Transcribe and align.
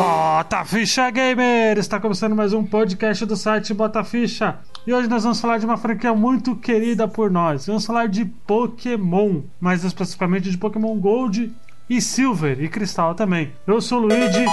Bota 0.00 0.64
Ficha 0.64 1.10
Gamer! 1.10 1.76
Está 1.76 2.00
começando 2.00 2.34
mais 2.34 2.54
um 2.54 2.64
podcast 2.64 3.26
do 3.26 3.36
site 3.36 3.74
Bota 3.74 4.02
Ficha. 4.02 4.58
E 4.86 4.94
hoje 4.94 5.06
nós 5.06 5.24
vamos 5.24 5.38
falar 5.38 5.58
de 5.58 5.66
uma 5.66 5.76
franquia 5.76 6.14
muito 6.14 6.56
querida 6.56 7.06
por 7.06 7.30
nós. 7.30 7.66
Vamos 7.66 7.84
falar 7.84 8.08
de 8.08 8.24
Pokémon, 8.24 9.42
mais 9.60 9.84
especificamente 9.84 10.50
de 10.50 10.56
Pokémon 10.56 10.98
Gold 10.98 11.54
e 11.88 12.00
Silver 12.00 12.62
e 12.62 12.68
Cristal 12.70 13.14
também. 13.14 13.52
Eu 13.66 13.78
sou 13.82 13.98
o 14.00 14.06
Luigi 14.06 14.46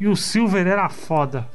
e 0.00 0.08
o 0.08 0.16
Silver 0.16 0.66
era 0.66 0.88
foda. 0.88 1.46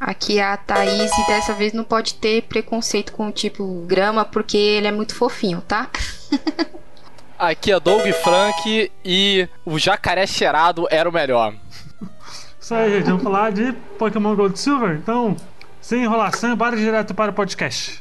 Aqui 0.00 0.38
é 0.38 0.44
a 0.44 0.56
Thaís 0.56 1.12
e 1.18 1.26
dessa 1.26 1.52
vez 1.52 1.74
não 1.74 1.84
pode 1.84 2.14
ter 2.14 2.44
preconceito 2.44 3.12
com 3.12 3.28
o 3.28 3.32
tipo 3.32 3.84
grama 3.86 4.24
porque 4.24 4.56
ele 4.56 4.86
é 4.86 4.92
muito 4.92 5.14
fofinho, 5.14 5.60
tá? 5.60 5.90
Aqui 7.38 7.72
é 7.72 7.80
Doug 7.80 8.06
Frank 8.22 8.90
e 9.04 9.48
o 9.66 9.78
jacaré 9.78 10.26
cheirado 10.26 10.86
era 10.90 11.08
o 11.08 11.12
melhor. 11.12 11.54
Isso 12.70 12.74
aí, 12.76 12.98
gente. 12.98 13.06
Vamos 13.06 13.24
falar 13.24 13.50
de 13.50 13.72
Pokémon 13.98 14.36
Gold 14.36 14.56
Silver. 14.56 14.96
Então, 14.96 15.34
sem 15.80 16.04
enrolação, 16.04 16.54
bora 16.54 16.76
direto 16.76 17.12
para 17.12 17.32
o 17.32 17.34
podcast. 17.34 18.00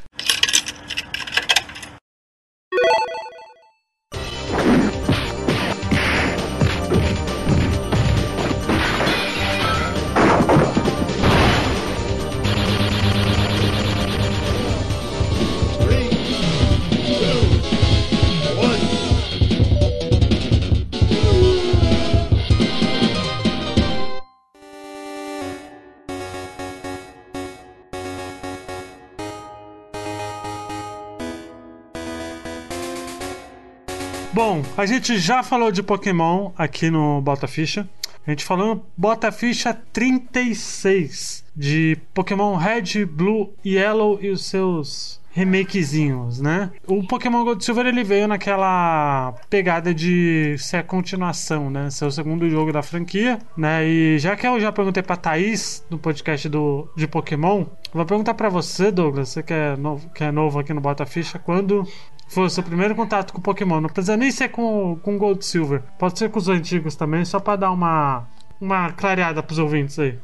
A 34.79 34.85
gente 34.85 35.19
já 35.19 35.43
falou 35.43 35.73
de 35.73 35.83
Pokémon 35.83 36.51
aqui 36.57 36.89
no 36.89 37.19
Bota 37.19 37.47
Ficha. 37.49 37.85
A 38.25 38.29
gente 38.29 38.45
falou 38.45 38.75
no 38.75 38.85
Bota 38.95 39.29
Ficha 39.29 39.73
36 39.91 41.43
de 41.53 41.97
Pokémon 42.13 42.55
Red, 42.55 43.05
Blue, 43.05 43.53
Yellow 43.65 44.19
e 44.21 44.29
os 44.29 44.45
seus 44.45 45.19
remakezinhos, 45.31 46.39
né? 46.39 46.71
O 46.87 47.05
Pokémon 47.05 47.43
Gold 47.43 47.63
Silver 47.63 47.87
ele 47.87 48.05
veio 48.05 48.25
naquela 48.25 49.33
pegada 49.49 49.93
de 49.93 50.55
ser 50.57 50.77
a 50.77 50.83
continuação, 50.83 51.69
né? 51.69 51.89
Ser 51.89 52.05
o 52.05 52.11
segundo 52.11 52.49
jogo 52.49 52.71
da 52.71 52.81
franquia, 52.81 53.37
né? 53.57 53.85
E 53.85 54.17
já 54.17 54.37
que 54.37 54.47
eu 54.47 54.61
já 54.61 54.71
perguntei 54.71 55.03
pra 55.03 55.17
Thaís 55.17 55.83
no 55.89 55.97
podcast 55.97 56.47
do, 56.47 56.87
de 56.95 57.05
Pokémon, 57.05 57.65
vou 57.93 58.05
perguntar 58.05 58.33
pra 58.33 58.47
você, 58.47 58.91
Douglas, 58.91 59.29
você 59.29 59.43
que 59.43 59.53
é 59.53 59.75
novo, 59.75 60.09
que 60.09 60.23
é 60.23 60.31
novo 60.31 60.57
aqui 60.57 60.73
no 60.73 60.79
Bota 60.79 61.05
Ficha, 61.05 61.37
quando 61.37 61.85
foi 62.29 62.43
o 62.43 62.49
seu 62.49 62.63
primeiro 62.63 62.95
contato 62.95 63.33
com 63.33 63.41
Pokémon. 63.41 63.81
Não 63.81 63.89
precisa 63.89 64.15
nem 64.15 64.31
ser 64.31 64.49
com, 64.49 64.97
com 65.01 65.17
Gold 65.17 65.43
Silver. 65.43 65.81
Pode 65.97 66.17
ser 66.17 66.29
com 66.29 66.39
os 66.39 66.47
antigos 66.47 66.95
também, 66.95 67.25
só 67.25 67.39
pra 67.39 67.55
dar 67.55 67.71
uma, 67.71 68.27
uma 68.61 68.91
clareada 68.91 69.43
pros 69.43 69.57
ouvintes 69.57 69.97
aí. 69.97 70.17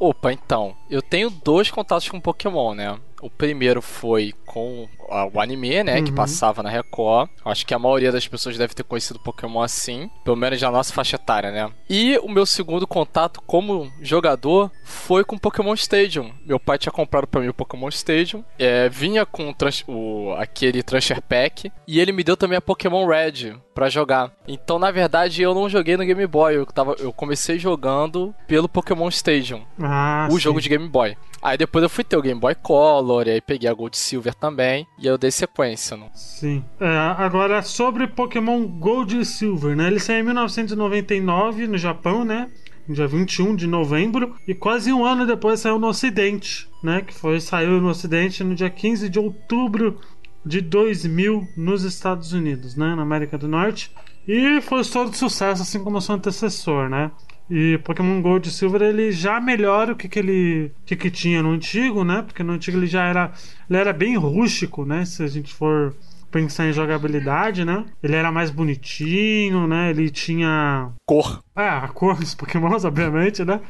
Opa, 0.00 0.32
então, 0.32 0.74
eu 0.88 1.02
tenho 1.02 1.28
dois 1.28 1.70
contatos 1.70 2.08
com 2.08 2.20
Pokémon, 2.20 2.72
né? 2.74 2.96
O 3.20 3.30
primeiro 3.30 3.82
foi 3.82 4.32
com 4.46 4.88
o 5.32 5.40
anime, 5.40 5.82
né? 5.82 5.98
Uhum. 5.98 6.04
Que 6.04 6.12
passava 6.12 6.62
na 6.62 6.70
Record. 6.70 7.30
Acho 7.44 7.66
que 7.66 7.74
a 7.74 7.78
maioria 7.78 8.12
das 8.12 8.26
pessoas 8.28 8.56
deve 8.56 8.74
ter 8.74 8.82
conhecido 8.82 9.18
Pokémon 9.18 9.62
assim. 9.62 10.10
Pelo 10.24 10.36
menos 10.36 10.60
na 10.60 10.70
nossa 10.70 10.92
faixa 10.92 11.16
etária, 11.16 11.50
né? 11.50 11.70
E 11.88 12.18
o 12.18 12.28
meu 12.28 12.46
segundo 12.46 12.86
contato 12.86 13.40
como 13.46 13.90
jogador 14.00 14.70
foi 14.84 15.24
com 15.24 15.38
Pokémon 15.38 15.74
Stadium. 15.74 16.32
Meu 16.46 16.60
pai 16.60 16.78
tinha 16.78 16.92
comprado 16.92 17.26
para 17.26 17.40
mim 17.40 17.48
o 17.48 17.54
Pokémon 17.54 17.88
Stadium. 17.88 18.44
É, 18.58 18.88
vinha 18.88 19.24
com 19.24 19.54
o, 19.86 20.34
aquele 20.38 20.82
Transfer 20.82 21.20
Pack. 21.22 21.72
E 21.86 22.00
ele 22.00 22.12
me 22.12 22.24
deu 22.24 22.36
também 22.36 22.58
a 22.58 22.62
Pokémon 22.62 23.06
Red 23.06 23.56
para 23.74 23.88
jogar. 23.88 24.32
Então, 24.46 24.78
na 24.78 24.90
verdade, 24.90 25.42
eu 25.42 25.54
não 25.54 25.68
joguei 25.68 25.96
no 25.96 26.04
Game 26.04 26.26
Boy. 26.26 26.56
Eu, 26.56 26.66
tava, 26.66 26.96
eu 26.98 27.12
comecei 27.12 27.58
jogando 27.58 28.34
pelo 28.46 28.68
Pokémon 28.68 29.08
Stadium. 29.08 29.62
Ah, 29.80 30.26
o 30.30 30.34
sim. 30.34 30.40
jogo 30.40 30.60
de 30.60 30.68
Game 30.68 30.88
Boy. 30.88 31.16
Aí 31.40 31.56
depois 31.56 31.82
eu 31.82 31.88
fui 31.88 32.02
ter 32.02 32.16
o 32.16 32.22
Game 32.22 32.40
Boy 32.40 32.54
Color, 32.54 33.26
e 33.26 33.30
aí 33.30 33.40
peguei 33.40 33.68
a 33.68 33.74
Gold 33.74 33.96
Silver 33.96 34.34
também, 34.34 34.86
e 34.98 35.06
eu 35.06 35.16
dei 35.16 35.30
sequência. 35.30 35.96
Não? 35.96 36.10
Sim. 36.14 36.64
É, 36.80 36.86
agora, 37.16 37.62
sobre 37.62 38.06
Pokémon 38.08 38.66
Gold 38.66 39.20
e 39.20 39.24
Silver, 39.24 39.76
né? 39.76 39.86
Ele 39.86 40.00
saiu 40.00 40.20
em 40.20 40.24
1999 40.24 41.66
no 41.68 41.78
Japão, 41.78 42.24
né? 42.24 42.50
Dia 42.88 43.06
21 43.06 43.54
de 43.54 43.66
novembro, 43.66 44.34
e 44.46 44.54
quase 44.54 44.92
um 44.92 45.04
ano 45.04 45.26
depois 45.26 45.60
saiu 45.60 45.78
no 45.78 45.88
Ocidente, 45.88 46.68
né? 46.82 47.02
Que 47.02 47.14
foi 47.14 47.38
saiu 47.38 47.80
no 47.80 47.88
Ocidente 47.88 48.42
no 48.42 48.54
dia 48.54 48.70
15 48.70 49.08
de 49.08 49.18
outubro 49.18 50.00
de 50.44 50.60
2000 50.60 51.46
nos 51.56 51.82
Estados 51.84 52.32
Unidos, 52.32 52.74
né? 52.74 52.94
Na 52.94 53.02
América 53.02 53.36
do 53.36 53.46
Norte. 53.46 53.92
E 54.26 54.60
foi 54.62 54.82
todo 54.84 55.14
sucesso, 55.14 55.62
assim 55.62 55.82
como 55.82 55.98
o 55.98 56.00
seu 56.00 56.14
antecessor, 56.14 56.88
né? 56.88 57.10
E 57.50 57.78
Pokémon 57.78 58.20
Gold 58.20 58.48
e 58.48 58.52
Silver 58.52 58.82
ele 58.82 59.10
já 59.10 59.40
melhora 59.40 59.92
o 59.92 59.96
que, 59.96 60.08
que 60.08 60.18
ele 60.18 60.72
que, 60.84 60.94
que 60.94 61.10
tinha 61.10 61.42
no 61.42 61.50
antigo, 61.50 62.04
né? 62.04 62.22
Porque 62.22 62.42
no 62.42 62.52
antigo 62.52 62.76
ele 62.76 62.86
já 62.86 63.04
era 63.04 63.32
ele 63.68 63.78
era 63.78 63.92
bem 63.92 64.16
rústico, 64.16 64.84
né? 64.84 65.04
Se 65.04 65.22
a 65.22 65.26
gente 65.26 65.52
for 65.52 65.94
pensar 66.30 66.66
em 66.66 66.72
jogabilidade, 66.72 67.64
né? 67.64 67.84
Ele 68.02 68.14
era 68.14 68.30
mais 68.30 68.50
bonitinho, 68.50 69.66
né? 69.66 69.90
Ele 69.90 70.10
tinha 70.10 70.90
cor. 71.06 71.42
É, 71.56 71.68
a 71.68 71.88
cor 71.88 72.16
dos 72.16 72.34
Pokémons, 72.34 72.84
obviamente, 72.86 73.44
né? 73.44 73.60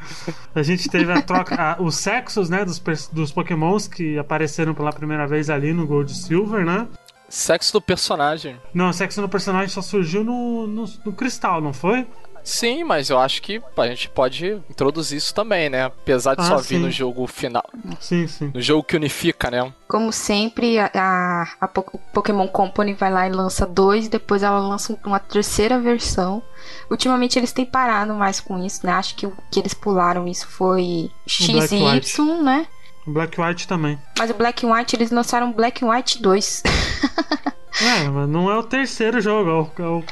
A 0.54 0.62
gente 0.62 0.88
teve 0.88 1.12
a 1.12 1.22
troca, 1.22 1.54
a, 1.54 1.82
os 1.82 1.96
sexos, 1.96 2.50
né? 2.50 2.64
Dos, 2.64 2.80
dos 3.12 3.32
Pokémons 3.32 3.88
que 3.88 4.18
apareceram 4.18 4.74
pela 4.74 4.92
primeira 4.92 5.26
vez 5.26 5.48
ali 5.48 5.72
no 5.72 5.86
Gold 5.86 6.10
e 6.10 6.14
Silver, 6.14 6.64
né? 6.64 6.88
Sexo 7.28 7.74
do 7.74 7.80
personagem. 7.80 8.56
Não, 8.72 8.88
o 8.88 8.92
sexo 8.92 9.20
do 9.20 9.28
personagem 9.28 9.68
só 9.68 9.82
surgiu 9.82 10.24
no, 10.24 10.66
no, 10.66 10.84
no 11.04 11.12
Cristal, 11.12 11.60
não 11.60 11.74
foi? 11.74 12.06
Sim, 12.48 12.82
mas 12.82 13.10
eu 13.10 13.18
acho 13.18 13.42
que 13.42 13.60
a 13.76 13.86
gente 13.86 14.08
pode 14.08 14.46
introduzir 14.70 15.18
isso 15.18 15.34
também, 15.34 15.68
né? 15.68 15.84
Apesar 15.84 16.34
de 16.34 16.40
Ah, 16.40 16.44
só 16.46 16.58
sim. 16.58 16.76
vir 16.76 16.78
no 16.78 16.90
jogo 16.90 17.26
final. 17.26 17.62
Sim, 18.00 18.26
sim. 18.26 18.50
No 18.54 18.60
jogo 18.62 18.82
que 18.82 18.96
unifica, 18.96 19.50
né? 19.50 19.70
Como 19.86 20.10
sempre, 20.10 20.78
a, 20.78 21.46
a, 21.60 21.68
Pokémon 21.68 22.48
Company 22.48 22.94
vai 22.94 23.12
lá 23.12 23.28
e 23.28 23.30
lança 23.30 23.66
dois, 23.66 24.08
depois 24.08 24.42
ela 24.42 24.58
lança 24.60 24.94
um- 24.94 24.98
uma 25.08 25.18
terceira 25.18 25.78
versão. 25.78 26.42
Ultimamente 26.90 27.38
eles 27.38 27.52
têm 27.52 27.66
parado 27.66 28.14
mais 28.14 28.40
com 28.40 28.58
isso, 28.64 28.86
né? 28.86 28.92
Acho 28.92 29.14
que 29.14 29.26
o 29.26 29.36
que 29.50 29.60
eles 29.60 29.74
pularam 29.74 30.26
isso 30.26 30.48
foi 30.48 31.10
X 31.26 31.50
Black 31.50 31.74
e 31.76 31.82
White. 31.82 32.10
Y, 32.20 32.42
né? 32.42 32.66
O 33.06 33.10
Black 33.12 33.38
White 33.38 33.68
também. 33.68 33.98
Mas 34.18 34.30
o 34.30 34.34
Black 34.34 34.64
and 34.66 34.72
White, 34.72 34.96
eles 34.96 35.10
lançaram 35.10 35.52
Black 35.52 35.84
and 35.84 35.88
White 35.90 36.22
2. 36.22 36.62
É, 37.80 38.08
mas 38.08 38.28
não 38.28 38.50
é 38.50 38.58
o 38.58 38.62
terceiro 38.64 39.20
jogo, 39.20 39.48
é 39.50 39.52
o, 39.52 39.84
é 39.84 39.88
o 39.88 40.04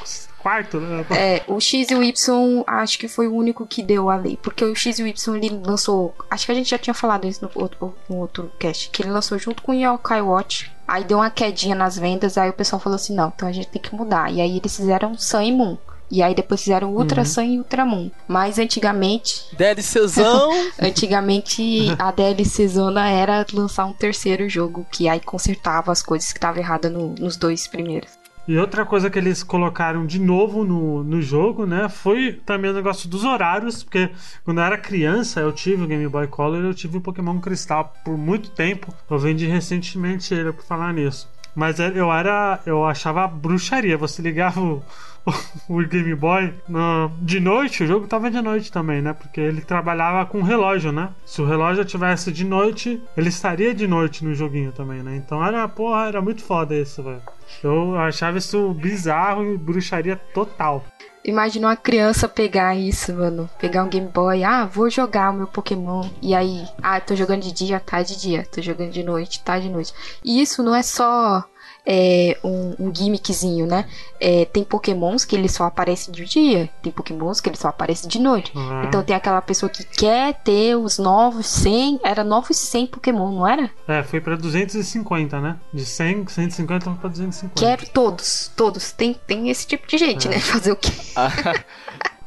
quarto, 0.47 0.79
né? 0.79 1.05
É, 1.11 1.43
o 1.47 1.59
X 1.59 1.89
e 1.91 1.95
o 1.95 2.03
Y 2.03 2.63
acho 2.65 2.97
que 2.99 3.07
foi 3.07 3.27
o 3.27 3.33
único 3.35 3.65
que 3.65 3.83
deu 3.83 4.09
a 4.09 4.15
lei. 4.15 4.37
Porque 4.41 4.63
o 4.63 4.75
X 4.75 4.99
e 4.99 5.03
o 5.03 5.07
Y 5.07 5.35
ele 5.35 5.61
lançou. 5.65 6.15
Acho 6.29 6.45
que 6.45 6.51
a 6.51 6.55
gente 6.55 6.69
já 6.69 6.77
tinha 6.77 6.93
falado 6.93 7.27
isso 7.27 7.43
no 7.43 7.61
outro, 7.61 7.93
no 8.09 8.17
outro 8.17 8.51
cast. 8.57 8.89
Que 8.89 9.01
ele 9.03 9.11
lançou 9.11 9.37
junto 9.37 9.61
com 9.61 9.71
o 9.71 9.75
Yokai 9.75 10.21
Watch. 10.21 10.71
Aí 10.87 11.03
deu 11.03 11.17
uma 11.17 11.29
quedinha 11.29 11.75
nas 11.75 11.97
vendas. 11.97 12.37
Aí 12.37 12.49
o 12.49 12.53
pessoal 12.53 12.79
falou 12.79 12.95
assim: 12.95 13.13
não, 13.13 13.31
então 13.35 13.47
a 13.47 13.51
gente 13.51 13.67
tem 13.67 13.81
que 13.81 13.93
mudar. 13.93 14.31
E 14.31 14.39
aí 14.39 14.57
eles 14.57 14.75
fizeram 14.75 15.17
Sun 15.17 15.41
e 15.41 15.51
Moon. 15.51 15.77
E 16.09 16.23
aí 16.23 16.33
depois 16.33 16.61
fizeram 16.61 16.93
Ultra 16.95 17.19
Uhum. 17.21 17.25
Sun 17.25 17.41
e 17.41 17.57
Ultra 17.57 17.85
Moon. 17.85 18.09
Mas 18.25 18.57
antigamente. 18.57 19.45
DLCzão! 19.57 20.49
Antigamente 20.81 21.93
a 21.99 22.11
DLC 22.11 22.67
Zona 22.69 23.09
era 23.09 23.45
lançar 23.51 23.85
um 23.85 23.91
terceiro 23.93 24.47
jogo. 24.47 24.85
Que 24.91 25.09
aí 25.09 25.19
consertava 25.19 25.91
as 25.91 26.01
coisas 26.01 26.31
que 26.31 26.37
estavam 26.37 26.61
erradas 26.61 26.91
no- 26.91 27.13
nos 27.19 27.35
dois 27.35 27.67
primeiros. 27.67 28.09
E 28.47 28.57
outra 28.57 28.85
coisa 28.85 29.09
que 29.09 29.19
eles 29.19 29.43
colocaram 29.43 30.05
de 30.05 30.19
novo 30.19 30.63
no, 30.63 31.03
no 31.03 31.21
jogo, 31.21 31.65
né? 31.65 31.89
Foi 31.89 32.33
também 32.45 32.71
o 32.71 32.73
negócio 32.73 33.09
dos 33.09 33.25
horários, 33.25 33.83
porque 33.83 34.09
quando 34.45 34.59
eu 34.59 34.63
era 34.63 34.77
criança 34.77 35.41
eu 35.41 35.51
tive 35.51 35.83
o 35.83 35.87
Game 35.87 36.07
Boy 36.07 36.27
Color 36.27 36.63
eu 36.63 36.73
tive 36.73 36.97
o 36.97 37.01
Pokémon 37.01 37.39
Cristal 37.39 37.93
por 38.05 38.17
muito 38.17 38.49
tempo. 38.51 38.93
Eu 39.09 39.19
vendi 39.19 39.45
recentemente 39.47 40.33
ele 40.33 40.53
por 40.53 40.63
falar 40.63 40.93
nisso. 40.93 41.27
Mas 41.53 41.79
é- 41.79 41.91
eu 41.95 42.13
era. 42.13 42.59
Eu 42.65 42.85
achava 42.85 43.27
bruxaria. 43.27 43.97
Você 43.97 44.21
ligava 44.21 44.61
o, 44.61 44.83
o 45.67 45.77
Game 45.85 46.15
Boy 46.15 46.53
no- 46.67 47.11
de 47.21 47.39
noite, 47.39 47.83
o 47.83 47.87
jogo 47.87 48.07
tava 48.07 48.31
de 48.31 48.41
noite 48.41 48.71
também, 48.71 49.01
né? 49.01 49.13
Porque 49.13 49.39
ele 49.41 49.61
trabalhava 49.61 50.25
com 50.25 50.41
relógio, 50.41 50.91
né? 50.91 51.09
Se 51.25 51.41
o 51.41 51.45
relógio 51.45 51.83
tivesse 51.85 52.31
de 52.31 52.43
noite, 52.45 53.01
ele 53.15 53.29
estaria 53.29 53.73
de 53.73 53.87
noite 53.87 54.23
no 54.23 54.33
joguinho 54.33 54.71
também, 54.71 55.03
né? 55.03 55.15
Então 55.15 55.43
era, 55.45 55.67
porra, 55.67 56.07
era 56.07 56.21
muito 56.21 56.43
foda 56.43 56.75
isso, 56.75 57.03
velho. 57.03 57.21
Eu 57.63 57.97
achava 57.97 58.37
isso 58.37 58.73
bizarro 58.73 59.43
e 59.45 59.57
bruxaria 59.57 60.15
total. 60.33 60.83
Imagina 61.25 61.67
uma 61.67 61.75
criança 61.75 62.29
pegar 62.29 62.73
isso, 62.75 63.13
mano. 63.13 63.49
Pegar 63.59 63.83
um 63.83 63.89
Game 63.89 64.07
Boy. 64.07 64.45
Ah, 64.45 64.65
vou 64.65 64.89
jogar 64.89 65.31
o 65.31 65.33
meu 65.33 65.47
Pokémon. 65.47 66.07
E 66.21 66.33
aí, 66.33 66.65
ah, 66.81 67.01
tô 67.01 67.15
jogando 67.15 67.41
de 67.41 67.51
dia, 67.51 67.81
tá 67.81 68.01
de 68.01 68.17
dia. 68.17 68.47
Tô 68.49 68.61
jogando 68.61 68.91
de 68.91 69.03
noite, 69.03 69.43
tá 69.43 69.59
de 69.59 69.67
noite. 69.67 69.93
E 70.23 70.41
isso 70.41 70.63
não 70.63 70.73
é 70.73 70.81
só 70.81 71.43
é, 71.89 72.37
um, 72.43 72.75
um 72.77 72.93
gimmickzinho, 72.93 73.65
né? 73.65 73.85
É, 74.19 74.43
tem 74.43 74.61
pokémons 74.63 75.23
que 75.23 75.33
eles 75.35 75.53
só 75.53 75.63
aparecem 75.63 76.13
de 76.13 76.25
dia, 76.25 76.69
tem 76.83 76.91
pokémons 76.91 77.39
que 77.39 77.47
eles 77.47 77.59
só 77.59 77.69
aparecem 77.69 78.09
de 78.09 78.19
noite. 78.19 78.51
Ah. 78.53 78.83
Então 78.85 79.01
tem 79.01 79.15
aquela 79.15 79.41
pessoa 79.41 79.69
que 79.69 79.85
quer 79.85 80.33
ter 80.43 80.75
os 80.75 80.97
novos 80.99 81.47
100, 81.47 82.01
era 82.03 82.25
novos 82.25 82.57
100 82.57 82.87
pokémon, 82.87 83.31
não 83.31 83.47
era? 83.47 83.71
É, 83.87 84.03
foi 84.03 84.19
pra 84.19 84.35
250, 84.35 85.39
né? 85.39 85.55
De 85.73 85.85
100, 85.85 86.27
150 86.27 86.91
pra 86.91 87.09
250. 87.09 87.53
Quero 87.55 87.87
todos, 87.93 88.51
todos. 88.57 88.91
Tem, 88.91 89.13
tem 89.25 89.49
esse 89.49 89.65
tipo 89.65 89.87
de 89.87 89.97
gente, 89.97 90.27
É. 90.27 90.31
né? 90.31 90.39
Fazer 90.43 90.73
o 90.73 90.75
quê? 90.75 90.91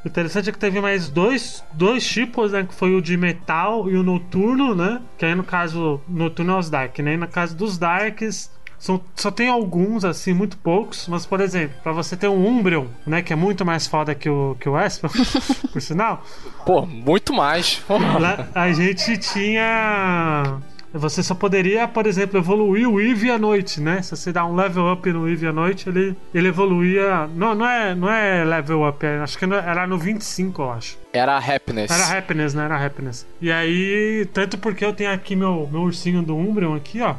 O 0.03 0.09
interessante 0.09 0.49
é 0.49 0.53
que 0.53 0.59
teve 0.59 0.81
mais 0.81 1.11
dois, 1.11 1.63
dois 1.75 2.07
tipos, 2.07 2.53
né? 2.53 2.65
Que 2.65 2.75
foi 2.75 2.95
o 2.95 3.03
de 3.03 3.15
metal 3.19 3.91
e 3.91 3.97
o 3.97 4.03
noturno, 4.03 4.75
né? 4.75 5.03
Que 5.19 5.27
aí 5.27 5.35
no 5.35 5.45
caso, 5.45 6.01
noturno 6.09 6.53
é 6.55 6.59
os 6.59 6.71
Dark, 6.71 6.99
né? 7.01 7.13
E 7.13 7.17
no 7.19 7.29
caso 7.29 7.55
dos 7.55 7.77
Darks, 7.77 8.51
são, 8.81 9.01
só 9.15 9.31
tem 9.31 9.49
alguns, 9.49 10.05
assim, 10.05 10.33
muito 10.33 10.57
poucos. 10.57 11.07
Mas, 11.07 11.25
por 11.27 11.41
exemplo, 11.41 11.77
pra 11.83 11.93
você 11.93 12.17
ter 12.17 12.27
um 12.29 12.45
Umbreon, 12.49 12.87
né? 13.07 13.21
Que 13.23 13.33
é 13.33 13.37
muito 13.37 13.65
mais 13.65 13.87
foda 13.87 14.15
que 14.15 14.29
o, 14.29 14.57
que 14.59 14.69
o 14.69 14.77
Espel, 14.81 15.11
por 15.71 15.81
sinal. 15.83 16.25
Pô, 16.67 16.85
muito 16.87 17.33
mais. 17.33 17.83
Lá, 17.89 18.49
a 18.55 18.73
gente 18.73 19.17
tinha. 19.19 20.59
Você 20.93 21.23
só 21.23 21.37
poderia, 21.37 21.87
por 21.87 22.05
exemplo, 22.05 22.37
evoluir 22.41 22.89
o 22.89 23.01
Eevee 23.01 23.31
à 23.31 23.39
noite, 23.39 23.81
né? 23.81 24.03
Se 24.03 24.17
você 24.17 24.33
dá 24.33 24.45
um 24.45 24.57
level 24.57 24.93
up 24.93 25.09
no 25.13 25.29
Eevee 25.29 25.49
à 25.49 25.53
noite, 25.53 25.89
ele, 25.89 26.17
ele 26.35 26.49
evoluía. 26.49 27.29
Não, 27.33 27.55
não 27.55 27.65
é, 27.65 27.95
não 27.95 28.11
é 28.11 28.45
level 28.45 28.89
up, 28.89 29.07
é- 29.07 29.19
acho 29.21 29.39
que 29.39 29.45
era 29.45 29.87
no 29.87 29.97
25, 29.97 30.61
eu 30.63 30.73
acho. 30.73 30.99
Era 31.13 31.37
a 31.37 31.39
Happiness. 31.39 31.91
Era 31.93 32.19
happiness, 32.19 32.55
né? 32.55 32.65
Era 32.65 32.85
happiness. 32.85 33.25
E 33.41 33.53
aí, 33.53 34.27
tanto 34.33 34.59
porque 34.59 34.85
eu 34.85 34.93
tenho 34.93 35.13
aqui 35.13 35.37
meu, 35.37 35.69
meu 35.71 35.83
ursinho 35.83 36.23
do 36.23 36.37
Umbreon 36.37 36.75
aqui, 36.75 37.01
ó. 37.01 37.15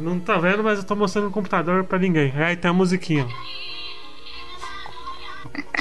Não 0.00 0.20
tá 0.20 0.36
vendo, 0.38 0.62
mas 0.62 0.78
eu 0.78 0.84
tô 0.84 0.94
mostrando 0.94 1.26
no 1.26 1.30
computador 1.30 1.84
pra 1.84 1.98
ninguém. 1.98 2.32
Aí 2.36 2.56
tem 2.56 2.70
a 2.70 2.74
musiquinha. 2.74 3.26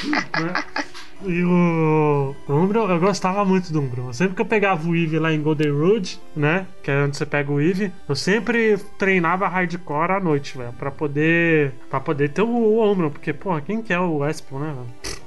Né? 0.04 0.64
E 1.26 1.44
o 1.44 2.36
o 2.48 2.54
Umbreon, 2.54 2.90
eu 2.90 3.00
gostava 3.00 3.44
muito 3.44 3.74
do 3.74 3.82
Umbreon. 3.82 4.14
Sempre 4.14 4.36
que 4.36 4.42
eu 4.42 4.46
pegava 4.46 4.88
o 4.88 4.96
Eevee 4.96 5.20
lá 5.20 5.34
em 5.34 5.42
Golden 5.42 5.72
Road, 5.72 6.20
né? 6.36 6.66
Que 6.82 6.92
é 6.92 7.04
onde 7.04 7.18
você 7.18 7.26
pega 7.26 7.52
o 7.52 7.60
Eevee, 7.60 7.92
eu 8.08 8.16
sempre 8.16 8.78
treinava 8.98 9.48
hardcore 9.48 10.14
à 10.14 10.20
noite, 10.20 10.58
velho. 10.58 10.74
Pra 10.74 10.90
poder. 10.90 11.74
para 11.90 12.00
poder 12.00 12.30
ter 12.30 12.42
o, 12.42 12.48
o 12.48 12.92
Umbreon. 12.92 13.10
Porque, 13.10 13.34
porra, 13.34 13.62
quem 13.62 13.82
que 13.82 13.92
é 13.92 14.00
o 14.00 14.26
Espel, 14.28 14.60
né, 14.60 14.74
velho? 14.74 15.19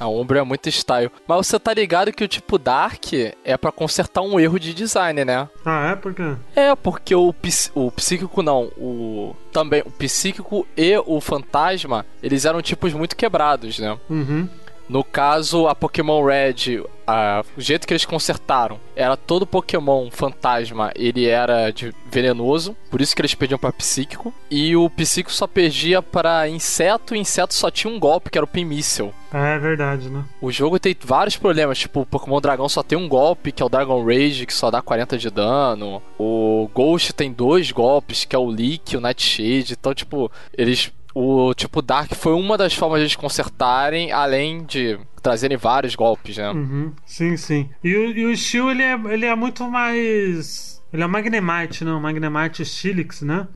A 0.00 0.08
Umbra 0.08 0.40
é 0.40 0.42
muito 0.42 0.68
style. 0.70 1.10
Mas 1.28 1.46
você 1.46 1.60
tá 1.60 1.74
ligado 1.74 2.10
que 2.10 2.24
o 2.24 2.28
tipo 2.28 2.58
Dark 2.58 3.12
é 3.44 3.56
pra 3.58 3.70
consertar 3.70 4.22
um 4.22 4.40
erro 4.40 4.58
de 4.58 4.72
design, 4.72 5.24
né? 5.24 5.46
Ah, 5.64 5.90
é? 5.90 5.96
Por 5.96 6.14
quê? 6.14 6.34
É, 6.56 6.74
porque 6.74 7.14
o, 7.14 7.34
o 7.74 7.92
psíquico 7.92 8.42
não, 8.42 8.72
o 8.78 9.36
também 9.52 9.82
o 9.84 9.90
psíquico 9.90 10.66
e 10.76 10.96
o 11.04 11.20
fantasma, 11.20 12.06
eles 12.22 12.46
eram 12.46 12.62
tipos 12.62 12.94
muito 12.94 13.14
quebrados, 13.14 13.78
né? 13.78 13.98
Uhum. 14.08 14.48
No 14.90 15.04
caso, 15.04 15.68
a 15.68 15.74
Pokémon 15.74 16.24
Red, 16.24 16.82
a- 17.06 17.44
o 17.56 17.60
jeito 17.60 17.86
que 17.86 17.92
eles 17.92 18.04
consertaram 18.04 18.80
era 18.96 19.16
todo 19.16 19.46
Pokémon 19.46 20.10
fantasma, 20.10 20.90
ele 20.96 21.26
era 21.28 21.70
de 21.70 21.94
venenoso, 22.10 22.76
por 22.90 23.00
isso 23.00 23.14
que 23.14 23.22
eles 23.22 23.32
perdiam 23.32 23.56
pra 23.58 23.72
psíquico, 23.72 24.34
e 24.50 24.74
o 24.74 24.90
psíquico 24.90 25.32
só 25.32 25.46
perdia 25.46 26.02
para 26.02 26.48
inseto, 26.48 27.14
e 27.14 27.18
inseto 27.20 27.54
só 27.54 27.70
tinha 27.70 27.92
um 27.92 28.00
golpe, 28.00 28.30
que 28.30 28.36
era 28.36 28.44
o 28.44 28.48
Pimissile. 28.48 29.12
É 29.32 29.56
verdade, 29.60 30.08
né? 30.10 30.24
O 30.40 30.50
jogo 30.50 30.76
tem 30.80 30.96
vários 31.04 31.36
problemas, 31.36 31.78
tipo, 31.78 32.00
o 32.00 32.06
Pokémon 32.06 32.40
Dragão 32.40 32.68
só 32.68 32.82
tem 32.82 32.98
um 32.98 33.08
golpe, 33.08 33.52
que 33.52 33.62
é 33.62 33.66
o 33.66 33.68
Dragon 33.68 34.04
Rage, 34.04 34.44
que 34.44 34.52
só 34.52 34.72
dá 34.72 34.82
40 34.82 35.16
de 35.16 35.30
dano. 35.30 36.02
O 36.18 36.68
Ghost 36.74 37.12
tem 37.12 37.32
dois 37.32 37.70
golpes, 37.70 38.24
que 38.24 38.34
é 38.34 38.38
o 38.40 38.46
Leak 38.48 38.92
e 38.92 38.96
o 38.96 39.00
Nightshade. 39.00 39.74
Então, 39.78 39.94
tipo, 39.94 40.28
eles. 40.58 40.90
O 41.14 41.52
tipo 41.54 41.82
Dark 41.82 42.14
foi 42.14 42.32
uma 42.32 42.56
das 42.56 42.74
formas 42.74 43.00
de 43.00 43.04
eles 43.04 43.16
consertarem, 43.16 44.12
além 44.12 44.64
de 44.64 44.98
trazerem 45.22 45.56
vários 45.56 45.94
golpes, 45.94 46.36
né? 46.36 46.50
Uhum. 46.50 46.92
Sim, 47.04 47.36
sim. 47.36 47.68
E 47.82 47.94
o, 47.94 48.10
e 48.16 48.24
o 48.26 48.36
Steel, 48.36 48.70
ele 48.70 48.82
é, 48.82 48.94
ele 49.12 49.26
é 49.26 49.34
muito 49.34 49.68
mais. 49.68 50.80
Ele 50.92 51.02
é 51.02 51.06
o 51.06 51.08
Magnemite, 51.08 51.84
não? 51.84 51.98
O 51.98 52.00
Magnemite 52.00 52.64
Stilix, 52.64 53.22
né? 53.22 53.46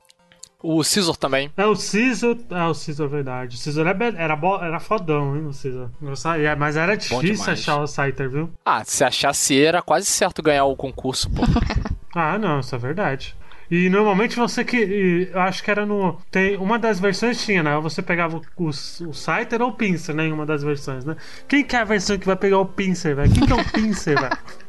O 0.67 0.83
Scizor 0.83 1.15
também. 1.15 1.51
É 1.55 1.65
o 1.65 1.75
Scizor. 1.75 2.37
É 2.49 2.63
o 2.63 2.73
Scizor, 2.73 3.07
verdade. 3.07 3.55
O 3.55 3.59
Scizor 3.59 3.85
era, 3.85 4.05
era, 4.17 4.39
era 4.61 4.79
fodão, 4.79 5.35
hein? 5.35 5.45
O 5.45 5.53
Scizor. 5.53 5.89
Sabia, 6.15 6.55
Mas 6.55 6.75
era 6.75 6.95
difícil 6.97 7.53
achar 7.53 7.81
o 7.81 7.87
Scyther, 7.87 8.29
viu? 8.29 8.49
Ah, 8.65 8.83
se 8.83 9.03
achasse 9.03 9.63
era 9.63 9.81
quase 9.83 10.07
certo 10.07 10.41
ganhar 10.41 10.65
o 10.65 10.75
concurso, 10.75 11.29
pô. 11.29 11.43
Ah, 12.17 12.37
não, 12.37 12.61
isso 12.61 12.73
é 12.73 12.77
verdade. 12.77 13.35
E 13.69 13.89
normalmente 13.89 14.35
você 14.35 14.63
que. 14.63 15.29
Eu 15.31 15.39
acho 15.41 15.63
que 15.63 15.71
era 15.71 15.85
no. 15.85 16.19
Tem, 16.29 16.55
uma 16.57 16.77
das 16.77 16.99
versões 16.99 17.43
tinha, 17.43 17.63
né? 17.63 17.77
Você 17.79 18.01
pegava 18.01 18.37
o, 18.37 18.41
o, 18.57 18.67
o 18.67 19.13
Scyther 19.13 19.61
ou 19.61 19.69
o 19.69 19.73
Pinsir, 19.73 20.15
né? 20.15 20.25
Em 20.27 20.31
uma 20.31 20.45
das 20.45 20.63
versões, 20.63 21.03
né? 21.03 21.15
Quem 21.47 21.63
que 21.63 21.75
é 21.75 21.79
a 21.79 21.83
versão 21.83 22.17
que 22.17 22.25
vai 22.25 22.35
pegar 22.35 22.59
o 22.59 22.65
Pinsir, 22.65 23.15
velho? 23.15 23.31
Quem 23.33 23.45
que 23.45 23.51
é 23.51 23.55
o 23.55 23.71
Pinsir, 23.71 24.19
velho? 24.19 24.37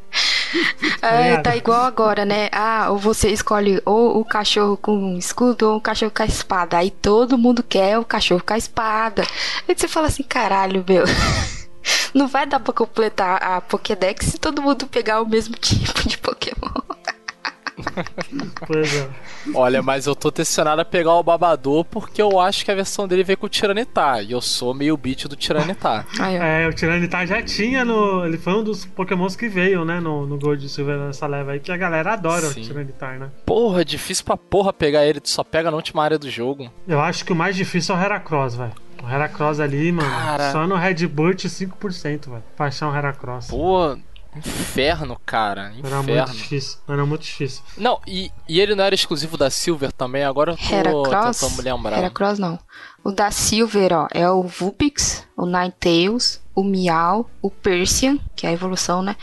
É, 1.02 1.30
ligado? 1.30 1.42
tá 1.42 1.56
igual 1.56 1.82
agora, 1.82 2.24
né? 2.24 2.48
Ah, 2.52 2.88
ou 2.90 2.98
você 2.98 3.28
escolhe 3.28 3.82
ou 3.84 4.20
o 4.20 4.24
cachorro 4.24 4.76
com 4.76 5.16
escudo 5.18 5.70
ou 5.70 5.76
o 5.76 5.80
cachorro 5.80 6.12
com 6.14 6.22
a 6.22 6.26
espada. 6.26 6.78
Aí 6.78 6.90
todo 6.90 7.36
mundo 7.36 7.62
quer 7.62 7.98
o 7.98 8.04
cachorro 8.04 8.42
com 8.44 8.54
a 8.54 8.58
espada. 8.58 9.22
Aí 9.68 9.74
você 9.76 9.88
fala 9.88 10.06
assim, 10.06 10.22
caralho, 10.22 10.84
meu. 10.88 11.04
Não 12.14 12.26
vai 12.26 12.46
dar 12.46 12.60
pra 12.60 12.72
completar 12.72 13.42
a 13.42 13.60
Pokédex 13.60 14.26
se 14.26 14.38
todo 14.38 14.62
mundo 14.62 14.86
pegar 14.86 15.20
o 15.20 15.28
mesmo 15.28 15.54
tipo 15.60 16.08
de 16.08 16.18
Pokémon. 16.18 16.95
Pois 18.66 18.94
é. 18.94 19.08
Olha, 19.54 19.82
mas 19.82 20.06
eu 20.06 20.14
tô 20.14 20.30
tensionado 20.30 20.80
a 20.80 20.84
pegar 20.84 21.12
o 21.14 21.22
Babador 21.22 21.84
porque 21.84 22.20
eu 22.20 22.40
acho 22.40 22.64
que 22.64 22.70
a 22.70 22.74
versão 22.74 23.06
dele 23.06 23.22
veio 23.22 23.36
com 23.38 23.46
o 23.46 23.48
Tiranitar. 23.48 24.22
E 24.22 24.32
eu 24.32 24.40
sou 24.40 24.74
meio 24.74 24.96
beat 24.96 25.26
do 25.26 25.36
Tiranitar. 25.36 26.06
É, 26.20 26.66
o 26.66 26.72
Tiranitar 26.72 27.26
já 27.26 27.42
tinha 27.42 27.84
no. 27.84 28.24
Ele 28.24 28.38
foi 28.38 28.54
um 28.54 28.64
dos 28.64 28.84
pokémons 28.84 29.36
que 29.36 29.48
veio, 29.48 29.84
né? 29.84 30.00
No, 30.00 30.26
no 30.26 30.38
Gold 30.38 30.64
e 30.64 30.68
Silver 30.68 30.98
nessa 30.98 31.26
leva 31.26 31.52
aí, 31.52 31.60
que 31.60 31.70
a 31.70 31.76
galera 31.76 32.14
adora 32.14 32.46
Sim. 32.48 32.60
o 32.60 32.64
Tiranitar, 32.64 33.18
né? 33.18 33.30
Porra, 33.44 33.84
difícil 33.84 34.24
pra 34.24 34.36
porra 34.36 34.72
pegar 34.72 35.04
ele, 35.06 35.20
tu 35.20 35.28
só 35.28 35.44
pega 35.44 35.70
na 35.70 35.76
última 35.76 36.02
área 36.02 36.18
do 36.18 36.30
jogo. 36.30 36.70
Eu 36.86 37.00
acho 37.00 37.24
que 37.24 37.32
o 37.32 37.36
mais 37.36 37.54
difícil 37.56 37.94
é 37.94 37.98
o 37.98 38.02
Heracross, 38.02 38.54
velho. 38.54 38.72
O 39.02 39.08
Heracross 39.08 39.60
ali, 39.60 39.92
mano, 39.92 40.08
Cara. 40.08 40.52
só 40.52 40.66
no 40.66 40.74
Red 40.74 41.06
Burt 41.06 41.44
5%, 41.44 42.30
velho. 42.30 42.42
Pra 42.56 42.66
achar 42.66 42.88
um 42.88 42.96
Heracross. 42.96 43.48
Pô, 43.48 43.96
inferno, 44.38 45.18
cara. 45.24 45.72
Era 45.82 45.96
muito 45.96 46.10
Inferno. 46.10 46.34
difícil. 46.34 46.78
Era 46.88 47.06
muito 47.06 47.22
difícil. 47.22 47.62
Não, 47.76 48.00
e, 48.06 48.30
e 48.48 48.60
ele 48.60 48.74
não 48.74 48.84
era 48.84 48.94
exclusivo 48.94 49.36
da 49.36 49.48
Silver 49.50 49.92
também, 49.92 50.24
agora 50.24 50.52
eu 50.52 50.56
tô 50.56 50.74
Heracross? 50.74 51.38
tentando 51.38 51.56
me 51.56 51.62
lembrar. 51.62 51.98
Heracross 51.98 52.38
não. 52.38 52.58
O 53.04 53.12
da 53.12 53.30
Silver, 53.30 53.92
ó, 53.92 54.08
é 54.12 54.28
o 54.30 54.42
Vulpix, 54.42 55.24
o 55.36 55.46
Ninetales, 55.46 56.40
o 56.54 56.64
Meow, 56.64 57.28
o 57.40 57.50
Persian, 57.50 58.18
que 58.34 58.46
é 58.46 58.50
a 58.50 58.52
evolução, 58.52 59.02
né? 59.02 59.16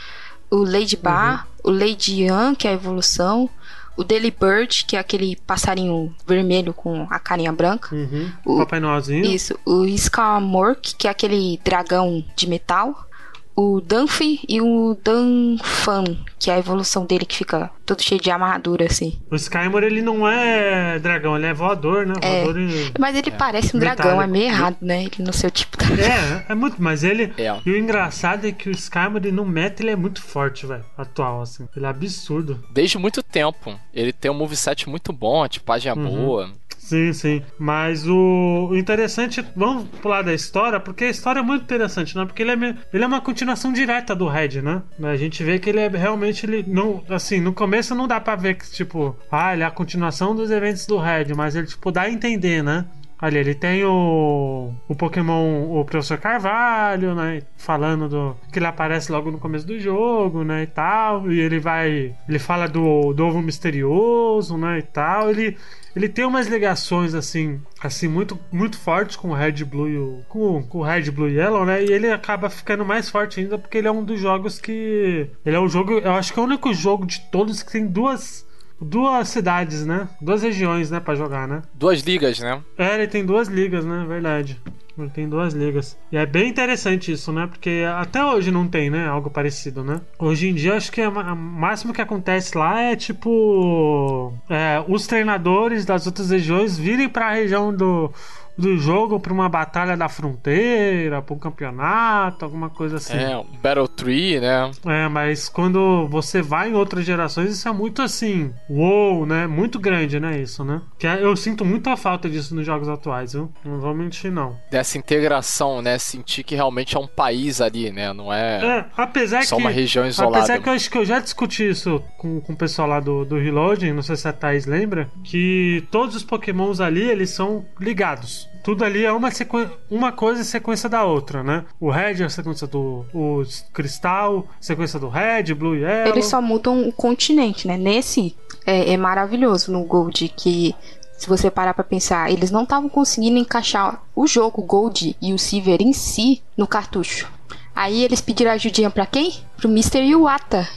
O 0.49 0.57
Ladybar, 0.63 1.47
o 1.63 1.71
Ladyian, 1.71 2.53
que 2.55 2.67
é 2.67 2.71
a 2.71 2.73
evolução. 2.73 3.49
O 3.95 4.03
Delibird, 4.03 4.85
que 4.85 4.95
é 4.95 4.99
aquele 4.99 5.35
passarinho 5.35 6.15
vermelho 6.27 6.73
com 6.73 7.05
a 7.11 7.19
carinha 7.19 7.51
branca. 7.51 7.93
Uhum. 7.93 8.31
O- 8.43 8.57
Papai 8.57 8.79
Noelzinho. 8.79 9.23
Isso. 9.25 9.55
O 9.65 9.85
Skamork, 9.85 10.95
que 10.95 11.07
é 11.07 11.11
aquele 11.11 11.59
dragão 11.63 12.23
de 12.35 12.47
metal. 12.47 13.07
O 13.55 13.79
Dunphy 13.81 14.39
e 14.49 14.59
o 14.61 14.97
Dunfan, 15.03 16.03
que 16.39 16.49
é 16.49 16.55
a 16.55 16.59
evolução 16.59 17.05
dele 17.05 17.25
que 17.25 17.35
fica 17.37 17.69
todo 17.85 18.01
cheio 18.01 18.19
de 18.19 18.31
amarradura, 18.31 18.85
assim. 18.85 19.19
O 19.29 19.35
Skymore, 19.35 19.85
ele 19.85 20.01
não 20.01 20.27
é 20.27 20.97
dragão, 20.99 21.35
ele 21.35 21.45
é 21.45 21.53
voador, 21.53 22.05
né? 22.05 22.13
É. 22.21 22.43
Voador 22.43 22.61
e... 22.61 22.91
Mas 22.97 23.15
ele 23.15 23.29
parece 23.31 23.75
um 23.75 23.79
Metálico. 23.79 24.03
dragão, 24.03 24.21
é 24.21 24.27
meio 24.27 24.45
errado, 24.45 24.77
né? 24.81 25.03
Ele 25.03 25.11
no 25.19 25.33
seu 25.33 25.51
tipo 25.51 25.77
da... 25.77 25.83
É, 25.85 26.45
é 26.49 26.55
muito, 26.55 26.81
mas 26.81 27.03
ele. 27.03 27.31
É. 27.37 27.55
E 27.65 27.69
o 27.71 27.77
engraçado 27.77 28.47
é 28.47 28.51
que 28.51 28.69
o 28.69 28.71
Skymore 28.71 29.31
no 29.31 29.45
meta 29.45 29.83
ele 29.83 29.91
é 29.91 29.95
muito 29.95 30.21
forte, 30.21 30.65
velho. 30.65 30.83
Atual, 30.97 31.41
assim. 31.41 31.67
Ele 31.75 31.85
é 31.85 31.89
absurdo. 31.89 32.63
Desde 32.71 32.97
muito 32.97 33.21
tempo. 33.21 33.77
Ele 33.93 34.11
tem 34.11 34.31
um 34.31 34.35
moveset 34.35 34.89
muito 34.89 35.13
bom, 35.13 35.43
a 35.43 35.49
tipagem 35.49 35.91
é 35.91 35.93
Uhum. 35.95 36.03
boa. 36.15 36.49
Sim, 36.93 37.11
sim. 37.11 37.41
Mas 37.57 38.07
o, 38.07 38.69
interessante, 38.75 39.43
vamos 39.55 39.89
pular 39.99 40.21
da 40.21 40.31
história, 40.31 40.79
porque 40.79 41.05
a 41.05 41.09
história 41.09 41.39
é 41.39 41.43
muito 41.43 41.63
interessante, 41.63 42.15
né? 42.15 42.23
Porque 42.23 42.43
ele 42.43 42.51
é, 42.51 42.75
ele 42.93 43.03
é 43.03 43.07
uma 43.07 43.19
continuação 43.19 43.73
direta 43.73 44.15
do 44.15 44.27
Red, 44.27 44.61
né? 44.61 44.83
A 45.01 45.15
gente 45.15 45.43
vê 45.43 45.57
que 45.57 45.71
ele 45.71 45.79
é 45.79 45.87
realmente, 45.87 46.45
ele 46.45 46.63
não, 46.67 47.03
assim, 47.09 47.41
no 47.41 47.51
começo 47.51 47.95
não 47.95 48.07
dá 48.07 48.21
pra 48.21 48.35
ver 48.35 48.57
que, 48.57 48.69
tipo, 48.69 49.15
ah, 49.31 49.53
ele 49.53 49.63
é 49.63 49.65
a 49.65 49.71
continuação 49.71 50.35
dos 50.35 50.51
eventos 50.51 50.85
do 50.85 50.99
Red, 50.99 51.33
mas 51.35 51.55
ele, 51.55 51.65
tipo, 51.65 51.91
dá 51.91 52.03
a 52.03 52.11
entender, 52.11 52.63
né? 52.63 52.85
Ali, 53.23 53.37
ele 53.37 53.55
tem 53.55 53.85
o, 53.85 54.73
o 54.85 54.95
Pokémon, 54.97 55.79
o 55.79 55.85
Professor 55.85 56.17
Carvalho, 56.17 57.15
né? 57.15 57.41
Falando 57.55 58.09
do. 58.09 58.35
que 58.51 58.59
ele 58.59 58.65
aparece 58.65 59.13
logo 59.13 59.31
no 59.31 59.39
começo 59.39 59.65
do 59.65 59.79
jogo, 59.79 60.43
né? 60.43 60.63
E 60.63 60.67
tal. 60.67 61.31
E 61.31 61.39
ele 61.39 61.57
vai. 61.57 62.13
Ele 62.27 62.37
fala 62.37 62.67
do, 62.67 63.13
do 63.13 63.25
ovo 63.25 63.41
misterioso, 63.41 64.57
né? 64.57 64.79
E 64.79 64.81
tal. 64.81 65.29
Ele, 65.29 65.57
ele 65.95 66.09
tem 66.09 66.25
umas 66.25 66.47
ligações, 66.47 67.13
assim, 67.13 67.61
assim 67.81 68.09
muito, 68.09 68.37
muito 68.51 68.77
fortes 68.77 69.15
com 69.15 69.29
o 69.29 69.33
Red 69.33 69.63
Blue 69.63 69.87
e 69.87 69.97
o. 69.97 70.21
Com, 70.27 70.61
com 70.61 70.79
o 70.79 70.83
Red 70.83 71.09
Blue 71.09 71.29
e 71.29 71.37
Yellow, 71.37 71.65
né? 71.65 71.81
E 71.81 71.93
ele 71.93 72.11
acaba 72.11 72.49
ficando 72.49 72.83
mais 72.83 73.09
forte 73.09 73.39
ainda 73.39 73.57
porque 73.57 73.77
ele 73.77 73.87
é 73.87 73.91
um 73.91 74.03
dos 74.03 74.19
jogos 74.19 74.59
que. 74.59 75.29
Ele 75.45 75.55
é 75.55 75.59
um 75.61 75.69
jogo. 75.69 75.93
Eu 75.93 76.11
acho 76.11 76.33
que 76.33 76.39
é 76.39 76.41
o 76.41 76.45
único 76.45 76.73
jogo 76.73 77.05
de 77.05 77.21
todos 77.31 77.63
que 77.63 77.71
tem 77.71 77.87
duas 77.87 78.45
duas 78.79 79.29
cidades, 79.29 79.85
né? 79.85 80.07
Duas 80.21 80.43
regiões, 80.43 80.91
né, 80.91 80.99
para 80.99 81.15
jogar, 81.15 81.47
né? 81.47 81.61
Duas 81.73 82.01
ligas, 82.01 82.39
né? 82.39 82.61
É, 82.77 82.95
ele 82.95 83.07
tem 83.07 83.25
duas 83.25 83.47
ligas, 83.47 83.85
né? 83.85 84.05
Verdade. 84.07 84.59
Ele 84.97 85.09
tem 85.09 85.27
duas 85.27 85.53
ligas. 85.53 85.97
E 86.11 86.17
é 86.17 86.25
bem 86.25 86.49
interessante 86.49 87.11
isso, 87.11 87.31
né? 87.31 87.47
Porque 87.47 87.83
até 87.97 88.23
hoje 88.23 88.51
não 88.51 88.67
tem, 88.67 88.89
né? 88.91 89.07
Algo 89.07 89.29
parecido, 89.29 89.83
né? 89.83 89.99
Hoje 90.19 90.47
em 90.47 90.53
dia, 90.53 90.75
acho 90.75 90.91
que 90.91 91.01
o 91.01 91.35
máximo 91.35 91.93
que 91.93 92.01
acontece 92.01 92.55
lá 92.55 92.79
é 92.79 92.95
tipo. 92.95 94.33
É, 94.47 94.83
os 94.87 95.07
treinadores 95.07 95.83
das 95.83 96.05
outras 96.05 96.29
regiões 96.29 96.77
virem 96.77 97.09
para 97.09 97.27
a 97.27 97.33
região 97.33 97.73
do 97.73 98.11
do 98.57 98.77
jogo 98.77 99.19
para 99.19 99.33
uma 99.33 99.49
batalha 99.49 99.97
da 99.97 100.07
fronteira, 100.07 101.21
para 101.21 101.33
um 101.33 101.39
campeonato, 101.39 102.45
alguma 102.45 102.69
coisa 102.69 102.97
assim. 102.97 103.17
É, 103.17 103.37
um 103.37 103.45
Battle 103.61 103.87
Tree, 103.87 104.39
né? 104.39 104.71
É, 104.85 105.07
mas 105.07 105.49
quando 105.49 106.07
você 106.07 106.41
vai 106.41 106.69
em 106.69 106.73
outras 106.73 107.05
gerações, 107.05 107.51
isso 107.51 107.67
é 107.67 107.71
muito 107.71 108.01
assim, 108.01 108.53
uou, 108.69 109.25
né? 109.25 109.47
Muito 109.47 109.79
grande, 109.79 110.19
né? 110.19 110.39
Isso, 110.39 110.63
né? 110.63 110.81
Que 110.97 111.07
é, 111.07 111.23
eu 111.23 111.35
sinto 111.35 111.65
muita 111.65 111.95
falta 111.97 112.29
disso 112.29 112.55
nos 112.55 112.65
jogos 112.65 112.87
atuais, 112.87 113.33
viu? 113.33 113.51
Não 113.63 113.79
vou 113.79 113.93
mentir, 113.93 114.31
não. 114.31 114.57
Dessa 114.69 114.97
integração, 114.97 115.81
né? 115.81 115.97
Sentir 115.97 116.43
que 116.43 116.55
realmente 116.55 116.95
é 116.95 116.99
um 116.99 117.07
país 117.07 117.61
ali, 117.61 117.91
né? 117.91 118.13
Não 118.13 118.31
é, 118.31 118.79
é 118.79 118.85
apesar 118.95 119.43
só 119.43 119.55
que, 119.55 119.61
uma 119.61 119.69
região 119.69 120.05
isolada. 120.05 120.37
Apesar 120.37 120.59
que 120.59 120.69
eu 120.69 120.73
acho 120.73 120.89
que 120.89 120.97
eu 120.97 121.05
já 121.05 121.19
discuti 121.19 121.69
isso 121.69 122.03
com, 122.17 122.39
com 122.41 122.53
o 122.53 122.55
pessoal 122.55 122.87
lá 122.87 122.99
do, 122.99 123.25
do 123.25 123.37
Reloading, 123.37 123.91
não 123.91 124.01
sei 124.01 124.15
se 124.15 124.27
a 124.27 124.33
Thais 124.33 124.65
lembra, 124.65 125.09
que 125.23 125.83
todos 125.91 126.15
os 126.15 126.23
pokémons 126.23 126.79
ali, 126.79 127.01
eles 127.01 127.29
são 127.29 127.65
ligados 127.79 128.42
tudo 128.63 128.83
ali 128.85 129.03
é 129.05 129.11
uma, 129.11 129.29
sequ... 129.29 129.69
uma 129.91 130.11
coisa 130.11 130.43
sequência 130.43 130.87
da 130.87 131.03
outra, 131.03 131.43
né? 131.43 131.65
O 131.79 131.91
Red 131.91 132.21
é 132.21 132.25
a 132.25 132.29
sequência 132.29 132.65
do 132.65 133.05
o 133.13 133.43
Cristal, 133.73 134.47
sequência 134.59 134.99
do 134.99 135.09
Red, 135.09 135.53
Blue 135.53 135.75
e 135.75 135.81
Yellow. 135.81 136.13
Eles 136.13 136.25
só 136.25 136.41
mudam 136.41 136.87
o 136.87 136.91
continente, 136.91 137.67
né? 137.67 137.77
Nesse 137.77 138.35
é, 138.65 138.93
é 138.93 138.97
maravilhoso 138.97 139.71
no 139.71 139.83
Gold 139.83 140.33
que 140.35 140.73
se 141.17 141.27
você 141.27 141.49
parar 141.51 141.73
para 141.73 141.83
pensar, 141.83 142.31
eles 142.31 142.51
não 142.51 142.63
estavam 142.63 142.89
conseguindo 142.89 143.37
encaixar 143.37 144.01
o 144.15 144.27
jogo 144.27 144.61
Gold 144.61 145.15
e 145.21 145.33
o 145.33 145.39
Silver 145.39 145.81
em 145.81 145.93
si 145.93 146.41
no 146.57 146.67
cartucho. 146.67 147.31
Aí 147.75 148.03
eles 148.03 148.21
pediram 148.21 148.51
ajudinha 148.51 148.89
para 148.89 149.05
quem? 149.05 149.33
Pro 149.57 149.69
Mr. 149.69 150.03
Iwata. 150.03 150.67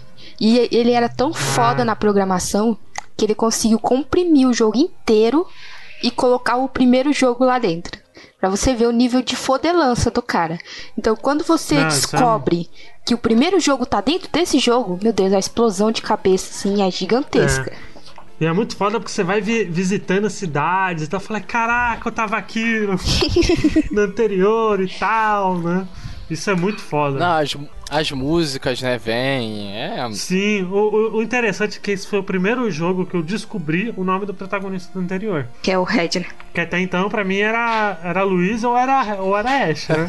E 0.40 0.68
ele 0.70 0.92
era 0.92 1.08
tão 1.08 1.30
ah. 1.30 1.34
foda 1.34 1.84
na 1.84 1.96
programação 1.96 2.76
que 3.16 3.24
ele 3.24 3.34
conseguiu 3.34 3.78
comprimir 3.78 4.46
o 4.46 4.52
jogo 4.52 4.76
inteiro 4.76 5.46
e 6.02 6.10
colocar 6.10 6.56
o 6.56 6.68
primeiro 6.68 7.12
jogo 7.12 7.44
lá 7.44 7.58
dentro. 7.58 8.00
Pra 8.40 8.50
você 8.50 8.74
ver 8.74 8.86
o 8.86 8.92
nível 8.92 9.22
de 9.22 9.34
fodelança 9.34 10.10
do 10.10 10.22
cara. 10.22 10.58
Então, 10.96 11.16
quando 11.16 11.42
você 11.42 11.76
Não, 11.76 11.88
descobre 11.88 12.68
que 13.04 13.14
o 13.14 13.18
primeiro 13.18 13.58
jogo 13.58 13.86
tá 13.86 14.00
dentro 14.00 14.28
desse 14.30 14.58
jogo, 14.58 14.98
meu 15.02 15.12
Deus, 15.12 15.32
a 15.32 15.38
explosão 15.38 15.90
de 15.90 16.02
cabeça, 16.02 16.50
assim, 16.50 16.82
é 16.82 16.90
gigantesca. 16.90 17.70
É. 17.70 17.96
E 18.38 18.44
é 18.44 18.52
muito 18.52 18.76
foda 18.76 19.00
porque 19.00 19.10
você 19.10 19.24
vai 19.24 19.40
vi 19.40 19.64
visitando 19.64 20.28
cidades 20.28 21.04
e 21.04 21.08
tal, 21.08 21.18
fala, 21.18 21.40
caraca, 21.40 22.06
eu 22.06 22.12
tava 22.12 22.36
aqui 22.36 22.80
no, 22.80 22.96
no 23.92 24.02
anterior 24.02 24.80
e 24.82 24.88
tal, 24.88 25.58
né? 25.58 25.88
Isso 26.30 26.50
é 26.50 26.54
muito 26.54 26.80
foda. 26.80 27.18
Não, 27.18 27.38
as, 27.38 27.56
as 27.90 28.10
músicas, 28.10 28.82
né, 28.82 28.98
vêm. 28.98 29.76
É... 29.76 30.08
Sim, 30.12 30.64
o, 30.64 31.16
o, 31.16 31.22
interessante 31.22 31.78
é 31.78 31.80
que 31.80 31.90
esse 31.92 32.06
foi 32.06 32.18
o 32.18 32.22
primeiro 32.22 32.68
jogo 32.70 33.06
que 33.06 33.14
eu 33.14 33.22
descobri 33.22 33.94
o 33.96 34.02
nome 34.02 34.26
do 34.26 34.34
protagonista 34.34 34.92
do 34.92 35.04
anterior. 35.04 35.46
Que 35.62 35.70
é 35.70 35.78
o 35.78 35.84
Red, 35.84 36.10
né? 36.16 36.26
Que 36.52 36.60
até 36.60 36.80
então, 36.80 37.08
pra 37.08 37.24
mim, 37.24 37.38
era, 37.38 37.98
era 38.02 38.22
Luiz 38.24 38.64
ou 38.64 38.76
era, 38.76 39.16
ou 39.20 39.36
era 39.36 39.70
Ash, 39.70 39.88
né? 39.88 40.06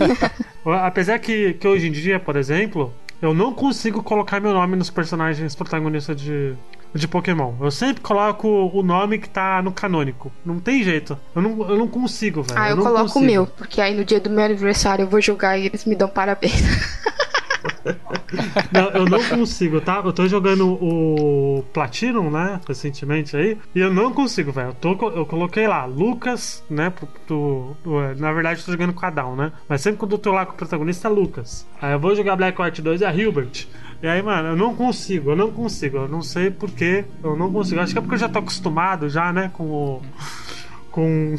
Apesar 0.83 1.19
que, 1.19 1.53
que 1.53 1.67
hoje 1.67 1.88
em 1.88 1.91
dia, 1.91 2.19
por 2.19 2.36
exemplo, 2.36 2.93
eu 3.21 3.33
não 3.33 3.53
consigo 3.53 4.03
colocar 4.03 4.39
meu 4.39 4.53
nome 4.53 4.75
nos 4.75 4.89
personagens 4.89 5.55
protagonistas 5.55 6.19
de, 6.19 6.55
de 6.94 7.08
Pokémon. 7.08 7.53
Eu 7.62 7.72
sempre 7.72 8.01
coloco 8.01 8.48
o 8.48 8.84
nome 8.84 9.20
que 9.20 9.29
tá 9.29 9.62
no 9.62 9.72
canônico. 9.72 10.32
Não 10.46 10.60
tem 10.60 10.84
jeito. 10.84 11.17
Eu 11.36 11.41
não, 11.41 11.70
eu 11.70 11.77
não 11.77 11.88
consigo, 11.88 12.44
velho. 12.44 12.60
Ah, 12.60 12.70
eu, 12.70 12.77
eu 12.77 12.84
coloco 12.84 13.03
consigo. 13.03 13.20
o 13.20 13.27
meu, 13.27 13.48
porque 13.48 13.82
aí 13.82 13.96
no 13.96 14.06
dia 14.06 14.20
do 14.20 14.29
meu 14.29 14.46
aniversário 14.46 15.03
eu 15.03 15.10
vou 15.10 15.22
jogar 15.22 15.58
e 15.58 15.65
eles 15.65 15.86
me 15.86 15.96
dão 15.96 16.08
parabéns. 16.08 16.62
não, 18.72 18.89
eu 18.91 19.06
não 19.06 19.24
consigo, 19.24 19.82
tá? 19.82 20.01
Eu 20.03 20.13
tô 20.13 20.27
jogando 20.27 20.67
o 20.67 21.63
Platinum, 21.74 22.29
né? 22.29 22.60
Recentemente 22.67 23.36
aí. 23.36 23.58
E 23.74 23.79
eu 23.79 23.94
não 23.94 24.13
consigo, 24.13 24.51
velho. 24.51 24.70
Eu, 24.70 24.74
tô, 24.74 25.12
eu 25.12 25.25
coloquei 25.25 25.67
lá, 25.67 25.86
Lucas, 25.86 26.63
né? 26.70 26.89
Pro, 26.89 27.08
pro, 27.25 27.77
pro, 27.84 28.15
na 28.15 28.32
verdade, 28.34 28.60
eu 28.60 28.65
tô 28.65 28.72
jogando 28.72 28.94
com 28.94 29.06
a 29.06 29.10
Down, 29.10 29.36
né? 29.36 29.51
Mas 29.67 29.82
sempre 29.82 30.00
quando 30.00 30.13
eu 30.13 30.17
tô 30.17 30.32
lá 30.32 30.46
com 30.46 30.53
o 30.53 30.58
protagonista 30.58 31.08
é 31.08 31.12
Lucas. 31.12 31.67
Aí 31.82 31.94
eu 31.94 32.00
vou 32.00 32.15
jogar 32.15 32.36
Black 32.36 32.62
White 32.62 32.82
2 32.82 33.01
é 33.01 33.06
a 33.06 33.13
Hilbert. 33.13 33.67
E 34.01 34.07
aí, 34.07 34.21
mano, 34.21 34.49
eu 34.49 34.55
não 34.55 34.75
consigo, 34.75 35.31
eu 35.31 35.35
não 35.35 35.51
consigo. 35.51 35.97
Eu 35.97 36.07
não 36.07 36.21
sei 36.21 36.51
porquê, 36.51 37.05
eu 37.23 37.35
não 37.35 37.51
consigo. 37.51 37.81
Acho 37.81 37.93
que 37.93 37.99
é 37.99 38.01
porque 38.01 38.15
eu 38.15 38.19
já 38.19 38.29
tô 38.29 38.39
acostumado 38.39 39.09
já, 39.09 39.33
né? 39.33 39.49
Com 39.53 39.63
o 39.65 40.01
com, 40.97 41.35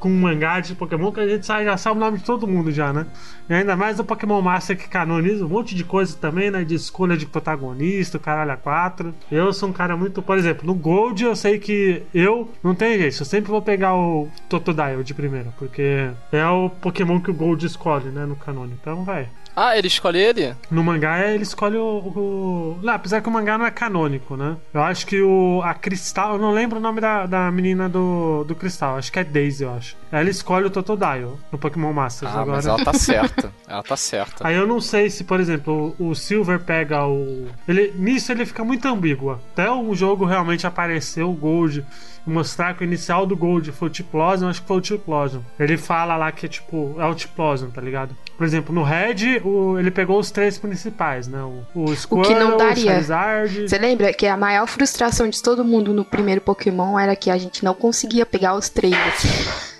com 0.00 0.08
um 0.08 0.20
mangá 0.20 0.58
de 0.58 0.74
Pokémon 0.74 1.12
que 1.12 1.20
a 1.20 1.28
gente 1.28 1.46
já 1.46 1.76
sabe 1.76 1.96
o 1.96 2.00
nome 2.00 2.18
de 2.18 2.24
todo 2.24 2.44
mundo 2.44 2.72
já, 2.72 2.92
né? 2.92 3.06
E 3.48 3.54
ainda 3.54 3.76
mais 3.76 4.00
o 4.00 4.04
Pokémon 4.04 4.42
Master 4.42 4.76
que 4.76 4.88
canoniza 4.88 5.46
um 5.46 5.48
monte 5.48 5.76
de 5.76 5.84
coisa 5.84 6.16
também, 6.16 6.50
né? 6.50 6.64
De 6.64 6.74
escolha 6.74 7.16
de 7.16 7.24
protagonista, 7.24 8.18
caralho 8.18 8.50
a 8.50 8.56
quatro. 8.56 9.14
Eu 9.30 9.52
sou 9.52 9.68
um 9.68 9.72
cara 9.72 9.96
muito. 9.96 10.20
Por 10.20 10.36
exemplo, 10.36 10.66
no 10.66 10.74
Gold 10.74 11.22
eu 11.22 11.36
sei 11.36 11.60
que 11.60 12.02
eu 12.12 12.50
não 12.64 12.74
tenho 12.74 12.98
jeito. 12.98 13.20
Eu 13.20 13.24
sempre 13.24 13.48
vou 13.48 13.62
pegar 13.62 13.94
o 13.94 14.26
Totodile 14.48 15.04
de 15.04 15.14
primeira, 15.14 15.54
porque 15.56 16.10
é 16.32 16.48
o 16.48 16.68
Pokémon 16.68 17.20
que 17.20 17.30
o 17.30 17.34
Gold 17.34 17.64
escolhe, 17.64 18.08
né? 18.08 18.26
No 18.26 18.34
canone. 18.34 18.74
Então, 18.80 19.04
vai. 19.04 19.28
Ah, 19.56 19.76
ele 19.76 19.86
escolhe 19.86 20.18
ele? 20.18 20.54
No 20.70 20.84
mangá 20.84 21.26
ele 21.26 21.42
escolhe 21.42 21.78
o, 21.78 21.82
o. 21.82 22.78
Não, 22.82 22.92
apesar 22.92 23.22
que 23.22 23.28
o 23.28 23.32
mangá 23.32 23.56
não 23.56 23.64
é 23.64 23.70
canônico, 23.70 24.36
né? 24.36 24.54
Eu 24.74 24.82
acho 24.82 25.06
que 25.06 25.22
o. 25.22 25.62
A 25.64 25.72
Cristal. 25.72 26.34
Eu 26.34 26.38
não 26.38 26.52
lembro 26.52 26.78
o 26.78 26.80
nome 26.82 27.00
da, 27.00 27.24
da 27.24 27.50
menina 27.50 27.88
do, 27.88 28.44
do 28.44 28.54
Cristal. 28.54 28.98
Acho 28.98 29.10
que 29.10 29.18
é 29.18 29.24
Daisy, 29.24 29.64
eu 29.64 29.72
acho. 29.72 29.96
Ela 30.12 30.28
escolhe 30.28 30.66
o 30.66 30.70
Totodile 30.70 31.38
no 31.50 31.56
Pokémon 31.56 31.90
Masters 31.90 32.32
ah, 32.34 32.42
agora. 32.42 32.56
Mas 32.56 32.66
ela 32.66 32.84
tá 32.84 32.92
certa. 32.94 33.50
ela 33.66 33.82
tá 33.82 33.96
certa. 33.96 34.46
Aí 34.46 34.54
eu 34.54 34.66
não 34.66 34.78
sei 34.80 35.08
se, 35.08 35.24
por 35.24 35.40
exemplo, 35.40 35.96
o, 35.98 36.08
o 36.10 36.14
Silver 36.14 36.60
pega 36.60 37.06
o. 37.06 37.48
Ele, 37.66 37.94
nisso 37.96 38.30
ele 38.30 38.44
fica 38.44 38.62
muito 38.62 38.86
ambíguo. 38.86 39.40
Até 39.52 39.70
o 39.70 39.94
jogo 39.94 40.26
realmente 40.26 40.66
apareceu 40.66 41.30
o 41.30 41.34
Gold 41.34 41.82
mostrar 42.26 42.74
que 42.74 42.82
o 42.82 42.84
inicial 42.84 43.24
do 43.24 43.36
Gold 43.36 43.70
foi 43.72 43.88
o 43.88 43.90
Tiplosion, 43.90 44.48
acho 44.48 44.60
que 44.60 44.66
foi 44.66 44.76
o 44.76 44.80
Tiplosion. 44.80 45.40
Ele 45.58 45.76
fala 45.76 46.16
lá 46.16 46.32
que 46.32 46.46
é 46.46 46.48
tipo, 46.48 46.96
é 46.98 47.06
o 47.06 47.14
Tiplosion, 47.14 47.70
tá 47.70 47.80
ligado? 47.80 48.16
Por 48.36 48.44
exemplo, 48.44 48.74
no 48.74 48.82
Red, 48.82 49.40
o, 49.42 49.78
ele 49.78 49.90
pegou 49.90 50.18
os 50.18 50.30
três 50.30 50.58
principais, 50.58 51.26
né? 51.26 51.42
O, 51.42 51.64
o 51.74 51.96
Squirtle, 51.96 52.20
o 52.20 52.22
que 52.22 52.34
não 52.34 52.56
daria. 52.56 52.92
Charizard... 52.92 53.68
Você 53.68 53.78
lembra 53.78 54.12
que 54.12 54.26
a 54.26 54.36
maior 54.36 54.66
frustração 54.66 55.28
de 55.28 55.42
todo 55.42 55.64
mundo 55.64 55.94
no 55.94 56.04
primeiro 56.04 56.42
Pokémon 56.42 56.98
era 56.98 57.16
que 57.16 57.30
a 57.30 57.38
gente 57.38 57.64
não 57.64 57.74
conseguia 57.74 58.26
pegar 58.26 58.54
os 58.54 58.68
três. 58.68 58.94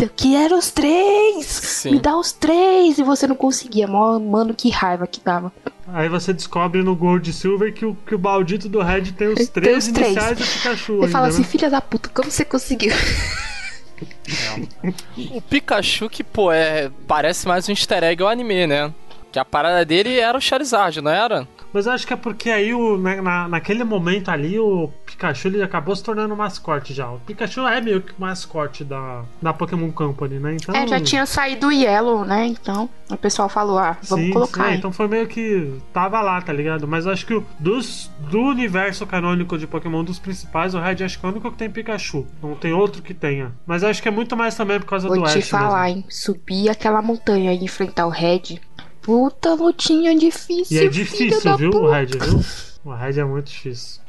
Eu 0.00 0.08
quero 0.14 0.56
os 0.56 0.70
três! 0.70 1.46
Sim. 1.46 1.92
Me 1.92 1.98
dá 1.98 2.16
os 2.16 2.30
três! 2.30 2.98
E 2.98 3.02
você 3.02 3.26
não 3.26 3.34
conseguia. 3.34 3.88
Mano, 3.88 4.54
que 4.54 4.70
raiva 4.70 5.06
que 5.06 5.20
dava. 5.20 5.52
Aí 5.88 6.08
você 6.08 6.32
descobre 6.32 6.82
no 6.82 6.94
Gold 6.94 7.32
Silver 7.32 7.72
que 7.72 7.84
o, 7.84 7.96
que 8.06 8.14
o 8.14 8.18
maldito 8.18 8.68
do 8.68 8.80
Red 8.80 9.12
tem 9.12 9.28
os 9.28 9.48
três 9.48 9.50
tem 9.50 9.76
os 9.76 9.88
iniciais 9.88 10.36
três. 10.36 10.38
do 10.38 10.54
Pikachu. 10.54 10.92
Ele 10.92 11.00
ainda, 11.00 11.12
fala 11.12 11.28
assim, 11.28 11.42
né? 11.42 11.48
filha 11.48 11.70
da 11.70 11.80
puta, 11.80 12.10
como 12.10 12.30
você 12.30 12.44
conseguiu? 12.44 12.92
É. 14.28 14.88
O 15.36 15.40
Pikachu 15.40 16.08
que, 16.08 16.22
pô, 16.22 16.52
é, 16.52 16.90
parece 17.06 17.46
mais 17.48 17.68
um 17.68 17.72
easter 17.72 18.04
egg 18.04 18.22
ao 18.22 18.28
anime, 18.28 18.66
né? 18.66 18.92
Que 19.32 19.38
a 19.38 19.44
parada 19.44 19.84
dele 19.84 20.18
era 20.18 20.36
o 20.36 20.40
Charizard, 20.40 21.00
não 21.00 21.10
era? 21.10 21.46
Mas 21.72 21.86
eu 21.86 21.92
acho 21.92 22.06
que 22.06 22.12
é 22.12 22.16
porque 22.16 22.50
aí, 22.50 22.72
o, 22.72 22.96
né, 22.96 23.20
na, 23.20 23.46
naquele 23.48 23.84
momento 23.84 24.30
ali, 24.30 24.58
o 24.58 24.90
Pikachu 25.18 25.48
ele 25.48 25.62
acabou 25.62 25.96
se 25.96 26.02
tornando 26.02 26.36
mascote 26.36 26.94
já. 26.94 27.10
O 27.10 27.18
Pikachu 27.18 27.66
é 27.66 27.80
meio 27.80 28.00
que 28.00 28.14
mascote 28.16 28.84
da, 28.84 29.24
da 29.42 29.52
Pokémon 29.52 29.90
Company, 29.90 30.38
né? 30.38 30.54
Então, 30.54 30.72
é, 30.72 30.86
já 30.86 31.00
tinha 31.00 31.26
saído 31.26 31.66
o 31.66 31.72
Yellow, 31.72 32.24
né? 32.24 32.46
Então 32.46 32.88
o 33.10 33.16
pessoal 33.16 33.48
falou, 33.48 33.78
ah, 33.78 33.96
vamos 34.04 34.26
sim, 34.26 34.32
colocar. 34.32 34.68
Sim, 34.68 34.74
então 34.76 34.92
foi 34.92 35.08
meio 35.08 35.26
que 35.26 35.74
tava 35.92 36.20
lá, 36.20 36.40
tá 36.40 36.52
ligado? 36.52 36.86
Mas 36.86 37.04
eu 37.04 37.10
acho 37.10 37.26
que 37.26 37.34
o, 37.34 37.44
dos, 37.58 38.08
do 38.30 38.40
universo 38.40 39.04
canônico 39.06 39.58
de 39.58 39.66
Pokémon, 39.66 40.04
dos 40.04 40.20
principais, 40.20 40.74
o 40.74 40.78
Red 40.78 41.02
acho 41.02 41.18
que 41.18 41.26
é 41.26 41.28
o 41.28 41.32
único 41.32 41.50
que 41.50 41.58
tem 41.58 41.68
Pikachu. 41.68 42.24
Não 42.40 42.54
tem 42.54 42.72
outro 42.72 43.02
que 43.02 43.12
tenha. 43.12 43.52
Mas 43.66 43.82
eu 43.82 43.88
acho 43.88 44.00
que 44.00 44.06
é 44.06 44.12
muito 44.12 44.36
mais 44.36 44.54
também 44.54 44.78
por 44.78 44.86
causa 44.86 45.08
Vou 45.08 45.16
do 45.16 45.24
Ash. 45.24 45.32
Vou 45.32 45.42
te 45.42 45.48
falar, 45.48 45.86
mesmo. 45.86 45.98
hein? 45.98 46.04
Subir 46.08 46.68
aquela 46.68 47.02
montanha 47.02 47.52
e 47.52 47.64
enfrentar 47.64 48.06
o 48.06 48.10
Red 48.10 48.60
puta 49.02 49.54
lutinha 49.54 50.14
difícil. 50.16 50.76
E 50.76 50.84
é 50.84 50.86
difícil, 50.86 51.56
viu, 51.56 51.70
o 51.70 51.90
Red, 51.90 52.06
viu? 52.06 52.44
O 52.84 52.94
Red 52.94 53.18
é 53.18 53.24
muito 53.24 53.46
difícil. 53.46 54.02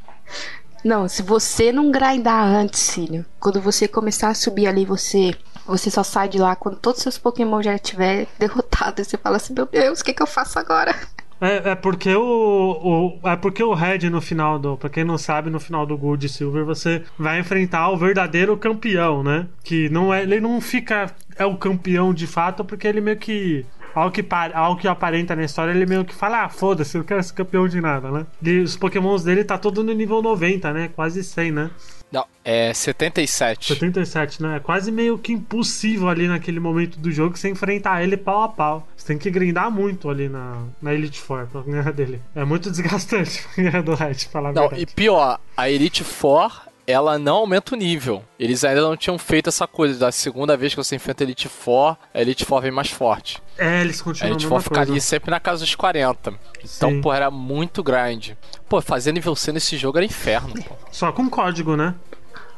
Não, 0.83 1.07
se 1.07 1.21
você 1.21 1.71
não 1.71 1.91
grindar 1.91 2.43
antes, 2.43 2.93
filho, 2.93 3.25
quando 3.39 3.61
você 3.61 3.87
começar 3.87 4.29
a 4.29 4.33
subir 4.33 4.67
ali, 4.67 4.85
você 4.85 5.35
você 5.65 5.91
só 5.91 6.01
sai 6.01 6.27
de 6.27 6.39
lá 6.39 6.55
quando 6.55 6.77
todos 6.77 6.97
os 6.97 7.03
seus 7.03 7.17
Pokémon 7.19 7.61
já 7.61 7.75
estiver 7.75 8.27
derrotados. 8.39 9.07
Você 9.07 9.17
fala 9.17 9.37
assim, 9.37 9.53
meu 9.53 9.67
Deus, 9.67 9.99
o 9.99 10.03
que, 10.03 10.13
que 10.13 10.23
eu 10.23 10.27
faço 10.27 10.57
agora? 10.57 10.95
É, 11.41 11.71
é, 11.71 11.75
porque 11.75 12.13
o, 12.13 13.19
o, 13.23 13.29
é 13.29 13.35
porque 13.35 13.63
o 13.63 13.73
Red 13.73 14.09
no 14.09 14.19
final 14.19 14.59
do. 14.59 14.75
Pra 14.75 14.89
quem 14.89 15.05
não 15.05 15.17
sabe, 15.17 15.49
no 15.49 15.59
final 15.59 15.85
do 15.85 15.97
Gold 15.97 16.25
e 16.25 16.29
Silver, 16.29 16.65
você 16.65 17.03
vai 17.17 17.39
enfrentar 17.39 17.89
o 17.89 17.97
verdadeiro 17.97 18.57
campeão, 18.57 19.23
né? 19.23 19.47
Que 19.63 19.87
não 19.89 20.13
é. 20.13 20.21
Ele 20.21 20.41
não 20.41 20.59
fica. 20.59 21.09
É 21.37 21.45
o 21.45 21.55
campeão 21.55 22.13
de 22.13 22.27
fato, 22.27 22.65
porque 22.65 22.85
ele 22.85 22.99
meio 22.99 23.17
que 23.17 23.65
ao 23.93 24.11
que, 24.11 24.25
ao 24.53 24.75
que 24.77 24.87
aparenta 24.87 25.35
na 25.35 25.43
história, 25.43 25.71
ele 25.71 25.85
meio 25.85 26.05
que 26.05 26.13
fala: 26.13 26.43
ah, 26.45 26.49
foda-se, 26.49 26.95
eu 26.95 26.99
não 26.99 27.05
quero 27.05 27.23
ser 27.23 27.33
campeão 27.33 27.67
de 27.67 27.79
nada, 27.81 28.11
né? 28.11 28.25
E 28.41 28.59
os 28.59 28.75
pokémons 28.77 29.23
dele 29.23 29.43
tá 29.43 29.57
todo 29.57 29.83
no 29.83 29.93
nível 29.93 30.21
90, 30.21 30.71
né? 30.73 30.89
Quase 30.95 31.23
100, 31.23 31.51
né? 31.51 31.71
Não, 32.11 32.25
é 32.43 32.73
77. 32.73 33.67
77, 33.67 34.41
né? 34.41 34.57
É 34.57 34.59
quase 34.59 34.91
meio 34.91 35.17
que 35.17 35.31
impossível 35.31 36.09
ali 36.09 36.27
naquele 36.27 36.59
momento 36.59 36.97
do 36.99 37.11
jogo 37.11 37.37
você 37.37 37.49
enfrentar 37.49 38.01
ele 38.01 38.17
pau 38.17 38.41
a 38.41 38.49
pau. 38.49 38.87
Você 38.97 39.07
tem 39.07 39.17
que 39.17 39.29
grindar 39.29 39.69
muito 39.69 40.09
ali 40.09 40.27
na, 40.27 40.63
na 40.81 40.91
Elite 40.91 41.19
Four 41.19 41.45
pra 41.47 41.61
ganhar 41.61 41.93
dele. 41.93 42.19
É 42.33 42.43
muito 42.43 42.71
desgastante 42.71 43.45
ganhar 43.55 43.83
do 43.83 43.93
Red, 43.93 44.15
falar 44.31 44.51
Não, 44.53 44.63
verdade. 44.63 44.81
e 44.81 44.85
pior, 44.87 45.39
a 45.55 45.69
Elite 45.69 46.03
Four 46.03 46.68
ela 46.91 47.19
não 47.19 47.37
aumenta 47.37 47.75
o 47.75 47.77
nível. 47.77 48.23
Eles 48.39 48.63
ainda 48.63 48.81
não 48.81 48.97
tinham 48.97 49.17
feito 49.17 49.49
essa 49.49 49.67
coisa. 49.67 49.99
Da 49.99 50.11
segunda 50.11 50.57
vez 50.57 50.73
que 50.73 50.77
você 50.83 50.95
enfrenta 50.95 51.23
a 51.23 51.25
Elite 51.25 51.47
Four, 51.47 51.95
a 52.13 52.21
Elite 52.21 52.45
Four 52.45 52.61
vem 52.61 52.71
mais 52.71 52.89
forte. 52.89 53.37
É, 53.57 53.81
eles 53.81 54.01
A 54.01 54.03
continuam 54.03 54.31
Elite 54.33 54.45
a 54.45 54.49
Four 54.49 54.57
mesma 54.57 54.69
ficaria 54.69 54.93
coisa. 54.93 55.05
sempre 55.05 55.31
na 55.31 55.39
casa 55.39 55.59
dos 55.63 55.75
40. 55.75 56.33
Então, 56.75 56.89
Sim. 56.91 57.01
pô, 57.01 57.13
era 57.13 57.29
muito 57.29 57.83
grande. 57.83 58.37
Pô, 58.67 58.81
fazer 58.81 59.11
nível 59.11 59.35
C 59.35 59.51
nesse 59.51 59.77
jogo 59.77 59.97
era 59.97 60.05
inferno, 60.05 60.53
pô. 60.63 60.75
Só 60.91 61.11
com 61.11 61.29
código, 61.29 61.75
né? 61.75 61.93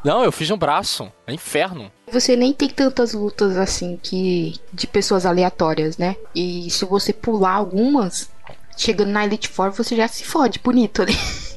Não, 0.03 0.23
eu 0.23 0.31
fiz 0.31 0.49
no 0.49 0.57
braço. 0.57 1.11
É 1.27 1.33
inferno. 1.33 1.91
Você 2.11 2.35
nem 2.35 2.51
tem 2.53 2.69
tantas 2.69 3.13
lutas 3.13 3.55
assim 3.57 3.99
que 4.01 4.55
de 4.73 4.87
pessoas 4.87 5.25
aleatórias, 5.25 5.97
né? 5.97 6.15
E 6.35 6.69
se 6.71 6.85
você 6.85 7.13
pular 7.13 7.53
algumas, 7.53 8.29
chegando 8.75 9.09
na 9.11 9.23
Elite 9.25 9.47
Four, 9.47 9.71
você 9.71 9.95
já 9.95 10.07
se 10.07 10.23
fode 10.23 10.59
bonito 10.59 11.01
ali. 11.03 11.15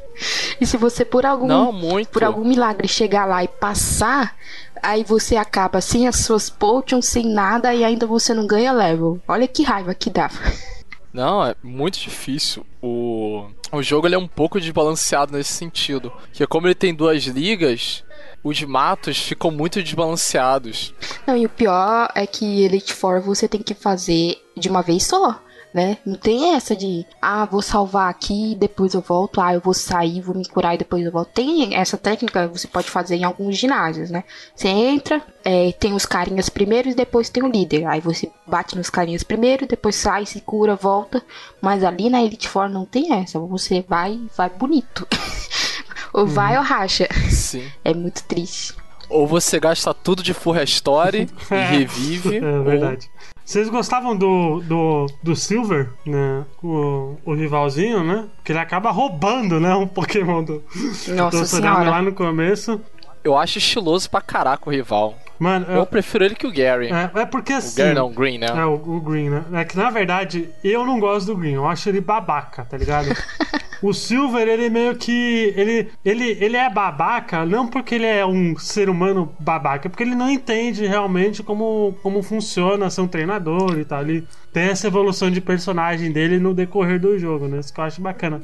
e 0.61 0.67
se 0.67 0.77
você 0.77 1.05
por 1.05 1.27
algum 1.27 1.47
Não, 1.47 1.73
por 2.13 2.25
algum 2.25 2.45
milagre 2.45 2.89
chegar 2.89 3.25
lá 3.27 3.43
e 3.43 3.49
passar, 3.49 4.37
aí 4.83 5.05
você 5.05 5.37
acaba 5.37 5.81
sem 5.81 6.07
as 6.07 6.17
suas 6.17 6.49
potions, 6.51 7.07
sem 7.07 7.27
nada 7.27 7.75
e 7.75 7.85
ainda 7.85 8.07
você 8.07 8.35
não 8.35 8.47
ganha 8.47 8.73
level. 8.73 9.21
Olha 9.27 9.49
que 9.49 9.63
raiva 9.63 9.95
que 9.95 10.11
dá. 10.11 10.31
Não, 11.13 11.47
é 11.47 11.55
muito 11.63 11.99
difícil. 12.01 12.67
O, 12.83 13.47
o 13.71 13.83
jogo 13.83 14.09
ele 14.09 14.17
é 14.17 14.19
um 14.19 14.27
pouco 14.27 14.61
desbalanceado 14.61 15.33
nesse 15.33 15.53
sentido. 15.53 16.13
Que 16.33 16.45
como 16.45 16.67
ele 16.67 16.75
tem 16.75 16.93
duas 16.93 17.23
ligas, 17.25 18.03
os 18.43 18.61
matos 18.65 19.19
ficam 19.19 19.53
muito 19.53 19.81
desbalanceados. 19.81 20.93
Não, 21.25 21.37
e 21.37 21.47
o 21.47 21.49
pior 21.49 22.11
é 22.17 22.27
que 22.27 22.65
Elite 22.65 22.93
Four 22.93 23.21
você 23.21 23.47
tem 23.47 23.63
que 23.63 23.75
fazer 23.75 24.37
de 24.57 24.69
uma 24.69 24.83
vez 24.83 25.05
só, 25.05 25.41
né? 25.75 25.99
Não 26.07 26.15
tem 26.15 26.55
essa 26.55 26.77
de, 26.77 27.05
ah, 27.21 27.45
vou 27.45 27.61
salvar 27.61 28.09
aqui 28.09 28.53
e 28.53 28.55
depois 28.55 28.95
eu 28.95 29.01
volto, 29.01 29.41
ah, 29.41 29.53
eu 29.53 29.61
vou 29.61 29.75
sair, 29.75 30.21
vou 30.21 30.33
me 30.37 30.47
curar 30.47 30.77
e 30.77 30.79
depois 30.79 31.05
eu 31.05 31.11
volto. 31.11 31.31
Tem 31.35 31.75
essa 31.75 31.99
técnica, 31.99 32.47
você 32.47 32.69
pode 32.69 32.89
fazer 32.89 33.17
em 33.17 33.25
alguns 33.25 33.59
ginásios, 33.59 34.09
né? 34.09 34.23
Você 34.55 34.69
entra, 34.69 35.21
é, 35.45 35.73
tem 35.73 35.93
os 35.93 36.07
carinhas 36.07 36.49
primeiro 36.49 36.89
e 36.89 36.95
depois 36.95 37.29
tem 37.29 37.43
o 37.43 37.49
líder. 37.49 37.87
Aí 37.87 38.01
você 38.01 38.31
bate 38.47 38.77
nos 38.77 38.89
carinhas 38.89 39.25
primeiro, 39.25 39.67
depois 39.67 39.97
sai, 39.97 40.25
se 40.25 40.41
cura, 40.41 40.77
volta. 40.77 41.21
Mas 41.61 41.83
ali 41.83 42.09
na 42.09 42.23
Elite 42.23 42.49
Four 42.49 42.69
não 42.69 42.85
tem 42.87 43.13
essa. 43.13 43.41
Você 43.41 43.85
vai, 43.89 44.21
vai 44.37 44.49
bonito. 44.51 45.09
ou 46.15 46.25
vai 46.25 46.57
ou 46.57 46.63
racha. 46.63 47.09
Sim. 47.29 47.69
É 47.85 47.93
muito 47.93 48.23
triste. 48.23 48.75
Ou 49.09 49.27
você 49.27 49.59
gasta 49.59 49.93
tudo 49.93 50.23
de 50.23 50.33
full 50.33 50.53
restore 50.53 51.29
e 51.51 51.55
É. 51.55 51.67
revive. 51.67 52.37
É 52.37 52.59
verdade. 52.63 53.11
Vocês 53.45 53.69
gostavam 53.69 54.17
do, 54.17 54.61
do, 54.61 55.07
do 55.23 55.37
Silver, 55.37 55.91
né? 56.07 56.45
O, 56.63 57.17
o 57.27 57.35
rivalzinho, 57.35 58.03
né? 58.03 58.25
Que 58.43 58.53
ele 58.53 58.59
acaba 58.59 58.91
roubando, 58.91 59.61
né? 59.61 59.75
Um 59.75 59.87
Pokémon 59.87 60.43
do, 60.43 60.63
Nossa 61.15 61.41
do 61.41 61.47
senhora. 61.47 61.91
lá 61.91 62.01
no 62.03 62.13
começo. 62.15 62.81
Eu 63.25 63.37
acho 63.37 63.59
estiloso 63.59 64.09
pra 64.11 64.21
caraca 64.21 64.69
o 64.69 64.73
rival. 64.73 65.19
Mano, 65.39 65.67
Eu 65.69 65.79
eu, 65.79 65.87
prefiro 65.87 66.25
ele 66.25 66.35
que 66.35 66.47
o 66.47 66.53
Gary. 66.53 66.91
é, 66.93 67.11
é 67.23 67.27
porque 67.27 67.53
o 67.53 67.57
assim. 67.57 67.83
Gary 67.83 67.95
não, 67.95 68.07
o 68.07 68.11
Green, 68.11 68.39
né? 68.39 68.47
É, 68.47 68.65
o, 68.65 68.75
o 68.75 69.01
Green, 69.01 69.31
né? 69.31 69.45
É 69.55 69.65
que 69.65 69.77
na 69.77 69.91
verdade 69.91 70.49
eu 70.63 70.87
não 70.87 71.01
gosto 71.01 71.27
do 71.27 71.37
Green, 71.37 71.55
eu 71.55 71.67
acho 71.67 71.89
ele 71.89 72.01
babaca, 72.01 72.65
tá 72.65 72.77
ligado? 72.77 73.09
o 73.83 73.93
Silver, 73.93 74.47
ele 74.47 74.71
meio 74.71 74.95
que. 74.97 75.53
Ele, 75.57 75.91
ele, 76.05 76.39
ele 76.41 76.57
é 76.57 76.71
babaca, 76.71 77.45
não 77.45 77.67
porque 77.67 77.97
ele 77.97 78.07
é 78.07 78.25
um 78.25 78.57
ser 78.57 78.89
humano 78.89 79.35
babaca, 79.39 79.89
é 79.89 79.91
porque 79.91 80.03
ele 80.03 80.15
não 80.15 80.31
entende 80.31 80.87
realmente 80.87 81.43
como, 81.43 81.97
como 82.03 82.23
funciona 82.23 82.89
ser 82.89 83.01
um 83.01 83.09
treinador 83.09 83.79
e 83.79 83.85
tal. 83.85 84.03
Ele 84.03 84.27
tem 84.53 84.65
essa 84.65 84.87
evolução 84.87 85.31
de 85.31 85.41
personagem 85.41 86.13
dele 86.13 86.39
no 86.39 86.55
decorrer 86.55 87.01
do 87.01 87.19
jogo, 87.19 87.49
né? 87.49 87.59
Isso 87.59 87.73
que 87.73 87.81
eu 87.81 87.85
acho 87.85 88.01
bacana. 88.01 88.41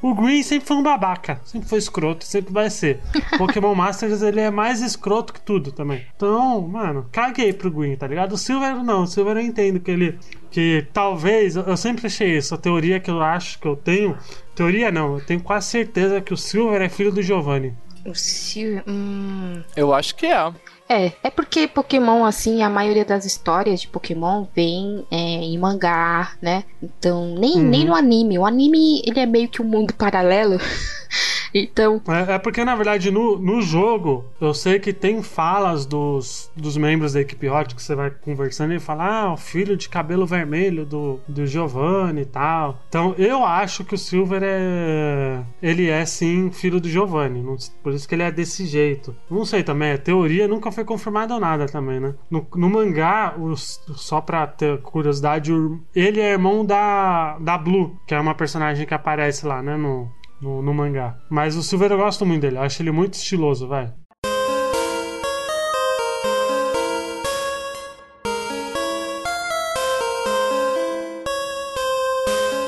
O 0.00 0.14
Green 0.14 0.42
sempre 0.42 0.66
foi 0.68 0.76
um 0.76 0.82
babaca, 0.82 1.40
sempre 1.44 1.68
foi 1.68 1.78
escroto, 1.78 2.24
sempre 2.24 2.52
vai 2.52 2.70
ser. 2.70 3.00
Pokémon 3.36 3.74
Masters 3.76 4.22
ele 4.22 4.40
é 4.40 4.50
mais 4.50 4.80
escroto 4.80 5.32
que 5.32 5.40
tudo 5.40 5.72
também. 5.72 6.06
Então, 6.14 6.60
mano, 6.62 7.06
caguei 7.10 7.52
pro 7.52 7.70
Green, 7.70 7.96
tá 7.96 8.06
ligado? 8.06 8.32
O 8.32 8.38
Silver 8.38 8.82
não, 8.84 9.02
o 9.02 9.06
Silver 9.06 9.36
eu 9.36 9.42
entendo 9.42 9.80
que 9.80 9.90
ele. 9.90 10.18
Que 10.50 10.86
talvez, 10.92 11.56
eu 11.56 11.76
sempre 11.76 12.06
achei 12.06 12.36
isso, 12.36 12.54
a 12.54 12.58
teoria 12.58 12.98
que 13.00 13.10
eu 13.10 13.20
acho 13.20 13.58
que 13.58 13.66
eu 13.66 13.76
tenho. 13.76 14.16
Teoria 14.54 14.90
não, 14.90 15.14
eu 15.14 15.20
tenho 15.20 15.40
quase 15.40 15.66
certeza 15.66 16.20
que 16.20 16.32
o 16.32 16.36
Silver 16.36 16.80
é 16.80 16.88
filho 16.88 17.12
do 17.12 17.22
Giovanni. 17.22 17.74
O 18.06 18.14
Silver. 18.14 18.84
Hum. 18.86 19.62
Eu 19.76 19.92
acho 19.92 20.14
que 20.14 20.26
é. 20.26 20.52
É, 20.88 21.12
é 21.22 21.30
porque 21.30 21.68
Pokémon, 21.68 22.24
assim, 22.24 22.62
a 22.62 22.70
maioria 22.70 23.04
das 23.04 23.26
histórias 23.26 23.82
de 23.82 23.88
Pokémon 23.88 24.46
vem 24.54 25.04
é, 25.10 25.16
em 25.16 25.58
mangá, 25.58 26.32
né? 26.40 26.64
Então, 26.82 27.34
nem, 27.38 27.58
nem 27.58 27.84
no 27.84 27.94
anime. 27.94 28.38
O 28.38 28.46
anime, 28.46 29.02
ele 29.04 29.20
é 29.20 29.26
meio 29.26 29.48
que 29.48 29.60
um 29.60 29.66
mundo 29.66 29.92
paralelo. 29.92 30.58
então, 31.52 32.00
É, 32.08 32.34
é 32.34 32.38
porque, 32.38 32.64
na 32.64 32.74
verdade, 32.74 33.10
no, 33.10 33.38
no 33.38 33.60
jogo, 33.60 34.24
eu 34.40 34.54
sei 34.54 34.78
que 34.78 34.92
tem 34.92 35.22
falas 35.22 35.84
dos, 35.84 36.50
dos 36.56 36.76
membros 36.76 37.12
da 37.12 37.20
equipe 37.20 37.48
Hot 37.50 37.74
que 37.74 37.82
você 37.82 37.94
vai 37.94 38.10
conversando 38.10 38.72
e 38.72 38.80
fala, 38.80 39.04
ah, 39.04 39.32
o 39.34 39.36
filho 39.36 39.76
de 39.76 39.88
cabelo 39.90 40.26
vermelho 40.26 40.86
do, 40.86 41.20
do 41.28 41.46
Giovanni 41.46 42.22
e 42.22 42.26
tal. 42.26 42.82
Então, 42.88 43.14
eu 43.18 43.44
acho 43.44 43.84
que 43.84 43.94
o 43.94 43.98
Silver 43.98 44.42
é. 44.42 45.42
Ele 45.62 45.88
é 45.88 46.04
sim 46.06 46.50
filho 46.50 46.80
do 46.80 46.88
Giovanni. 46.88 47.44
Por 47.82 47.92
isso 47.92 48.08
que 48.08 48.14
ele 48.14 48.22
é 48.22 48.30
desse 48.30 48.66
jeito. 48.66 49.14
Não 49.30 49.44
sei 49.44 49.62
também, 49.62 49.92
a 49.92 49.98
teoria 49.98 50.48
nunca 50.48 50.70
foi 50.78 50.84
confirmada 50.84 51.40
nada 51.40 51.66
também, 51.66 51.98
né? 51.98 52.14
No, 52.30 52.46
no 52.54 52.70
mangá, 52.70 53.34
os, 53.36 53.80
só 53.96 54.20
pra 54.20 54.46
ter 54.46 54.80
curiosidade, 54.80 55.52
ele 55.92 56.20
é 56.20 56.30
irmão 56.30 56.64
da, 56.64 57.36
da 57.40 57.58
Blue, 57.58 57.98
que 58.06 58.14
é 58.14 58.20
uma 58.20 58.32
personagem 58.32 58.86
que 58.86 58.94
aparece 58.94 59.44
lá, 59.44 59.60
né? 59.60 59.76
No, 59.76 60.08
no, 60.40 60.62
no 60.62 60.72
mangá. 60.72 61.16
Mas 61.28 61.56
o 61.56 61.64
Silver 61.64 61.90
eu 61.90 61.98
gosto 61.98 62.24
muito 62.24 62.42
dele, 62.42 62.58
eu 62.58 62.62
acho 62.62 62.80
ele 62.80 62.92
muito 62.92 63.14
estiloso, 63.14 63.66
vai. 63.66 63.92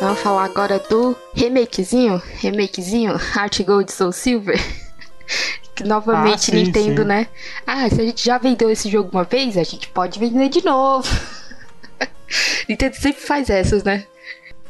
vamos 0.01 0.21
falar 0.21 0.47
agora 0.47 0.81
do 0.91 1.15
remakezinho. 1.33 2.21
Remakezinho, 2.41 3.13
Heart 3.13 3.63
Gold 3.63 3.93
Soul 3.93 4.11
Silver. 4.11 4.59
Que 5.83 5.89
Novamente, 5.89 6.35
Ah, 6.35 6.39
sim, 6.39 6.63
Nintendo, 6.65 7.03
sim. 7.03 7.09
né? 7.09 7.27
Ah, 7.67 7.89
se 7.89 8.01
a 8.01 8.05
gente 8.05 8.25
já 8.25 8.39
vendeu 8.39 8.71
esse 8.71 8.89
jogo 8.91 9.11
uma 9.13 9.25
vez, 9.25 9.57
a 9.57 9.63
gente 9.63 9.89
pode 9.89 10.19
vender 10.19 10.49
de 10.49 10.65
novo. 10.65 11.09
Nintendo 12.69 12.97
sempre 12.97 13.23
faz 13.23 13.51
essas, 13.51 13.83
né? 13.83 14.05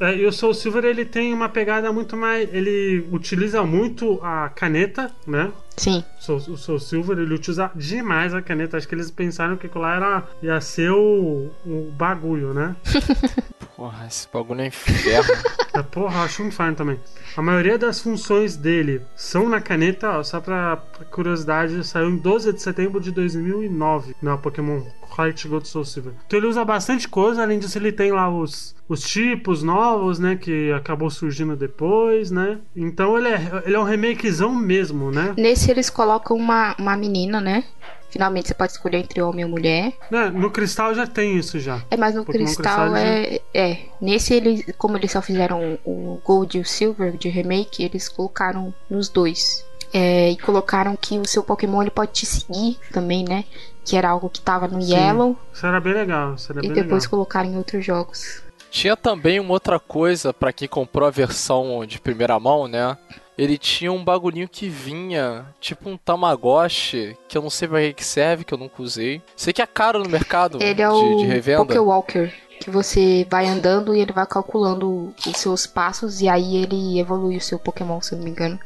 É, 0.01 0.16
e 0.16 0.25
o 0.25 0.33
Soul 0.33 0.55
Silver 0.55 0.85
ele 0.85 1.05
tem 1.05 1.35
uma 1.35 1.49
pegada 1.49 1.92
muito 1.92 2.16
mais. 2.16 2.49
Ele 2.55 3.07
utiliza 3.12 3.62
muito 3.64 4.18
a 4.23 4.49
caneta, 4.49 5.12
né? 5.27 5.51
Sim. 5.81 6.05
O 6.19 6.23
Soul, 6.23 6.38
o 6.38 6.57
Soul 6.59 6.79
Silver 6.79 7.19
ele 7.19 7.33
utiliza 7.33 7.71
demais 7.75 8.35
a 8.35 8.43
caneta. 8.43 8.77
Acho 8.77 8.87
que 8.87 8.95
eles 8.95 9.11
pensaram 9.11 9.57
que 9.57 9.66
aquilo 9.66 9.81
lá 9.81 9.97
era, 9.97 10.25
ia 10.43 10.61
ser 10.61 10.90
o, 10.90 11.51
o 11.64 11.90
bagulho, 11.97 12.53
né? 12.53 12.77
Porra, 13.75 14.07
esse 14.07 14.29
bagulho 14.31 14.61
é 14.61 14.66
inferno. 14.66 15.33
É, 15.73 15.85
porra, 15.85 16.25
acho 16.25 16.43
um 16.43 16.49
inferno 16.49 16.75
também. 16.75 17.01
A 17.37 17.40
maioria 17.40 17.79
das 17.79 18.01
funções 18.01 18.57
dele 18.57 19.03
são 19.14 19.49
na 19.49 19.61
caneta, 19.61 20.19
ó, 20.19 20.23
só 20.25 20.40
pra, 20.40 20.79
pra 20.79 21.05
curiosidade, 21.05 21.87
saiu 21.87 22.11
em 22.11 22.16
12 22.16 22.53
de 22.53 22.61
setembro 22.61 23.01
de 23.01 23.12
2009 23.12 24.16
na 24.21 24.37
Pokémon 24.37 24.83
Heart 25.18 25.46
Gold 25.46 25.68
Soul 25.68 25.85
Silver. 25.85 26.12
Então 26.27 26.38
ele 26.38 26.46
usa 26.46 26.64
bastante 26.64 27.09
coisa, 27.09 27.42
além 27.42 27.59
disso 27.59 27.79
ele 27.79 27.92
tem 27.92 28.12
lá 28.12 28.29
os, 28.29 28.75
os 28.88 29.01
tipos 29.03 29.62
novos, 29.62 30.18
né, 30.18 30.37
que 30.37 30.73
acabou 30.73 31.11
surgindo 31.11 31.57
depois, 31.57 32.31
né. 32.31 32.59
Então 32.75 33.18
ele 33.18 33.29
é, 33.29 33.62
ele 33.66 33.77
é 33.77 33.79
um 33.79 33.85
remakezão 33.85 34.55
mesmo, 34.55 35.11
né. 35.11 35.35
Nesse 35.37 35.70
eles 35.70 35.90
colocam 35.90 36.37
uma, 36.37 36.75
uma 36.79 36.96
menina, 36.96 37.40
né? 37.40 37.64
Finalmente 38.11 38.49
você 38.49 38.55
pode 38.55 38.73
escolher 38.73 38.99
entre 38.99 39.23
homem 39.23 39.44
ou 39.44 39.51
mulher. 39.51 39.92
Né, 40.11 40.31
No 40.31 40.51
Cristal 40.51 40.92
já 40.94 41.07
tem 41.07 41.38
isso 41.38 41.61
já. 41.61 41.81
É, 41.90 41.96
mas 41.96 42.14
no 42.14 42.25
Pokémon 42.25 42.44
cristal 42.44 42.90
Cristal 42.90 42.96
é, 42.96 43.40
é. 43.55 43.79
Nesse 44.01 44.35
eles, 44.35 44.64
como 44.77 44.96
eles 44.96 45.12
só 45.12 45.23
fizeram 45.23 45.79
o 45.85 46.20
Gold 46.25 46.59
e 46.59 46.61
o 46.61 46.64
Silver 46.64 47.16
de 47.16 47.29
remake, 47.29 47.85
eles 47.85 48.09
colocaram 48.09 48.75
nos 48.90 49.09
dois. 49.09 49.64
É, 49.92 50.31
e 50.31 50.37
colocaram 50.38 50.96
que 50.96 51.18
o 51.18 51.27
seu 51.27 51.42
Pokémon 51.42 51.83
ele 51.83 51.90
pode 51.90 52.12
te 52.12 52.27
seguir 52.27 52.79
também, 52.92 53.25
né? 53.25 53.44
Que 53.90 53.96
era 53.96 54.09
algo 54.11 54.31
que 54.31 54.40
tava 54.40 54.68
no 54.68 54.81
Sim. 54.81 54.94
Yellow. 54.94 55.37
Isso 55.53 55.66
era 55.66 55.81
bem 55.81 55.92
legal, 55.92 56.35
isso 56.35 56.53
era 56.53 56.61
E 56.61 56.68
bem 56.68 56.72
depois 56.72 57.03
legal. 57.03 57.11
colocaram 57.11 57.50
em 57.50 57.57
outros 57.57 57.85
jogos. 57.85 58.42
Tinha 58.70 58.96
também 58.96 59.40
uma 59.40 59.53
outra 59.53 59.81
coisa 59.81 60.33
pra 60.33 60.53
quem 60.53 60.68
comprou 60.68 61.09
a 61.09 61.11
versão 61.11 61.85
de 61.85 62.00
primeira 62.00 62.38
mão, 62.38 62.68
né? 62.68 62.96
Ele 63.37 63.59
tinha 63.59 63.90
um 63.90 64.05
bagulhinho 64.05 64.48
que 64.48 64.68
vinha, 64.68 65.44
tipo 65.61 65.88
um 65.88 65.96
Tamagotchi, 65.96 67.16
que 67.26 67.37
eu 67.37 67.42
não 67.42 67.50
sei 67.50 67.66
pra 67.66 67.92
que 67.92 68.05
serve, 68.05 68.44
que 68.44 68.55
eu 68.55 68.59
nunca 68.59 68.81
usei. 68.83 69.20
Sei 69.35 69.53
que 69.53 69.62
é 69.62 69.66
caro 69.66 69.98
no 69.98 70.09
mercado 70.09 70.59
Ele 70.62 70.83
é 70.83 70.87
de, 70.87 70.92
o 70.94 71.16
de 71.16 71.24
revenda. 71.24 71.64
Pokéwalker. 71.64 72.33
que 72.61 72.70
você 72.70 73.26
vai 73.29 73.46
andando 73.48 73.92
e 73.96 74.00
ele 74.00 74.12
vai 74.12 74.26
calculando 74.26 75.12
os 75.26 75.37
seus 75.37 75.66
passos 75.66 76.20
e 76.20 76.29
aí 76.29 76.57
ele 76.59 77.00
evolui 77.00 77.37
o 77.38 77.40
seu 77.40 77.59
Pokémon, 77.59 78.00
se 78.00 78.12
eu 78.12 78.18
não 78.18 78.24
me 78.24 78.31
engano. 78.31 78.59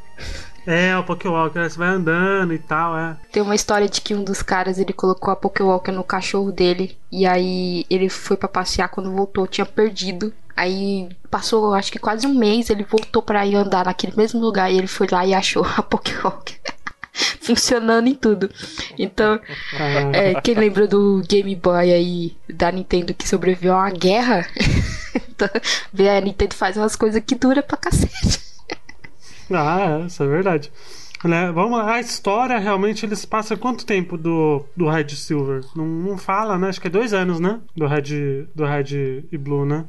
É, 0.65 0.97
o 0.97 1.03
Pokéwalker, 1.03 1.69
você 1.69 1.77
vai 1.77 1.89
andando 1.89 2.53
e 2.53 2.59
tal, 2.59 2.97
é. 2.97 3.15
Tem 3.31 3.41
uma 3.41 3.55
história 3.55 3.87
de 3.87 4.01
que 4.01 4.15
um 4.15 4.23
dos 4.23 4.41
caras 4.41 4.79
ele 4.79 4.93
colocou 4.93 5.31
a 5.31 5.35
Pokéwalker 5.35 5.93
no 5.93 6.03
cachorro 6.03 6.51
dele 6.51 6.97
e 7.11 7.25
aí 7.25 7.85
ele 7.89 8.09
foi 8.09 8.35
para 8.35 8.49
passear 8.49 8.89
quando 8.89 9.11
voltou 9.11 9.47
tinha 9.47 9.65
perdido. 9.65 10.33
Aí 10.55 11.09
passou 11.29 11.73
acho 11.73 11.91
que 11.91 11.99
quase 11.99 12.25
um 12.25 12.33
mês, 12.33 12.69
ele 12.69 12.83
voltou 12.83 13.21
para 13.21 13.45
ir 13.45 13.55
andar 13.55 13.85
naquele 13.85 14.15
mesmo 14.15 14.39
lugar 14.39 14.71
e 14.71 14.77
ele 14.77 14.87
foi 14.87 15.07
lá 15.11 15.25
e 15.25 15.33
achou 15.33 15.65
a 15.77 15.83
Pokéwalker. 15.83 16.59
funcionando 17.41 18.07
em 18.07 18.15
tudo. 18.15 18.49
Então, 18.97 19.39
é, 20.13 20.39
quem 20.41 20.55
lembra 20.55 20.87
do 20.87 21.21
Game 21.27 21.55
Boy 21.55 21.93
aí 21.93 22.37
da 22.49 22.71
Nintendo 22.71 23.13
que 23.13 23.27
sobreviveu 23.27 23.73
a 23.73 23.83
uma 23.83 23.91
guerra? 23.91 24.45
então, 25.29 25.49
vê 25.93 26.09
a 26.09 26.19
Nintendo 26.21 26.55
faz 26.55 26.75
umas 26.77 26.95
coisas 26.95 27.21
que 27.25 27.35
dura 27.35 27.63
pra 27.63 27.77
cacete. 27.77 28.54
Ah, 29.51 29.99
é, 30.01 30.05
isso 30.05 30.23
é 30.23 30.27
verdade. 30.27 30.71
Né? 31.23 31.51
Vamos 31.51 31.79
lá, 31.79 31.95
a 31.95 31.99
história 31.99 32.57
realmente 32.59 33.05
eles 33.05 33.25
passam 33.25 33.57
quanto 33.57 33.85
tempo 33.85 34.15
do, 34.15 34.63
do 34.75 34.87
Red 34.87 35.09
Silver? 35.09 35.63
Não, 35.75 35.85
não 35.85 36.17
fala, 36.17 36.57
né? 36.57 36.69
Acho 36.69 36.79
que 36.79 36.87
é 36.87 36.89
dois 36.89 37.13
anos, 37.13 37.39
né? 37.39 37.59
Do 37.75 37.87
Red, 37.87 38.47
do 38.53 38.63
Red 38.63 39.25
e 39.31 39.37
Blue, 39.37 39.65
né? 39.65 39.85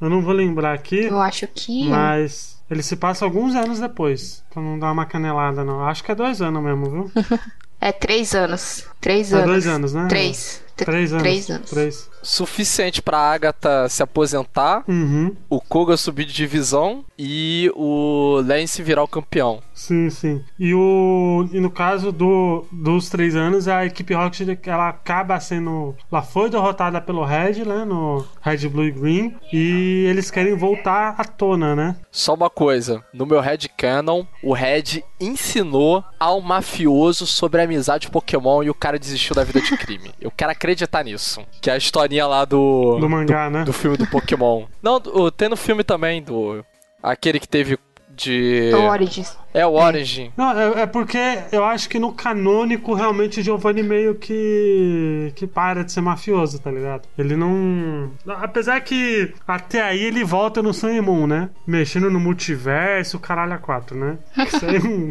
Eu 0.00 0.08
não 0.08 0.22
vou 0.22 0.32
lembrar 0.32 0.72
aqui. 0.72 1.04
Eu 1.04 1.20
acho 1.20 1.46
que. 1.46 1.88
Mas 1.88 2.60
ele 2.70 2.82
se 2.82 2.96
passa 2.96 3.24
alguns 3.24 3.54
anos 3.54 3.78
depois. 3.78 4.42
Pra 4.50 4.62
não 4.62 4.78
dar 4.78 4.90
uma 4.90 5.04
canelada, 5.04 5.62
não. 5.62 5.84
Acho 5.84 6.02
que 6.02 6.10
é 6.10 6.14
dois 6.14 6.40
anos 6.40 6.62
mesmo, 6.62 6.90
viu? 6.90 7.12
é 7.80 7.92
três 7.92 8.34
anos. 8.34 8.86
Três 9.00 9.32
é 9.32 9.36
anos. 9.36 9.46
dois 9.46 9.66
anos, 9.66 9.94
né? 9.94 10.06
Três. 10.08 10.62
Três 10.84 11.12
anos. 11.12 11.22
Três 11.22 11.50
anos. 11.50 11.70
Três. 11.70 12.10
Suficiente 12.22 13.00
pra 13.00 13.18
Agatha 13.18 13.88
se 13.88 14.02
aposentar, 14.02 14.84
Uhum. 14.86 15.34
o 15.48 15.60
Koga 15.60 15.96
subir 15.96 16.24
de 16.26 16.32
divisão 16.34 17.04
e 17.18 17.70
o 17.74 18.40
Lance 18.44 18.82
virar 18.82 19.02
o 19.02 19.08
campeão. 19.08 19.62
Sim, 19.74 20.10
sim. 20.10 20.44
E, 20.58 20.74
o, 20.74 21.48
e 21.52 21.58
no 21.58 21.70
caso 21.70 22.12
do, 22.12 22.66
dos 22.70 23.08
três 23.08 23.34
anos, 23.34 23.66
a 23.68 23.86
equipe 23.86 24.12
Rocket 24.14 24.46
ela 24.66 24.88
acaba 24.90 25.40
sendo. 25.40 25.94
Ela 26.12 26.20
foi 26.22 26.50
derrotada 26.50 27.00
pelo 27.00 27.24
Red, 27.24 27.64
né? 27.64 27.84
No 27.86 28.24
Red, 28.42 28.68
Blue 28.68 28.84
e 28.84 28.90
Green. 28.90 29.34
E 29.50 30.04
eles 30.08 30.30
querem 30.30 30.54
voltar 30.54 31.14
à 31.16 31.24
tona, 31.24 31.74
né? 31.74 31.96
Só 32.10 32.34
uma 32.34 32.50
coisa, 32.50 33.02
no 33.14 33.24
meu 33.24 33.40
Red 33.40 33.68
Canon, 33.76 34.24
o 34.42 34.52
Red 34.52 35.02
ensinou 35.18 36.04
ao 36.18 36.40
mafioso 36.42 37.26
sobre 37.26 37.60
a 37.60 37.64
amizade 37.64 38.10
Pokémon 38.10 38.62
e 38.62 38.68
o 38.70 38.74
cara 38.74 38.98
desistiu 38.98 39.34
da 39.34 39.44
vida 39.44 39.60
de 39.60 39.76
crime. 39.78 40.10
Eu 40.20 40.30
quero 40.30 40.52
acreditar 40.52 40.69
nisso. 41.04 41.44
Que 41.60 41.70
é 41.70 41.74
a 41.74 41.76
historinha 41.76 42.26
lá 42.26 42.44
do. 42.44 42.98
Do 42.98 43.08
mangá, 43.08 43.48
né? 43.50 43.64
Do 43.64 43.72
filme 43.72 43.96
do 43.96 44.06
Pokémon. 44.06 44.64
Não, 44.82 45.00
do- 45.00 45.30
tem 45.30 45.48
no 45.48 45.56
filme 45.56 45.82
também, 45.84 46.22
do. 46.22 46.64
Aquele 47.02 47.40
que 47.40 47.48
teve 47.48 47.78
de. 48.10 48.70
O 48.74 48.82
Origins. 48.90 49.36
É 49.52 49.66
o 49.66 49.72
Origin. 49.72 50.32
Não, 50.36 50.58
é, 50.58 50.82
é 50.82 50.86
porque 50.86 51.18
eu 51.50 51.64
acho 51.64 51.88
que 51.88 51.98
no 51.98 52.12
canônico, 52.12 52.94
realmente, 52.94 53.42
Giovanni 53.42 53.82
meio 53.82 54.14
que. 54.14 55.32
que 55.34 55.46
para 55.46 55.82
de 55.82 55.92
ser 55.92 56.00
mafioso, 56.00 56.60
tá 56.60 56.70
ligado? 56.70 57.08
Ele 57.18 57.36
não. 57.36 58.12
Apesar 58.26 58.80
que 58.80 59.34
até 59.46 59.82
aí 59.82 60.02
ele 60.02 60.22
volta 60.22 60.62
no 60.62 60.72
Sun 60.72 61.02
Moon, 61.02 61.26
né? 61.26 61.50
Mexendo 61.66 62.10
no 62.10 62.20
multiverso, 62.20 63.16
o 63.16 63.20
caralho 63.20 63.54
a 63.54 63.58
quatro, 63.58 63.98
né? 63.98 64.18
Isso 64.46 64.64
aí 64.64 64.76
é 64.76 64.80
um. 64.80 65.10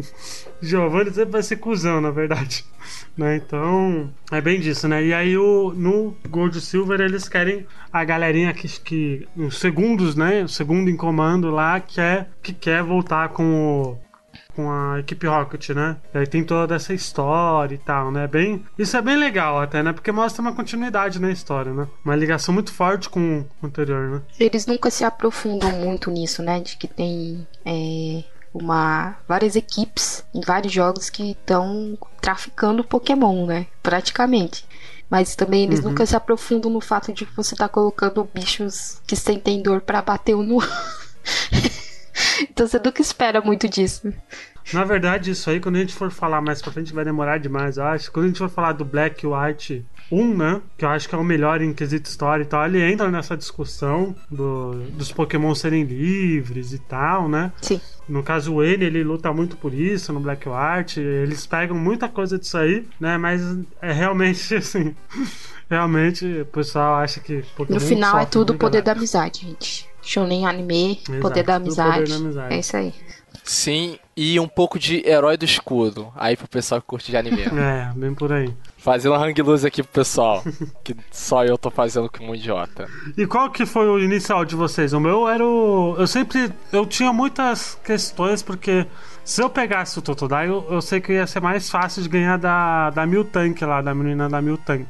Giovanni 0.62 1.10
sempre 1.10 1.32
vai 1.32 1.42
ser 1.42 1.56
cuzão, 1.56 2.00
na 2.00 2.10
verdade. 2.10 2.64
Né? 3.16 3.36
Então, 3.36 4.10
é 4.32 4.40
bem 4.40 4.58
disso, 4.58 4.88
né? 4.88 5.04
E 5.04 5.12
aí 5.12 5.36
o, 5.36 5.74
no 5.76 6.16
Gold 6.28 6.58
Silver 6.60 7.00
eles 7.00 7.28
querem 7.28 7.66
a 7.92 8.02
galerinha 8.02 8.54
que, 8.54 8.66
que 8.80 9.28
os 9.36 9.58
segundos, 9.58 10.16
né? 10.16 10.44
O 10.44 10.48
segundo 10.48 10.88
em 10.88 10.96
comando 10.96 11.50
lá 11.50 11.78
quer, 11.80 12.30
que 12.42 12.54
quer 12.54 12.82
voltar 12.82 13.28
com 13.28 13.82
o 13.82 13.98
com 14.60 14.70
a 14.70 14.98
equipe 15.00 15.26
Rocket, 15.26 15.70
né? 15.70 15.96
E 16.14 16.18
aí 16.18 16.26
tem 16.26 16.44
toda 16.44 16.74
essa 16.74 16.92
história 16.92 17.74
e 17.74 17.78
tal, 17.78 18.10
né? 18.10 18.26
Bem, 18.26 18.64
isso 18.78 18.96
é 18.96 19.00
bem 19.02 19.16
legal 19.16 19.58
até, 19.60 19.82
né? 19.82 19.92
Porque 19.92 20.12
mostra 20.12 20.42
uma 20.42 20.52
continuidade 20.52 21.18
na 21.18 21.30
história, 21.30 21.72
né? 21.72 21.86
Uma 22.04 22.14
ligação 22.14 22.52
muito 22.52 22.72
forte 22.72 23.08
com 23.08 23.44
o 23.62 23.66
anterior, 23.66 24.08
né? 24.10 24.22
Eles 24.38 24.66
nunca 24.66 24.90
se 24.90 25.04
aprofundam 25.04 25.70
muito 25.72 26.10
nisso, 26.10 26.42
né? 26.42 26.60
De 26.60 26.76
que 26.76 26.86
tem 26.86 27.46
é, 27.64 28.22
uma 28.52 29.16
várias 29.26 29.56
equipes 29.56 30.24
em 30.34 30.40
vários 30.42 30.72
jogos 30.72 31.08
que 31.08 31.30
estão 31.30 31.96
traficando 32.20 32.84
Pokémon, 32.84 33.46
né? 33.46 33.66
Praticamente. 33.82 34.66
Mas 35.08 35.34
também 35.34 35.64
eles 35.64 35.80
Uhum. 35.80 35.88
nunca 35.88 36.04
se 36.06 36.14
aprofundam 36.14 36.70
no 36.70 36.80
fato 36.80 37.12
de 37.12 37.24
que 37.26 37.34
você 37.34 37.56
tá 37.56 37.68
colocando 37.68 38.28
bichos 38.32 39.00
que 39.06 39.16
sentem 39.16 39.60
dor 39.62 39.80
pra 39.80 40.02
bater 40.02 40.36
um 40.36 40.42
no 40.42 40.58
então 42.42 42.66
você 42.66 42.78
nunca 42.78 43.02
espera 43.02 43.40
muito 43.40 43.68
disso. 43.68 44.12
Na 44.72 44.84
verdade, 44.84 45.30
isso 45.30 45.48
aí, 45.50 45.60
quando 45.60 45.76
a 45.76 45.80
gente 45.80 45.94
for 45.94 46.10
falar 46.10 46.40
mais 46.40 46.60
pra 46.62 46.70
frente, 46.72 46.92
vai 46.92 47.04
demorar 47.04 47.38
demais, 47.38 47.76
eu 47.76 47.84
acho. 47.84 48.10
Quando 48.12 48.24
a 48.24 48.28
gente 48.28 48.38
for 48.38 48.48
falar 48.48 48.72
do 48.72 48.84
Black 48.84 49.26
White 49.26 49.84
1, 50.10 50.36
né? 50.36 50.60
Que 50.78 50.84
eu 50.84 50.88
acho 50.88 51.08
que 51.08 51.14
é 51.14 51.18
o 51.18 51.24
melhor 51.24 51.60
em 51.62 51.72
quesito 51.72 52.08
história 52.08 52.42
e 52.42 52.46
tal, 52.46 52.64
ele 52.66 52.80
entra 52.82 53.10
nessa 53.10 53.36
discussão 53.36 54.14
do- 54.30 54.74
dos 54.92 55.10
Pokémon 55.12 55.54
serem 55.54 55.84
livres 55.84 56.72
e 56.72 56.78
tal, 56.78 57.28
né? 57.28 57.52
Sim. 57.60 57.80
No 58.08 58.22
caso, 58.22 58.54
o 58.54 58.62
N, 58.64 58.84
ele 58.84 59.04
luta 59.04 59.32
muito 59.32 59.56
por 59.56 59.72
isso 59.72 60.12
no 60.12 60.18
Black 60.20 60.46
White. 60.48 60.98
Eles 61.00 61.46
pegam 61.46 61.76
muita 61.76 62.08
coisa 62.08 62.38
disso 62.38 62.58
aí, 62.58 62.84
né? 62.98 63.16
Mas 63.16 63.40
é 63.80 63.92
realmente 63.92 64.54
assim. 64.56 64.94
Realmente, 65.68 66.40
o 66.40 66.46
pessoal 66.46 66.96
acha 66.96 67.20
que 67.20 67.42
Pokémon 67.56 67.78
No 67.78 67.80
final 67.80 68.18
é 68.18 68.26
tudo 68.26 68.52
de 68.52 68.58
poder 68.58 68.82
da 68.82 68.92
amizade, 68.92 69.42
gente. 69.46 69.88
Shonen 70.02 70.46
anime, 70.46 70.98
Exato, 71.06 71.20
poder 71.20 71.42
da 71.44 71.60
tudo 71.60 71.68
poder 71.76 71.82
amizade. 71.82 72.10
da 72.10 72.16
amizade. 72.16 72.54
É 72.54 72.58
isso 72.58 72.76
aí. 72.76 72.94
Sim, 73.50 73.98
e 74.16 74.38
um 74.38 74.46
pouco 74.46 74.78
de 74.78 75.04
herói 75.04 75.36
do 75.36 75.44
escudo. 75.44 76.12
Aí 76.14 76.36
pro 76.36 76.46
pessoal 76.46 76.80
que 76.80 76.86
curte 76.86 77.10
de 77.10 77.16
anime. 77.16 77.42
É, 77.52 77.90
bem 77.96 78.14
por 78.14 78.32
aí. 78.32 78.54
Fazendo 78.78 79.16
hang 79.16 79.42
loose 79.42 79.66
aqui 79.66 79.82
pro 79.82 79.90
pessoal. 79.92 80.44
que 80.84 80.94
só 81.10 81.44
eu 81.44 81.58
tô 81.58 81.68
fazendo 81.68 82.08
como 82.08 82.30
um 82.30 82.34
idiota. 82.36 82.86
E 83.18 83.26
qual 83.26 83.50
que 83.50 83.66
foi 83.66 83.88
o 83.88 83.98
inicial 83.98 84.44
de 84.44 84.54
vocês? 84.54 84.92
O 84.92 85.00
meu 85.00 85.28
era 85.28 85.44
o. 85.44 85.96
Eu 85.98 86.06
sempre. 86.06 86.52
Eu 86.72 86.86
tinha 86.86 87.12
muitas 87.12 87.74
questões, 87.84 88.40
porque 88.40 88.86
se 89.24 89.42
eu 89.42 89.50
pegasse 89.50 89.98
o 89.98 90.02
Totodai, 90.02 90.48
eu, 90.48 90.64
eu 90.70 90.80
sei 90.80 91.00
que 91.00 91.12
ia 91.12 91.26
ser 91.26 91.40
mais 91.40 91.68
fácil 91.68 92.04
de 92.04 92.08
ganhar 92.08 92.36
da, 92.36 92.90
da 92.90 93.04
Miltank 93.04 93.64
lá, 93.64 93.82
da 93.82 93.92
menina 93.92 94.28
da 94.28 94.40
Miltank. 94.40 94.86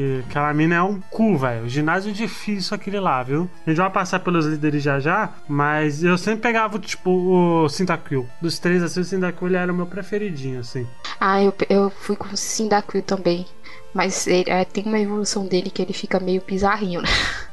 Que 0.00 0.24
aquela 0.26 0.54
mina 0.54 0.76
é 0.76 0.82
um 0.82 0.98
cu, 1.10 1.36
velho. 1.36 1.68
Ginásio 1.68 2.10
difícil 2.10 2.74
aquele 2.74 2.98
lá, 2.98 3.22
viu? 3.22 3.50
A 3.66 3.70
gente 3.70 3.78
vai 3.78 3.90
passar 3.90 4.20
pelos 4.20 4.46
líderes 4.46 4.82
já 4.82 4.98
já, 4.98 5.28
mas 5.46 6.02
eu 6.02 6.16
sempre 6.16 6.40
pegava, 6.40 6.78
tipo, 6.78 7.10
o 7.10 7.68
Cyndaquil. 7.68 8.26
Dos 8.40 8.58
três, 8.58 8.82
assim, 8.82 9.00
o 9.00 9.04
Cyndaquil 9.04 9.48
ele 9.48 9.56
era 9.58 9.70
o 9.70 9.76
meu 9.76 9.84
preferidinho, 9.84 10.60
assim. 10.60 10.86
Ah, 11.20 11.42
eu, 11.42 11.52
eu 11.68 11.90
fui 11.90 12.16
com 12.16 12.28
o 12.28 12.36
Cyndaquil 12.36 13.02
também. 13.02 13.46
Mas 13.92 14.26
ele, 14.26 14.48
é, 14.48 14.64
tem 14.64 14.84
uma 14.86 14.98
evolução 14.98 15.44
dele 15.46 15.68
que 15.68 15.82
ele 15.82 15.92
fica 15.92 16.18
meio 16.18 16.42
bizarrinho, 16.46 17.02
né? 17.02 17.08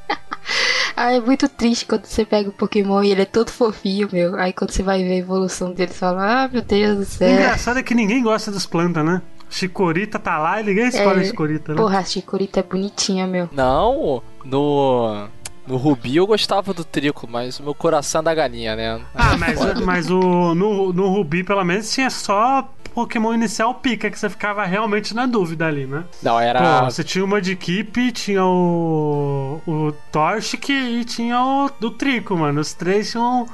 ah, 0.95 1.11
é 1.11 1.19
muito 1.19 1.49
triste 1.49 1.85
quando 1.85 2.05
você 2.05 2.23
pega 2.23 2.47
o 2.47 2.53
Pokémon 2.53 3.03
e 3.03 3.11
ele 3.11 3.23
é 3.23 3.25
todo 3.25 3.51
fofinho, 3.51 4.07
meu. 4.09 4.35
Aí 4.35 4.53
quando 4.53 4.71
você 4.71 4.83
vai 4.83 5.03
ver 5.03 5.11
a 5.11 5.17
evolução 5.17 5.73
dele, 5.73 5.91
você 5.91 5.97
fala, 5.97 6.43
ah, 6.43 6.47
meu 6.47 6.61
Deus 6.61 6.95
do 6.95 7.03
O 7.03 7.05
céu. 7.05 7.29
engraçado 7.29 7.79
é 7.79 7.83
que 7.83 7.93
ninguém 7.93 8.23
gosta 8.23 8.51
das 8.51 8.65
plantas, 8.65 9.03
né? 9.03 9.21
Chicorita 9.49 10.19
tá 10.19 10.37
lá 10.37 10.59
e 10.61 10.63
ninguém 10.63 10.87
escolhe 10.87 11.21
É, 11.21 11.25
Chicorita, 11.25 11.73
né? 11.73 11.77
Porra, 11.77 11.99
a 11.99 12.03
Chikorita 12.03 12.59
é 12.59 12.63
bonitinha, 12.63 13.25
meu. 13.27 13.49
Não, 13.51 14.21
no. 14.43 15.27
No 15.67 15.75
Rubi 15.75 16.15
eu 16.15 16.25
gostava 16.25 16.73
do 16.73 16.85
Trico, 16.85 17.27
mas 17.29 17.59
o 17.59 17.63
meu 17.63 17.75
coração 17.75 18.21
é 18.21 18.23
da 18.23 18.33
galinha, 18.33 18.73
né? 18.73 19.01
Ah, 19.13 19.35
mas, 19.37 19.59
mas 19.83 20.09
o, 20.09 20.55
no, 20.55 20.93
no 20.93 21.09
Rubi, 21.09 21.43
pelo 21.43 21.61
menos, 21.65 21.91
tinha 21.91 22.09
só 22.09 22.65
Pokémon 22.97 23.31
inicial 23.33 23.75
pica, 23.75 24.09
que 24.09 24.17
você 24.17 24.27
ficava 24.27 24.65
realmente 24.65 25.13
na 25.13 25.27
dúvida 25.27 25.67
ali, 25.67 25.85
né? 25.85 26.03
Não, 26.23 26.39
era. 26.39 26.79
Pô, 26.79 26.85
você 26.85 27.03
tinha 27.03 27.23
uma 27.23 27.39
de 27.39 27.51
equipe, 27.51 28.11
tinha 28.11 28.43
o. 28.43 29.61
o 29.67 29.91
Torchic 30.11 30.71
e 30.71 31.05
tinha 31.05 31.39
o 31.39 31.69
do 31.79 31.91
Trico, 31.91 32.35
mano. 32.35 32.59
Os 32.59 32.73
três 32.73 33.11
tinham. 33.11 33.45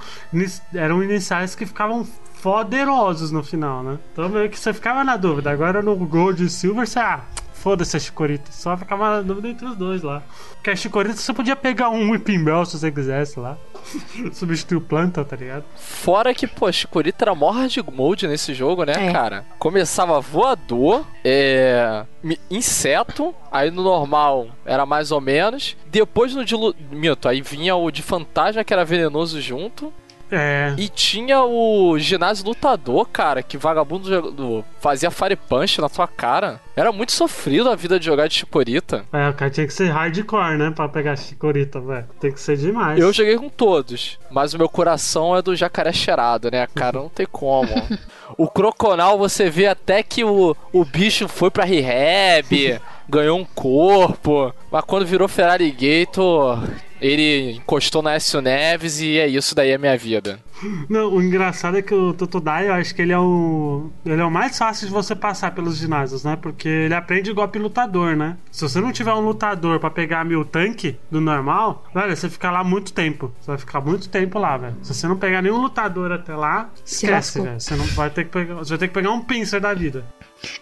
eram 0.73 1.03
iniciais 1.03 1.55
que 1.55 1.65
ficavam 1.65 2.07
poderosos 2.43 3.31
no 3.31 3.41
final, 3.41 3.81
né? 3.81 3.97
Então 4.11 4.27
meio 4.27 4.49
que 4.49 4.59
você 4.59 4.73
ficava 4.73 5.01
na 5.03 5.15
dúvida. 5.15 5.49
Agora 5.49 5.81
no 5.81 5.95
Gold 5.95 6.43
e 6.43 6.49
Silver, 6.49 6.85
você. 6.85 6.99
Ah, 6.99 7.21
foda-se 7.53 7.95
a 7.95 7.99
Chikorita. 7.99 8.51
Só 8.51 8.75
ficava 8.75 9.15
na 9.15 9.21
dúvida 9.21 9.47
entre 9.47 9.65
os 9.65 9.77
dois 9.77 10.03
lá. 10.03 10.21
Porque 10.55 10.69
a 10.69 10.75
Chikorita 10.75 11.15
você 11.15 11.33
podia 11.33 11.55
pegar 11.55 11.89
um 11.89 12.11
Whipping 12.11 12.43
Bell 12.43 12.65
se 12.65 12.77
você 12.77 12.91
quisesse 12.91 13.39
lá. 13.39 13.57
Substituir 14.33 14.77
o 14.77 14.81
planta, 14.81 15.23
tá 15.23 15.35
ligado? 15.37 15.63
Fora 15.77 16.33
que, 16.33 16.45
pô, 16.45 16.69
Chikorita 16.71 17.23
era 17.23 17.33
mó 17.33 17.49
hard 17.51 17.77
mode 17.93 18.27
nesse 18.27 18.53
jogo, 18.53 18.83
né, 18.83 18.93
É. 19.07 19.11
cara? 19.11 19.45
Começava 19.57 20.19
voador, 20.19 21.05
é. 21.23 22.05
inseto, 22.51 23.33
aí 23.51 23.71
no 23.71 23.83
normal 23.83 24.47
era 24.65 24.85
mais 24.85 25.11
ou 25.11 25.21
menos. 25.21 25.77
Depois 25.87 26.35
no 26.35 26.43
dilu... 26.43 26.75
Mito, 26.91 27.27
aí 27.29 27.41
vinha 27.41 27.75
o 27.75 27.89
de 27.91 28.01
fantasma 28.01 28.63
que 28.63 28.73
era 28.73 28.83
venenoso 28.85 29.39
junto. 29.41 29.93
É. 30.33 30.73
E 30.77 30.89
tinha 30.89 31.43
o 31.43 31.97
ginásio 31.99 32.45
lutador, 32.45 33.07
cara, 33.07 33.43
que 33.43 33.57
vagabundo 33.57 34.65
fazia 34.81 35.11
fire 35.11 35.35
punch 35.35 35.79
na 35.79 35.87
tua 35.87 36.07
cara. 36.07 36.59
Era 36.75 36.91
muito 36.91 37.11
sofrido 37.11 37.69
a 37.69 37.75
vida 37.75 37.99
de 37.99 38.05
jogar 38.05 38.27
de 38.27 38.33
chicorita. 38.33 39.05
É, 39.13 39.29
o 39.29 39.33
cara 39.33 39.51
tinha 39.51 39.67
que 39.67 39.73
ser 39.73 39.89
hardcore, 39.89 40.57
né? 40.57 40.71
Pra 40.71 40.89
pegar 40.89 41.15
chicorita, 41.15 41.79
velho. 41.79 42.05
Tem 42.19 42.31
que 42.31 42.39
ser 42.39 42.57
demais. 42.57 42.99
Eu 42.99 43.13
joguei 43.13 43.37
com 43.37 43.47
todos, 43.47 44.17
mas 44.31 44.53
o 44.53 44.57
meu 44.57 44.67
coração 44.67 45.35
é 45.35 45.41
do 45.41 45.55
jacaré 45.55 45.93
cheirado, 45.93 46.49
né, 46.51 46.67
cara? 46.73 46.99
Não 46.99 47.09
tem 47.09 47.27
como. 47.31 47.69
O 48.35 48.47
Croconal, 48.47 49.17
você 49.17 49.47
vê 49.47 49.67
até 49.67 50.01
que 50.01 50.23
o, 50.23 50.55
o 50.71 50.83
bicho 50.83 51.27
foi 51.27 51.51
pra 51.51 51.63
rehab, 51.63 52.81
ganhou 53.09 53.39
um 53.39 53.45
corpo, 53.45 54.53
mas 54.71 54.83
quando 54.85 55.05
virou 55.05 55.27
Ferrari 55.27 55.71
Gator, 55.71 56.59
ele 57.03 57.57
encostou 57.57 58.01
na 58.01 58.13
Écio 58.13 58.41
Neves 58.41 59.01
e 59.01 59.17
é 59.17 59.27
isso 59.27 59.53
daí 59.53 59.71
é 59.71 59.77
minha 59.77 59.97
vida. 59.97 60.39
Não, 60.87 61.13
o 61.13 61.21
engraçado 61.21 61.77
é 61.77 61.81
que 61.81 61.93
o 61.93 62.13
Totodai, 62.13 62.69
eu 62.69 62.73
acho 62.73 62.95
que 62.95 63.01
ele 63.01 63.11
é 63.11 63.19
o. 63.19 63.89
Ele 64.05 64.21
é 64.21 64.23
o 64.23 64.31
mais 64.31 64.57
fácil 64.57 64.87
de 64.87 64.93
você 64.93 65.13
passar 65.13 65.51
pelos 65.51 65.75
ginásios, 65.75 66.23
né? 66.23 66.37
Porque 66.41 66.69
ele 66.69 66.93
aprende 66.93 67.33
golpe 67.33 67.59
lutador, 67.59 68.15
né? 68.15 68.37
Se 68.49 68.61
você 68.61 68.79
não 68.79 68.93
tiver 68.93 69.13
um 69.13 69.19
lutador 69.19 69.79
pra 69.79 69.89
pegar 69.89 70.23
mil 70.23 70.45
tanque 70.45 70.97
do 71.11 71.19
normal, 71.19 71.83
velho, 71.93 72.15
você 72.15 72.29
fica 72.29 72.49
lá 72.49 72.63
muito 72.63 72.93
tempo. 72.93 73.33
Você 73.41 73.47
vai 73.47 73.57
ficar 73.57 73.81
muito 73.81 74.07
tempo 74.07 74.39
lá, 74.39 74.55
velho. 74.55 74.75
Se 74.81 74.93
você 74.93 75.07
não 75.07 75.17
pegar 75.17 75.41
nenhum 75.41 75.57
lutador 75.57 76.11
até 76.13 76.33
lá, 76.33 76.69
Se 76.85 77.05
esquece, 77.05 77.41
velho. 77.41 77.59
Você 77.59 77.75
não 77.75 77.85
vai 77.87 78.09
ter 78.09 78.23
que 78.23 78.29
pegar. 78.31 78.55
Você 78.55 78.69
vai 78.69 78.77
ter 78.77 78.87
que 78.87 78.93
pegar 78.93 79.11
um 79.11 79.21
pincer 79.21 79.59
da 79.59 79.73
vida. 79.73 80.05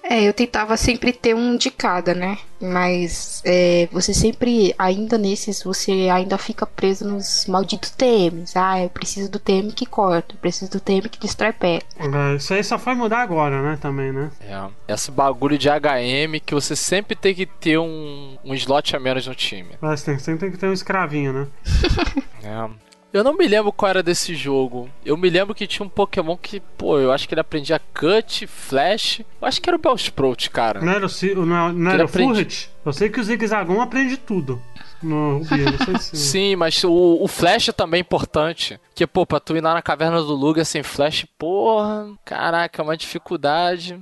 É, 0.03 0.23
eu 0.23 0.33
tentava 0.33 0.77
sempre 0.77 1.11
ter 1.13 1.35
um 1.35 1.55
de 1.55 1.71
cada, 1.71 2.13
né? 2.13 2.37
Mas 2.61 3.41
é, 3.43 3.87
você 3.91 4.13
sempre, 4.13 4.73
ainda 4.77 5.17
nesses, 5.17 5.63
você 5.63 5.91
ainda 6.13 6.37
fica 6.37 6.65
preso 6.65 7.07
nos 7.07 7.45
malditos 7.47 7.89
TMs. 7.91 8.55
Ah, 8.55 8.81
eu 8.81 8.89
preciso 8.89 9.31
do 9.31 9.39
TM 9.39 9.71
que 9.71 9.85
corta, 9.85 10.35
eu 10.35 10.39
preciso 10.39 10.71
do 10.71 10.79
TM 10.79 11.09
que 11.09 11.19
destrói 11.19 11.51
pé. 11.51 11.79
É, 11.97 12.35
Isso 12.35 12.53
aí 12.53 12.63
só 12.63 12.77
foi 12.77 12.93
mudar 12.93 13.21
agora, 13.21 13.61
né? 13.61 13.77
Também, 13.81 14.11
né? 14.11 14.29
É, 14.41 14.93
esse 14.93 15.09
bagulho 15.09 15.57
de 15.57 15.69
HM 15.69 16.39
que 16.45 16.53
você 16.53 16.75
sempre 16.75 17.15
tem 17.15 17.33
que 17.33 17.45
ter 17.45 17.79
um, 17.79 18.37
um 18.43 18.53
slot 18.53 18.95
a 18.95 18.99
menos 18.99 19.25
no 19.25 19.33
time. 19.33 19.71
Mas 19.81 20.03
tem, 20.03 20.19
sempre 20.19 20.41
tem 20.41 20.51
que 20.51 20.57
ter 20.57 20.67
um 20.67 20.73
escravinho, 20.73 21.33
né? 21.33 21.47
É. 22.43 22.90
Eu 23.13 23.25
não 23.25 23.33
me 23.35 23.45
lembro 23.45 23.73
qual 23.73 23.89
era 23.89 24.01
desse 24.01 24.33
jogo. 24.33 24.89
Eu 25.05 25.17
me 25.17 25.29
lembro 25.29 25.53
que 25.53 25.67
tinha 25.67 25.85
um 25.85 25.89
Pokémon 25.89 26.37
que, 26.37 26.61
pô, 26.77 26.97
eu 26.97 27.11
acho 27.11 27.27
que 27.27 27.33
ele 27.33 27.41
aprendia 27.41 27.79
Cut, 27.93 28.47
Flash. 28.47 29.19
Eu 29.19 29.47
acho 29.47 29.61
que 29.61 29.69
era 29.69 29.75
o 29.75 29.81
Bellsprout, 29.81 30.49
cara. 30.49 30.79
Não 30.79 30.93
era 30.93 31.05
o, 31.05 31.45
não, 31.45 31.69
é- 31.69 31.73
não 31.73 31.91
era 31.91 32.05
o 32.05 32.07
Furret? 32.07 32.69
Eu 32.85 32.93
sei 32.93 33.09
que 33.09 33.19
o 33.19 33.23
Zigzagon 33.23 33.81
aprende 33.81 34.15
tudo 34.15 34.61
no 35.03 35.39
Rubi. 35.39 35.61
Não 35.65 35.77
sei 35.85 35.97
se. 35.99 36.15
Sim, 36.17 36.55
mas 36.55 36.81
o, 36.85 37.17
o 37.21 37.27
Flash 37.27 37.69
também 37.75 37.97
é 37.97 38.01
importante. 38.01 38.79
Que, 38.95 39.05
pô, 39.05 39.25
pra 39.25 39.41
tu 39.41 39.57
ir 39.57 39.61
lá 39.61 39.73
na 39.73 39.81
caverna 39.81 40.21
do 40.21 40.33
Luga 40.33 40.63
sem 40.63 40.81
Flash, 40.81 41.25
porra, 41.37 42.07
caraca, 42.23 42.81
é 42.81 42.83
uma 42.83 42.95
dificuldade. 42.95 43.99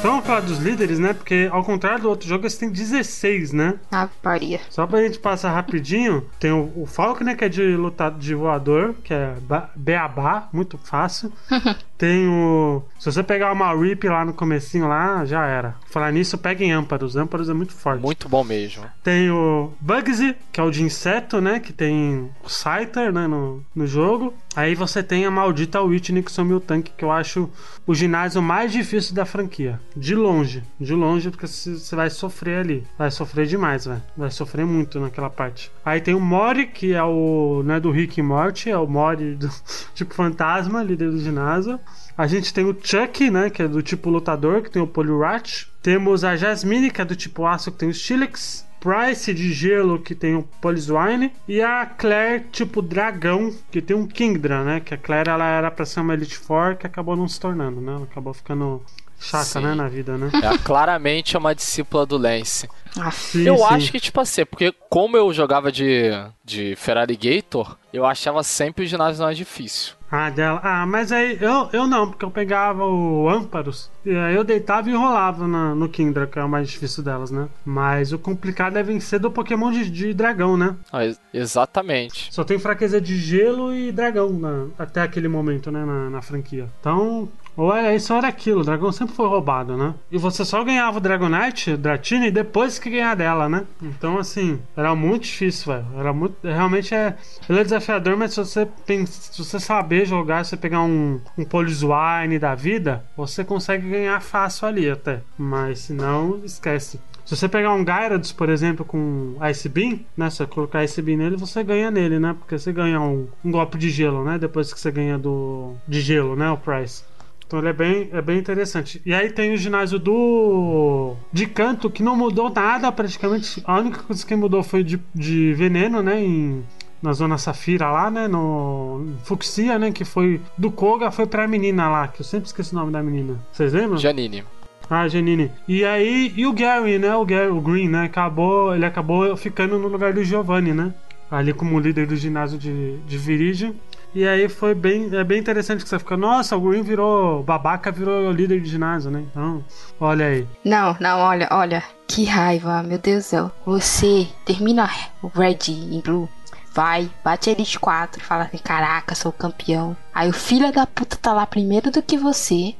Então 0.00 0.12
vamos 0.12 0.26
falar 0.26 0.40
dos 0.40 0.56
líderes, 0.56 0.98
né? 0.98 1.12
Porque 1.12 1.50
ao 1.52 1.62
contrário 1.62 2.00
do 2.00 2.08
outro 2.08 2.26
jogo, 2.26 2.46
esse 2.46 2.58
tem 2.58 2.70
16, 2.70 3.52
né? 3.52 3.74
Ave 3.92 4.10
Maria. 4.24 4.58
Só 4.70 4.86
pra 4.86 5.02
gente 5.02 5.18
passar 5.18 5.52
rapidinho, 5.52 6.26
tem 6.38 6.50
o, 6.50 6.72
o 6.74 6.86
Falcon, 6.86 7.24
né? 7.24 7.34
Que 7.34 7.44
é 7.44 7.50
de 7.50 7.76
lutar 7.76 8.10
de 8.10 8.34
voador, 8.34 8.94
que 9.04 9.12
é 9.12 9.34
beabá, 9.76 10.48
muito 10.54 10.78
fácil. 10.78 11.30
tem 11.98 12.26
o. 12.26 12.82
Se 12.98 13.12
você 13.12 13.22
pegar 13.22 13.52
uma 13.52 13.74
Rip 13.74 14.08
lá 14.08 14.24
no 14.24 14.32
comecinho 14.32 14.88
lá, 14.88 15.22
já 15.26 15.44
era. 15.44 15.74
Falar 15.90 16.10
nisso, 16.12 16.38
peguem 16.38 16.72
Amparos. 16.72 17.14
Amparos 17.14 17.50
é 17.50 17.52
muito 17.52 17.74
forte. 17.74 18.00
Muito 18.00 18.26
bom 18.26 18.42
mesmo. 18.42 18.84
Tem 19.04 19.30
o 19.30 19.70
Bugsy, 19.78 20.34
que 20.50 20.58
é 20.58 20.62
o 20.62 20.70
de 20.70 20.82
inseto, 20.82 21.42
né? 21.42 21.60
Que 21.60 21.74
tem 21.74 22.30
o 22.42 22.48
Scyther, 22.48 23.12
né? 23.12 23.26
No, 23.26 23.62
no 23.74 23.86
jogo. 23.86 24.32
Aí 24.56 24.74
você 24.74 25.00
tem 25.02 25.24
a 25.24 25.30
maldita 25.30 25.80
Whitney, 25.80 26.24
que 26.24 26.32
sumiu 26.32 26.56
o 26.56 26.60
tanque, 26.60 26.92
que 26.96 27.04
eu 27.04 27.12
acho 27.12 27.48
o 27.86 27.94
ginásio 27.94 28.42
mais 28.42 28.72
difícil 28.72 29.14
da 29.14 29.24
franquia. 29.24 29.80
De 29.96 30.14
longe. 30.14 30.64
De 30.78 30.92
longe, 30.92 31.30
porque 31.30 31.46
você 31.46 31.94
vai 31.94 32.10
sofrer 32.10 32.58
ali. 32.58 32.86
Vai 32.98 33.10
sofrer 33.12 33.46
demais, 33.46 33.84
velho. 33.84 34.02
Vai 34.16 34.30
sofrer 34.30 34.66
muito 34.66 34.98
naquela 34.98 35.30
parte. 35.30 35.70
Aí 35.84 36.00
tem 36.00 36.14
o 36.14 36.20
Mori, 36.20 36.66
que 36.66 36.92
é 36.92 37.02
o. 37.02 37.62
Não 37.64 37.76
é 37.76 37.80
do 37.80 37.92
Rick 37.92 38.18
e 38.18 38.22
Morty, 38.22 38.70
é 38.70 38.76
o 38.76 38.88
Mori 38.88 39.36
do 39.36 39.48
tipo 39.94 40.14
fantasma, 40.14 40.82
líder 40.82 41.10
do 41.12 41.20
ginásio. 41.20 41.78
A 42.18 42.26
gente 42.26 42.52
tem 42.52 42.64
o 42.64 42.76
Chuck, 42.82 43.30
né? 43.30 43.50
Que 43.50 43.62
é 43.62 43.68
do 43.68 43.80
tipo 43.82 44.10
lutador, 44.10 44.62
que 44.62 44.70
tem 44.70 44.82
o 44.82 44.86
Poliwrath. 44.86 45.68
Temos 45.80 46.24
a 46.24 46.36
Jasmine, 46.36 46.90
que 46.90 47.00
é 47.00 47.04
do 47.04 47.16
tipo 47.16 47.46
aço, 47.46 47.70
que 47.70 47.78
tem 47.78 47.88
o 47.88 47.94
Steelix. 47.94 48.68
Price 48.80 49.32
de 49.34 49.52
gelo, 49.52 50.00
que 50.00 50.14
tem 50.14 50.34
o 50.34 50.42
Polyswine. 50.60 51.32
E 51.46 51.60
a 51.60 51.84
Claire, 51.86 52.44
tipo 52.50 52.80
dragão, 52.80 53.54
que 53.70 53.82
tem 53.82 53.94
um 53.94 54.06
Kingdra, 54.06 54.64
né? 54.64 54.80
Que 54.80 54.94
a 54.94 54.98
Claire 54.98 55.28
ela 55.28 55.46
era 55.46 55.70
pra 55.70 55.84
ser 55.84 56.00
uma 56.00 56.14
Elite 56.14 56.38
Four, 56.38 56.76
que 56.76 56.86
acabou 56.86 57.14
não 57.14 57.28
se 57.28 57.38
tornando, 57.38 57.80
né? 57.80 57.92
Ela 57.92 58.04
acabou 58.04 58.32
ficando 58.32 58.82
chata, 59.20 59.44
Sim. 59.44 59.60
né? 59.62 59.74
Na 59.74 59.88
vida, 59.88 60.16
né? 60.18 60.30
É 60.42 60.58
claramente 60.58 61.36
uma 61.36 61.54
discípula 61.54 62.04
do 62.06 62.16
Lance. 62.16 62.68
Sim, 63.12 63.42
eu 63.44 63.56
sim. 63.58 63.64
acho 63.64 63.92
que, 63.92 64.00
tipo 64.00 64.20
assim, 64.20 64.44
porque 64.44 64.74
como 64.88 65.16
eu 65.16 65.32
jogava 65.32 65.70
de, 65.70 66.10
de 66.44 66.74
Ferrari 66.76 67.16
Gator, 67.16 67.76
eu 67.92 68.04
achava 68.04 68.42
sempre 68.42 68.84
o 68.84 68.88
ginásio 68.88 69.22
mais 69.22 69.36
difícil. 69.36 69.94
Ah, 70.10 70.28
dela. 70.28 70.58
Ah, 70.64 70.84
mas 70.86 71.12
aí 71.12 71.38
eu, 71.40 71.68
eu 71.72 71.86
não, 71.86 72.08
porque 72.10 72.24
eu 72.24 72.32
pegava 72.32 72.84
o 72.84 73.28
Amparos 73.28 73.88
e 74.04 74.10
aí 74.10 74.34
eu 74.34 74.42
deitava 74.42 74.90
e 74.90 74.92
enrolava 74.92 75.46
na- 75.46 75.72
no 75.72 75.88
Kingdra, 75.88 76.26
que 76.26 76.36
é 76.36 76.42
o 76.42 76.48
mais 76.48 76.68
difícil 76.68 77.00
delas, 77.04 77.30
né? 77.30 77.46
Mas 77.64 78.12
o 78.12 78.18
complicado 78.18 78.76
é 78.76 78.82
vencer 78.82 79.20
do 79.20 79.30
Pokémon 79.30 79.70
de, 79.70 79.88
de 79.88 80.12
dragão, 80.12 80.56
né? 80.56 80.74
Ah, 80.92 81.04
ex- 81.04 81.20
exatamente. 81.32 82.28
Só 82.34 82.42
tem 82.42 82.58
fraqueza 82.58 83.00
de 83.00 83.16
gelo 83.16 83.72
e 83.72 83.92
dragão 83.92 84.30
na- 84.32 84.66
até 84.76 85.00
aquele 85.00 85.28
momento, 85.28 85.70
né? 85.70 85.84
Na, 85.84 86.10
na 86.10 86.22
franquia. 86.22 86.68
Então, 86.80 87.28
ou 87.56 87.74
era 87.74 87.94
isso 87.94 88.12
ou 88.12 88.18
era 88.18 88.28
aquilo. 88.28 88.60
O 88.60 88.64
dragão 88.64 88.92
sempre 88.92 89.14
foi 89.14 89.28
roubado, 89.28 89.76
né? 89.76 89.94
E 90.10 90.18
você 90.18 90.44
só 90.44 90.62
ganhava 90.64 90.98
o 90.98 91.00
Dragonite, 91.00 91.76
Dratini, 91.76 92.30
depois 92.30 92.78
que 92.78 92.90
ganhar 92.90 93.14
dela, 93.14 93.48
né? 93.48 93.64
Então, 93.82 94.18
assim, 94.18 94.60
era 94.76 94.94
muito 94.94 95.24
difícil, 95.24 95.72
velho. 95.72 95.86
Era 95.98 96.12
muito. 96.12 96.36
Realmente 96.42 96.94
é. 96.94 97.16
Ele 97.48 97.60
é 97.60 97.64
desafiador, 97.64 98.16
mas 98.16 98.32
se 98.32 98.38
você, 98.38 98.68
se 99.06 99.44
você 99.44 99.60
saber 99.60 100.06
jogar, 100.06 100.44
se 100.44 100.50
você 100.50 100.56
pegar 100.56 100.82
um, 100.82 101.20
um 101.36 101.44
Polyswine 101.44 102.38
da 102.38 102.54
vida, 102.54 103.04
você 103.16 103.44
consegue 103.44 103.88
ganhar 103.88 104.20
fácil 104.20 104.68
ali 104.68 104.88
até. 104.88 105.20
Mas 105.36 105.80
se 105.80 105.92
não, 105.92 106.40
esquece. 106.44 107.00
Se 107.30 107.36
você 107.36 107.48
pegar 107.48 107.72
um 107.74 107.84
Gyarados, 107.84 108.32
por 108.32 108.48
exemplo, 108.48 108.84
com 108.84 109.36
Ice 109.48 109.68
Beam, 109.68 110.00
né? 110.16 110.28
Se 110.30 110.38
você 110.38 110.46
colocar 110.46 110.82
Ice 110.82 111.00
Beam 111.00 111.18
nele, 111.18 111.36
você 111.36 111.62
ganha 111.62 111.88
nele, 111.88 112.18
né? 112.18 112.34
Porque 112.36 112.58
você 112.58 112.72
ganha 112.72 113.00
um, 113.00 113.28
um 113.44 113.52
golpe 113.52 113.78
de 113.78 113.88
gelo, 113.88 114.24
né? 114.24 114.36
Depois 114.36 114.72
que 114.72 114.80
você 114.80 114.90
ganha 114.90 115.16
do 115.16 115.74
de 115.86 116.00
gelo, 116.00 116.34
né? 116.34 116.50
O 116.50 116.56
Price. 116.56 117.04
Então 117.50 117.58
ele 117.58 117.68
é 117.68 117.72
bem, 117.72 118.08
é 118.12 118.22
bem 118.22 118.38
interessante. 118.38 119.02
E 119.04 119.12
aí 119.12 119.28
tem 119.28 119.52
o 119.52 119.56
ginásio 119.56 119.98
do. 119.98 121.16
de 121.32 121.46
canto, 121.46 121.90
que 121.90 122.00
não 122.00 122.14
mudou 122.14 122.48
nada 122.48 122.92
praticamente. 122.92 123.60
A 123.64 123.80
única 123.80 124.04
coisa 124.04 124.24
que 124.24 124.36
mudou 124.36 124.62
foi 124.62 124.84
de, 124.84 125.00
de 125.12 125.52
veneno, 125.54 126.00
né? 126.00 126.22
Em, 126.22 126.62
na 127.02 127.12
zona 127.12 127.36
Safira 127.38 127.90
lá, 127.90 128.08
né? 128.08 128.28
No. 128.28 129.04
Fuxia, 129.24 129.80
né? 129.80 129.90
Que 129.90 130.04
foi. 130.04 130.40
Do 130.56 130.70
Koga 130.70 131.10
foi 131.10 131.26
pra 131.26 131.48
menina 131.48 131.88
lá, 131.88 132.06
que 132.06 132.20
eu 132.20 132.24
sempre 132.24 132.46
esqueço 132.46 132.72
o 132.72 132.78
nome 132.78 132.92
da 132.92 133.02
menina. 133.02 133.40
Vocês 133.50 133.72
lembram? 133.72 133.98
Janine. 133.98 134.44
Ah, 134.88 135.08
Janine. 135.08 135.50
E 135.66 135.84
aí, 135.84 136.32
e 136.36 136.46
o 136.46 136.52
Gary, 136.52 137.00
né? 137.00 137.16
O 137.16 137.24
Gary, 137.24 137.50
o 137.50 137.60
Green, 137.60 137.88
né? 137.88 138.04
Acabou, 138.04 138.72
ele 138.76 138.86
acabou 138.86 139.36
ficando 139.36 139.76
no 139.76 139.88
lugar 139.88 140.12
do 140.12 140.22
Giovanni, 140.22 140.72
né? 140.72 140.94
Ali 141.28 141.52
como 141.52 141.80
líder 141.80 142.06
do 142.06 142.14
ginásio 142.14 142.56
de, 142.56 142.98
de 142.98 143.18
Virigem. 143.18 143.74
E 144.12 144.26
aí 144.26 144.48
foi 144.48 144.74
bem, 144.74 145.08
é 145.14 145.22
bem 145.22 145.38
interessante 145.38 145.84
que 145.84 145.88
você 145.88 145.98
fica, 145.98 146.16
nossa, 146.16 146.56
o 146.56 146.60
Green 146.60 146.82
virou 146.82 147.44
babaca, 147.44 147.92
virou 147.92 148.32
líder 148.32 148.60
de 148.60 148.68
ginásio, 148.68 149.10
né? 149.10 149.24
Então, 149.30 149.64
olha 150.00 150.26
aí. 150.26 150.48
Não, 150.64 150.96
não, 150.98 151.20
olha, 151.20 151.48
olha. 151.50 151.82
Que 152.08 152.24
raiva, 152.24 152.82
meu 152.82 152.98
Deus 152.98 153.24
do 153.24 153.28
céu. 153.28 153.50
Você 153.64 154.26
termina 154.44 154.90
o 155.22 155.28
Red 155.28 155.68
em 155.68 156.00
Blue. 156.00 156.28
Vai, 156.72 157.10
bate 157.24 157.50
a 157.50 157.52
Elite 157.52 157.78
4 157.78 158.20
e 158.20 158.24
fala 158.24 158.44
assim: 158.44 158.58
Caraca, 158.58 159.14
sou 159.14 159.32
campeão. 159.32 159.96
Aí 160.12 160.28
o 160.28 160.32
filho 160.32 160.72
da 160.72 160.86
puta 160.86 161.16
tá 161.16 161.32
lá 161.32 161.46
primeiro 161.46 161.90
do 161.90 162.02
que 162.02 162.16
você. 162.16 162.74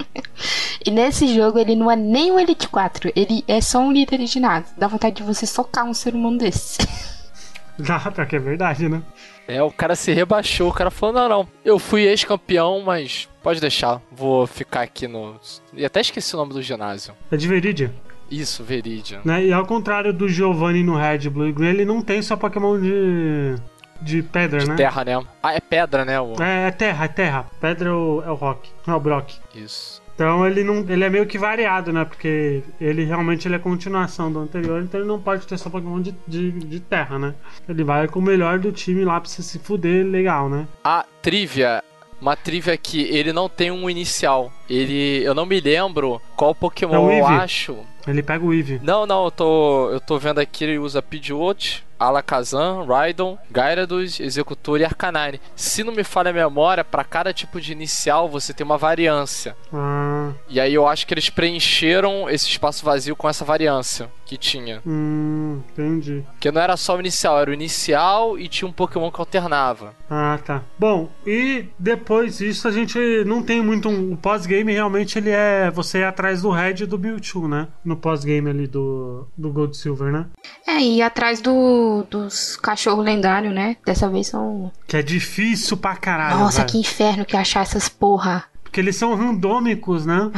e 0.84 0.90
nesse 0.90 1.32
jogo 1.34 1.58
ele 1.58 1.76
não 1.76 1.90
é 1.90 1.94
nem 1.96 2.32
um 2.32 2.38
Elite 2.38 2.68
4, 2.68 3.12
ele 3.14 3.44
é 3.46 3.60
só 3.60 3.78
um 3.78 3.92
líder 3.92 4.18
de 4.18 4.26
ginásio. 4.26 4.74
Dá 4.76 4.88
vontade 4.88 5.16
de 5.16 5.22
você 5.22 5.46
socar 5.46 5.84
um 5.84 5.94
ser 5.94 6.14
humano 6.14 6.38
desse. 6.38 6.78
Dá, 7.78 7.98
pior 7.98 8.26
que 8.26 8.36
é 8.36 8.40
verdade, 8.40 8.88
né? 8.88 9.02
É, 9.46 9.62
o 9.62 9.70
cara 9.70 9.94
se 9.94 10.12
rebaixou, 10.12 10.68
o 10.68 10.74
cara 10.74 10.90
falou, 10.90 11.14
não, 11.14 11.28
não, 11.28 11.48
eu 11.64 11.78
fui 11.78 12.02
ex-campeão, 12.02 12.82
mas 12.84 13.28
pode 13.42 13.60
deixar, 13.60 14.00
vou 14.10 14.46
ficar 14.46 14.82
aqui 14.82 15.06
no... 15.06 15.36
E 15.72 15.84
até 15.84 16.00
esqueci 16.00 16.34
o 16.34 16.38
nome 16.38 16.52
do 16.52 16.60
ginásio. 16.60 17.14
É 17.30 17.36
de 17.36 17.46
Viridian. 17.46 17.90
Isso, 18.30 18.62
Veridian. 18.62 19.20
Né? 19.24 19.46
E 19.46 19.52
ao 19.52 19.64
contrário 19.64 20.12
do 20.12 20.28
Giovanni 20.28 20.82
no 20.82 20.96
Red, 20.96 21.30
Blue 21.30 21.48
e 21.48 21.52
Green, 21.52 21.68
ele 21.68 21.84
não 21.84 22.02
tem 22.02 22.20
só 22.20 22.36
Pokémon 22.36 22.78
de. 22.78 23.54
de 24.02 24.22
pedra, 24.22 24.64
né? 24.64 24.76
Terra, 24.76 25.04
né? 25.04 25.24
Ah, 25.42 25.54
é 25.54 25.60
pedra, 25.60 26.04
né? 26.04 26.20
O... 26.20 26.34
É, 26.42 26.68
é 26.68 26.70
terra, 26.70 27.06
é 27.06 27.08
terra. 27.08 27.46
Pedra 27.60 27.88
é 27.88 27.92
o, 27.92 28.22
é 28.26 28.30
o 28.30 28.34
Rock, 28.34 28.68
não 28.86 28.94
é 28.94 28.96
o 28.96 29.00
Brock. 29.00 29.32
Isso. 29.54 30.02
Então 30.18 30.44
ele 30.44 30.64
não, 30.64 30.84
ele 30.88 31.04
é 31.04 31.08
meio 31.08 31.24
que 31.26 31.38
variado, 31.38 31.92
né? 31.92 32.04
Porque 32.04 32.60
ele 32.80 33.04
realmente 33.04 33.46
ele 33.46 33.54
é 33.54 33.58
continuação 33.60 34.32
do 34.32 34.40
anterior, 34.40 34.82
então 34.82 34.98
ele 34.98 35.08
não 35.08 35.20
pode 35.20 35.46
ter 35.46 35.56
só 35.56 35.70
Pokémon 35.70 36.00
de, 36.00 36.12
de, 36.26 36.50
de 36.50 36.80
terra, 36.80 37.20
né? 37.20 37.34
Ele 37.68 37.84
vai 37.84 38.08
com 38.08 38.18
o 38.18 38.22
melhor 38.22 38.58
do 38.58 38.72
time 38.72 39.04
lá 39.04 39.20
pra 39.20 39.30
você 39.30 39.44
se 39.44 39.60
fuder 39.60 40.04
legal, 40.04 40.48
né? 40.48 40.66
A 40.82 41.06
trivia 41.22 41.84
uma 42.20 42.34
trivia 42.34 42.74
aqui, 42.74 43.02
ele 43.02 43.32
não 43.32 43.48
tem 43.48 43.70
um 43.70 43.88
inicial. 43.88 44.52
Ele. 44.68 45.22
Eu 45.22 45.34
não 45.34 45.46
me 45.46 45.60
lembro 45.60 46.20
qual 46.34 46.52
Pokémon 46.52 47.08
É 47.08 47.20
eu 47.20 47.26
acho. 47.26 47.78
Ele 48.08 48.24
pega 48.24 48.44
o 48.44 48.52
Eevee. 48.52 48.80
Não, 48.82 49.06
não, 49.06 49.26
eu 49.26 49.30
tô. 49.30 49.90
Eu 49.92 50.00
tô 50.00 50.18
vendo 50.18 50.40
aqui, 50.40 50.64
ele 50.64 50.78
usa 50.80 51.00
Pidgeot, 51.00 51.86
Alakazam, 51.98 52.86
Rhydon, 52.86 53.38
Gyarados, 53.52 54.20
Executor 54.20 54.80
e 54.80 54.84
Arcanine. 54.84 55.40
Se 55.56 55.82
não 55.82 55.92
me 55.92 56.04
falha 56.04 56.30
a 56.30 56.34
memória, 56.34 56.84
pra 56.84 57.04
cada 57.04 57.32
tipo 57.32 57.60
de 57.60 57.72
inicial 57.72 58.28
você 58.28 58.52
tem 58.54 58.64
uma 58.64 58.78
variância. 58.78 59.56
Ah, 59.72 60.32
E 60.48 60.60
aí 60.60 60.72
eu 60.74 60.86
acho 60.86 61.06
que 61.06 61.14
eles 61.14 61.28
preencheram 61.30 62.28
esse 62.30 62.46
espaço 62.46 62.84
vazio 62.84 63.16
com 63.16 63.28
essa 63.28 63.44
variância 63.44 64.08
que 64.28 64.36
tinha. 64.36 64.82
hum, 64.86 65.60
entendi. 65.72 66.22
Porque 66.32 66.52
não 66.52 66.60
era 66.60 66.76
só 66.76 66.96
o 66.96 67.00
inicial, 67.00 67.40
era 67.40 67.50
o 67.50 67.54
inicial 67.54 68.38
e 68.38 68.46
tinha 68.46 68.68
um 68.68 68.72
Pokémon 68.72 69.10
que 69.10 69.18
alternava. 69.18 69.94
Ah, 70.08 70.38
tá. 70.44 70.62
Bom, 70.78 71.08
e 71.26 71.64
depois 71.78 72.38
disso 72.38 72.68
a 72.68 72.70
gente 72.70 72.98
não 73.24 73.42
tem 73.42 73.62
muito 73.62 73.88
um. 73.88 74.12
O 74.12 74.16
pós-game 74.16 74.70
realmente 74.72 75.18
ele 75.18 75.30
é. 75.30 75.70
Você 75.70 75.98
ir 76.00 76.04
atrás 76.04 76.42
do 76.42 76.50
Red 76.50 76.82
e 76.82 76.86
do 76.86 76.98
Mewtwo, 76.98 77.48
né? 77.48 77.68
No 77.82 77.96
pós-game 77.96 78.50
ali 78.50 78.66
do, 78.66 79.26
do 79.36 79.50
Gold 79.50 79.74
Silver, 79.76 80.12
né? 80.12 80.26
É, 80.66 80.78
e 80.78 81.00
atrás 81.00 81.40
do, 81.40 82.04
dos 82.10 82.56
cachorros 82.56 83.04
lendários, 83.04 83.54
né? 83.54 83.76
Dessa 83.84 84.08
vez 84.10 84.26
são. 84.26 84.70
Que 84.86 84.98
é 84.98 85.02
difícil 85.02 85.76
pra 85.78 85.96
caralho. 85.96 86.38
Nossa, 86.38 86.58
velho. 86.58 86.68
que 86.72 86.78
inferno 86.78 87.24
que 87.24 87.34
é 87.36 87.40
achar 87.40 87.62
essas 87.62 87.88
porra. 87.88 88.44
Porque 88.68 88.80
eles 88.80 88.96
são 88.96 89.14
randômicos, 89.14 90.04
né? 90.04 90.30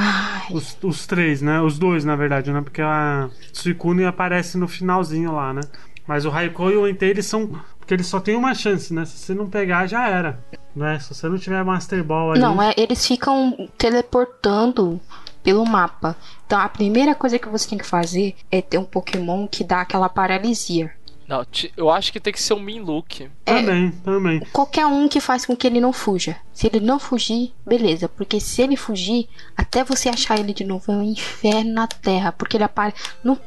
Os, 0.53 0.79
os 0.83 1.05
três, 1.05 1.43
né? 1.43 1.61
Os 1.61 1.79
dois, 1.79 2.05
na 2.05 2.15
verdade, 2.15 2.53
né? 2.53 2.61
Porque 2.61 2.81
a 2.81 3.29
Suicune 3.53 4.05
aparece 4.05 4.57
no 4.57 4.69
finalzinho 4.69 5.33
lá, 5.33 5.53
né? 5.53 5.63
Mas 6.07 6.25
o 6.25 6.31
Raikou 6.31 6.71
e 6.71 6.77
o 6.77 6.89
Entei, 6.89 7.11
eles 7.11 7.27
são. 7.27 7.61
Porque 7.79 7.93
eles 7.93 8.07
só 8.07 8.21
tem 8.21 8.37
uma 8.37 8.55
chance, 8.55 8.95
né? 8.95 9.05
Se 9.05 9.19
você 9.19 9.35
não 9.35 9.51
pegar, 9.51 9.89
já 9.89 10.09
era. 10.09 10.39
Né? 10.75 10.99
Se 11.01 11.13
você 11.13 11.29
não 11.29 11.39
tiver 11.39 11.65
Master 11.65 12.05
Ball 12.05 12.33
ali. 12.33 12.41
Não, 12.41 12.63
é, 12.63 12.73
eles 12.77 13.05
ficam 13.05 13.69
teleportando 13.77 15.01
pelo 15.43 15.65
mapa. 15.67 16.17
Então 16.47 16.61
a 16.61 16.69
primeira 16.69 17.15
coisa 17.15 17.39
que 17.39 17.49
você 17.49 17.69
tem 17.69 17.79
que 17.79 17.87
fazer 17.87 18.37
é 18.51 18.63
ter 18.63 18.79
um 18.79 18.85
Pokémon 18.85 19.49
que 19.49 19.65
dá 19.65 19.81
aquela 19.81 20.09
paralisia. 20.09 20.93
Não, 21.31 21.47
eu 21.77 21.89
acho 21.89 22.13
que 22.13 22.19
tem 22.19 22.33
que 22.33 22.43
ser 22.43 22.55
um 22.55 22.61
Minlook. 22.61 23.31
Também, 23.45 23.93
também. 23.93 24.41
Qualquer 24.53 24.85
um 24.87 25.09
que 25.09 25.21
faz 25.21 25.47
com 25.47 25.55
que 25.55 25.65
ele 25.65 25.81
não 25.81 25.93
fuja. 25.93 26.37
Se 26.53 26.67
ele 26.67 26.81
não 26.81 26.99
fugir, 26.99 27.53
beleza. 27.65 28.09
Porque 28.09 28.41
se 28.41 28.61
ele 28.61 28.77
fugir, 28.77 29.29
até 29.57 29.85
você 29.85 30.09
achar 30.09 30.41
ele 30.41 30.53
de 30.53 30.65
novo 30.65 30.91
é 30.91 30.97
um 30.97 31.05
inferno 31.05 31.73
na 31.73 31.87
Terra. 31.87 32.33
Porque 32.33 32.57
ele 32.57 32.65
aparece. 32.65 32.97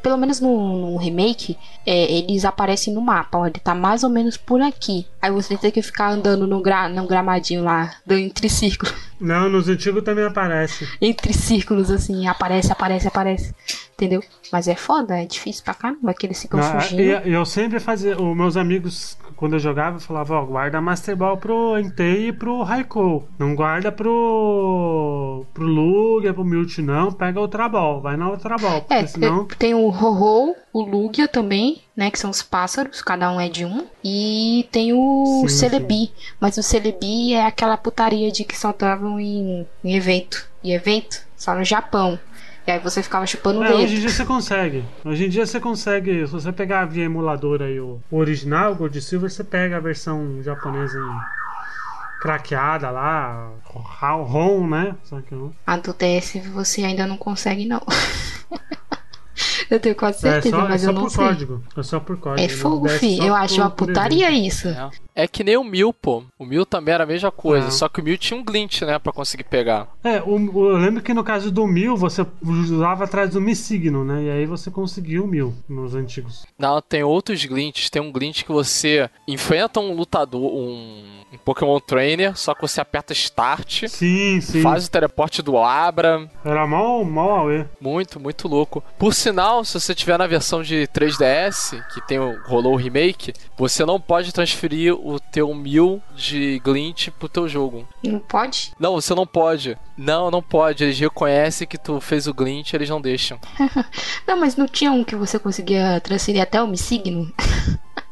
Pelo 0.02 0.18
menos 0.18 0.40
no, 0.40 0.92
no 0.92 0.98
remake, 0.98 1.58
é, 1.86 2.10
eles 2.10 2.46
aparecem 2.46 2.94
no 2.94 3.02
mapa. 3.02 3.38
Ó, 3.38 3.48
ele 3.48 3.60
tá 3.60 3.76
mais 3.76 4.02
ou 4.06 4.10
menos 4.10 4.38
por 4.38 4.62
aqui. 4.62 5.06
Aí 5.22 5.30
você 5.30 5.58
tem 5.58 5.70
que 5.70 5.82
ficar 5.82 6.10
andando 6.10 6.48
no, 6.48 6.62
gra, 6.62 6.88
no 6.88 7.06
gramadinho 7.06 7.66
lá, 7.66 7.94
entre 8.10 8.48
círculos. 8.48 8.96
Não, 9.20 9.50
nos 9.50 9.68
antigos 9.68 10.04
também 10.04 10.24
aparece. 10.24 10.88
Entre 11.02 11.34
círculos, 11.34 11.92
assim. 11.92 12.28
Aparece, 12.28 12.72
aparece, 12.72 13.08
aparece. 13.10 13.54
Entendeu? 13.96 14.24
Mas 14.52 14.68
é 14.68 14.76
foda, 14.76 15.22
é 15.22 15.26
difícil 15.26 15.64
pra 15.64 15.74
caramba 15.74 16.14
que 16.14 16.26
eles 16.26 16.42
ficam 16.42 16.60
Não, 16.60 16.80
fugindo. 16.82 17.02
e- 17.02 17.32
eu 17.34 17.46
sempre 17.46 17.80
fazia. 17.80 18.20
Os 18.20 18.36
meus 18.36 18.58
amigos, 18.58 19.18
quando 19.36 19.54
eu 19.54 19.60
jogava, 19.60 20.00
falavam: 20.00 20.38
Ó, 20.38 20.46
guarda 20.46 20.82
Master 20.82 21.16
Ball 21.16 21.38
pro 21.38 21.78
Entei 21.80 22.30
e 22.30 22.34
pro 22.34 22.64
Raikou. 22.64 23.28
Não 23.38 23.54
guarda 23.56 23.92
pro. 23.92 25.46
pro 25.54 25.66
Lugia, 25.66 26.34
pro 26.34 26.44
Mewtwo, 26.44 26.84
não. 26.84 27.12
Pega 27.12 27.40
outra 27.40 27.70
Ball. 27.70 28.02
Vai 28.02 28.18
na 28.18 28.30
outra 28.30 28.58
Ball. 28.58 28.82
Porque 28.82 28.94
É, 28.94 29.06
senão. 29.08 29.46
tem 29.58 29.74
o 29.74 29.88
Ho-Ho, 29.90 30.56
o 30.74 30.82
Lugia 30.82 31.28
também, 31.28 31.82
né? 31.96 32.10
Que 32.12 32.20
são 32.20 32.30
os 32.30 32.42
pássaros, 32.42 33.02
cada 33.02 33.32
um 33.32 33.40
é 33.40 33.48
de 33.50 33.64
um. 33.66 33.86
E 34.04 34.68
tem 34.72 34.92
o 34.94 35.42
Sim, 35.48 35.50
Celebi. 35.50 36.12
Mas 36.40 36.58
o 36.58 36.64
Celebi 36.64 37.34
é 37.34 37.46
aquela 37.46 37.78
putaria 37.78 38.32
de 38.32 38.44
que 38.44 38.58
só 38.58 38.72
estavam 38.72 39.20
em, 39.20 39.68
em 39.84 39.96
evento. 39.96 40.48
E 40.64 40.74
evento 40.74 41.22
só 41.38 41.54
no 41.54 41.64
Japão. 41.64 42.18
E 42.66 42.72
aí 42.72 42.80
você 42.80 43.04
ficava 43.04 43.26
chupando 43.28 43.60
o 43.60 43.64
É, 43.64 43.68
dedo. 43.68 43.80
hoje 43.84 43.96
em 43.96 44.00
dia 44.00 44.10
você 44.10 44.26
consegue. 44.26 44.86
Hoje 45.04 45.26
em 45.26 45.30
dia 45.30 45.46
você 45.46 45.60
consegue. 45.60 46.26
Se 46.26 46.32
você 46.32 46.52
pegar 46.52 46.86
via 46.86 47.04
emulador 47.04 47.62
aí 47.62 47.80
o, 47.80 48.00
original, 48.10 48.72
o 48.72 48.76
Gold 48.76 49.02
Silver, 49.02 49.30
você 49.30 49.44
pega 49.44 49.78
a 49.78 49.80
versão 49.82 50.42
japonesa 50.42 50.98
em 50.98 52.22
craqueada 52.22 52.90
lá, 52.90 53.52
ROM, 53.66 54.66
né? 54.68 54.96
Só 55.04 55.20
que 55.22 55.36
não. 55.36 55.54
A 55.68 55.76
do 55.76 55.94
DS 55.94 56.38
você 56.54 56.84
ainda 56.84 57.06
não 57.06 57.18
consegue, 57.18 57.66
não. 57.66 57.82
eu 59.70 59.80
tenho 59.80 59.96
quase 59.96 60.26
É 60.28 60.32
certeza, 60.34 60.56
só, 60.58 60.66
é 60.66 60.70
mas 60.70 60.82
só 60.82 60.88
eu 60.90 60.94
não 60.94 61.02
por 61.02 61.10
sei. 61.12 61.26
código. 61.26 61.64
É 61.76 61.84
só 61.84 62.00
por 62.00 62.18
código. 62.18 62.46
É 62.46 62.48
fogo, 62.50 62.88
fi. 62.88 63.18
só 63.18 63.24
Eu 63.26 63.36
acho 63.36 63.56
por- 63.56 63.62
uma 63.62 63.70
por 63.72 63.88
putaria 63.88 64.32
isso. 64.32 64.70
É. 64.70 64.90
É 65.16 65.28
que 65.28 65.44
nem 65.44 65.58
o 65.58 65.64
Mil, 65.64 65.94
pô. 65.94 66.24
O 66.40 66.46
Mil 66.46 66.66
também 66.66 66.94
era 66.94 67.04
a 67.04 67.08
mesma 67.08 67.32
coisa, 67.32 67.68
É. 67.68 67.72
só 67.72 67.88
que 67.88 68.02
o 68.02 68.04
Mil 68.04 68.18
tinha 68.18 68.40
um 68.40 68.44
glitch, 68.44 68.82
né, 68.82 68.98
pra 69.00 69.14
conseguir 69.14 69.44
pegar. 69.44 69.88
É, 70.04 70.22
o, 70.22 70.38
eu 70.72 70.78
lembro 70.78 71.02
que 71.04 71.14
no 71.14 71.24
caso 71.24 71.52
do 71.52 71.66
mil, 71.68 71.96
você 71.96 72.26
usava 72.42 73.04
atrás 73.04 73.30
do 73.32 73.40
Mi 73.42 73.56
Signo, 73.56 74.04
né? 74.04 74.24
E 74.24 74.30
aí 74.30 74.46
você 74.46 74.70
conseguiu 74.72 75.24
o 75.24 75.28
mil 75.28 75.54
nos 75.70 75.94
antigos. 75.96 76.46
Não, 76.58 76.82
tem 76.82 77.04
outros 77.04 77.44
glitches. 77.46 77.90
Tem 77.90 78.02
um 78.02 78.12
glitch 78.12 78.44
que 78.44 78.52
você 78.52 79.10
enfrenta 79.28 79.80
um 79.80 79.94
lutador, 79.94 80.42
um, 80.54 81.04
um 81.32 81.38
Pokémon 81.46 81.80
Trainer, 81.80 82.36
só 82.38 82.54
que 82.54 82.62
você 82.62 82.82
aperta 82.82 83.14
Start, 83.14 83.88
Sim, 83.88 84.42
sim. 84.42 84.62
faz 84.62 84.86
o 84.88 84.92
teleporte 84.92 85.42
do 85.42 85.58
Abra. 85.58 86.30
Era 86.44 86.66
mal, 86.68 87.04
mal 87.06 87.32
auê. 87.32 87.66
Muito, 87.80 88.20
muito 88.20 88.48
louco. 88.48 88.84
Por 88.98 89.14
sinal, 89.14 89.64
se 89.64 89.80
você 89.80 89.94
tiver 89.96 90.18
na 90.18 90.28
versão 90.28 90.62
de 90.64 90.88
3DS, 90.94 91.82
que 91.94 92.02
tem 92.08 92.20
o, 92.20 92.38
rolou 92.46 92.74
o 92.74 92.78
remake, 92.78 93.34
você 93.58 93.86
não 93.86 94.00
pode 94.00 94.34
transferir 94.34 94.94
o 95.04 95.20
teu 95.20 95.54
mil 95.54 96.02
de 96.16 96.60
glitch 96.64 97.10
pro 97.20 97.28
teu 97.30 97.48
jogo. 97.48 97.88
Não 98.04 98.20
pode? 98.20 98.72
Não, 98.80 98.94
você 98.94 99.14
não 99.14 99.28
pode. 99.28 99.78
Não, 99.98 100.32
não 100.32 100.42
pode. 100.42 100.84
Eles 100.84 101.00
reconhecem 101.00 101.68
que 101.68 101.78
tu 101.78 102.00
fez 102.00 102.28
o 102.28 102.34
glitch, 102.34 102.74
eles 102.74 102.90
não 102.90 103.02
deixam. 103.02 103.38
Não, 104.28 104.40
mas 104.40 104.56
não 104.56 104.66
tinha 104.68 104.92
um 104.92 105.04
que 105.04 105.16
você 105.16 105.38
conseguia 105.38 106.00
transferir 106.02 106.42
até 106.42 106.62
o 106.62 106.68
Mi 106.68 106.78
Signo? 106.78 107.32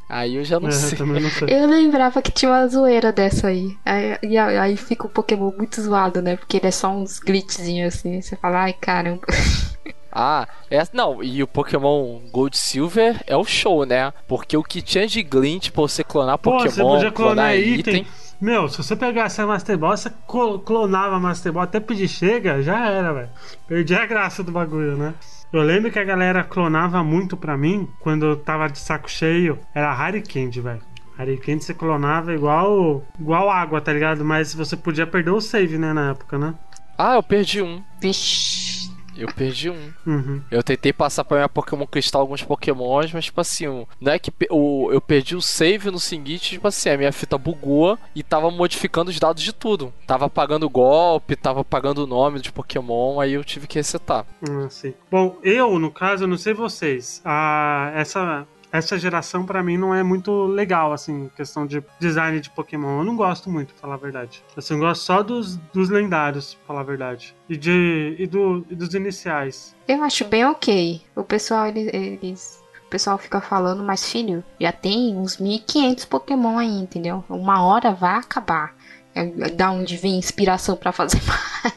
Aí 0.10 0.36
eu 0.36 0.44
já 0.44 0.60
não 0.60 0.68
É, 0.68 0.72
sei. 0.72 0.98
também 0.98 1.22
não 1.22 1.30
sei. 1.30 1.48
Eu 1.50 1.66
lembrava 1.68 2.22
que 2.22 2.34
tinha 2.34 2.52
uma 2.52 2.68
zoeira 2.68 3.14
dessa 3.14 3.48
aí. 3.48 3.78
Aí, 3.86 4.18
e 4.24 4.38
aí, 4.38 4.58
aí 4.58 4.76
fica 4.76 5.06
o 5.06 5.10
Pokémon 5.10 5.54
muito 5.58 5.82
zoado, 5.82 6.22
né? 6.22 6.36
Porque 6.36 6.58
ele 6.58 6.68
é 6.68 6.72
só 6.72 6.90
uns 6.90 7.18
glitchzinhos 7.18 7.96
assim. 7.96 8.22
Você 8.22 8.36
fala, 8.36 8.64
ai 8.64 8.74
caramba. 8.74 9.22
Ah, 10.12 10.48
é, 10.70 10.82
não, 10.94 11.24
e 11.24 11.42
o 11.42 11.48
Pokémon 11.48 12.20
Gold 12.32 12.58
Silver 12.58 13.22
é 13.26 13.36
o 13.38 13.46
show, 13.46 13.86
né? 13.86 14.12
Porque 14.28 14.58
o 14.58 14.64
que 14.64 14.82
tinha 14.82 15.08
de 15.08 15.24
glitch 15.24 15.70
pra 15.72 15.82
você 15.84 16.04
clonar 16.04 16.38
Pô, 16.38 16.52
Pokémon, 16.52 16.70
você 16.70 16.82
podia 16.84 17.12
clonar 17.12 17.56
item. 17.56 17.74
item. 17.80 18.08
Meu, 18.40 18.68
se 18.68 18.78
você 18.78 18.96
pegasse 18.96 19.40
a 19.40 19.46
Master 19.46 19.78
Ball, 19.78 19.96
você 19.96 20.12
clo- 20.28 20.60
clonava 20.60 21.16
a 21.16 21.20
Master 21.20 21.54
Ball 21.54 21.64
até 21.64 21.80
pedir 21.80 22.08
chega, 22.08 22.62
já 22.64 22.90
era, 22.90 23.14
velho. 23.14 23.30
Perdi 23.68 23.94
a 23.94 24.06
graça 24.06 24.44
do 24.44 24.52
bagulho, 24.52 24.98
né? 24.98 25.14
Eu 25.54 25.62
lembro 25.62 25.92
que 25.92 26.00
a 26.00 26.04
galera 26.04 26.44
clonava 26.44 27.04
muito 27.04 27.38
pra 27.38 27.56
mim 27.58 27.88
quando 28.00 28.26
eu 28.26 28.36
tava 28.38 28.68
de 28.68 28.80
saco 28.80 29.10
cheio. 29.12 29.60
Era 29.76 29.94
Harry 29.94 30.22
Candy, 30.24 30.60
velho. 30.60 30.82
Harry 31.18 31.38
Candy 31.38 31.64
você 31.64 31.74
clonava 31.74 32.34
igual, 32.34 33.04
igual 33.20 33.50
água, 33.50 33.80
tá 33.80 33.94
ligado? 33.94 34.26
Mas 34.26 34.56
você 34.56 34.76
podia 34.76 35.06
perder 35.06 35.30
o 35.32 35.40
save, 35.42 35.78
né, 35.78 35.94
na 35.94 36.12
época, 36.12 36.38
né? 36.40 36.56
Ah, 36.98 37.16
eu 37.16 37.24
perdi 37.24 37.62
um. 37.62 37.84
Vixe. 38.00 38.81
Eu 39.22 39.34
perdi 39.34 39.70
um. 39.70 39.92
Uhum. 40.06 40.42
Eu 40.50 40.64
tentei 40.64 40.92
passar 40.92 41.24
pra 41.24 41.38
minha 41.38 41.50
Pokémon 41.50 41.86
Cristal 41.86 42.22
alguns 42.22 42.44
Pokémons, 42.44 43.14
mas 43.14 43.26
tipo 43.26 43.40
assim, 43.42 43.86
não 44.00 44.12
é 44.12 44.20
que 44.20 44.32
o, 44.50 44.90
eu 44.92 45.02
perdi 45.02 45.36
o 45.36 45.42
save 45.42 45.92
no 45.92 46.00
seguinte, 46.00 46.52
tipo 46.52 46.68
assim, 46.68 46.90
a 46.90 46.98
minha 46.98 47.12
fita 47.12 47.38
bugou 47.38 47.98
e 48.16 48.24
tava 48.24 48.50
modificando 48.50 49.10
os 49.10 49.20
dados 49.20 49.44
de 49.44 49.54
tudo. 49.54 49.94
Tava 50.08 50.26
apagando 50.26 50.66
o 50.66 50.70
golpe, 50.70 51.36
tava 51.36 51.62
apagando 51.62 52.04
o 52.04 52.08
nome 52.08 52.40
de 52.40 52.52
Pokémon, 52.52 53.20
aí 53.20 53.34
eu 53.34 53.44
tive 53.44 53.68
que 53.68 53.76
resetar. 53.80 54.26
Ah, 54.50 54.70
sim. 54.70 54.94
Bom, 55.10 55.38
eu, 55.44 55.78
no 55.80 55.92
caso, 55.92 56.24
eu 56.24 56.28
não 56.28 56.38
sei 56.38 56.54
vocês. 56.54 57.22
Ah, 57.24 57.92
essa, 57.96 58.48
essa 58.72 58.98
geração 58.98 59.46
pra 59.46 59.62
mim 59.62 59.78
não 59.78 59.94
é 59.94 60.02
muito 60.04 60.46
legal, 60.46 60.94
assim, 60.94 61.30
questão 61.36 61.66
de 61.68 61.84
design 62.00 62.40
de 62.40 62.50
Pokémon. 62.50 63.00
Eu 63.00 63.04
não 63.04 63.16
gosto 63.16 63.50
muito, 63.50 63.74
pra 63.74 63.82
falar 63.82 63.96
a 63.96 63.98
verdade. 63.98 64.44
Assim, 64.56 64.74
eu 64.76 64.80
gosto 64.80 65.02
só 65.04 65.22
dos, 65.22 65.58
dos 65.74 65.90
lendários, 65.90 66.54
pra 66.56 66.68
falar 66.68 66.82
a 66.82 66.84
verdade. 66.84 67.36
E, 67.50 67.58
de, 67.58 68.16
e, 68.18 68.26
do, 68.28 68.66
e 68.70 68.76
dos 68.76 68.94
iniciais. 68.94 69.76
Eu 69.88 70.04
acho 70.04 70.24
bem 70.26 70.46
ok. 70.46 71.02
O 71.16 71.24
pessoal, 71.24 71.68
eles. 71.68 71.90
eles- 71.94 72.62
O 72.86 72.90
pessoal 72.92 73.18
fica 73.18 73.40
falando, 73.40 73.82
mas 73.84 74.12
filho, 74.12 74.44
já 74.60 74.72
tem 74.74 75.16
uns 75.16 75.38
1500 75.38 76.04
Pokémon 76.06 76.58
aí, 76.58 76.68
entendeu? 76.82 77.24
Uma 77.30 77.64
hora 77.64 77.94
vai 77.94 78.16
acabar. 78.16 78.76
É, 79.16 79.26
Da 79.52 79.72
onde 79.72 79.96
vem 79.98 80.18
inspiração 80.18 80.76
pra 80.76 80.92
fazer 80.92 81.22
mais. 81.28 81.74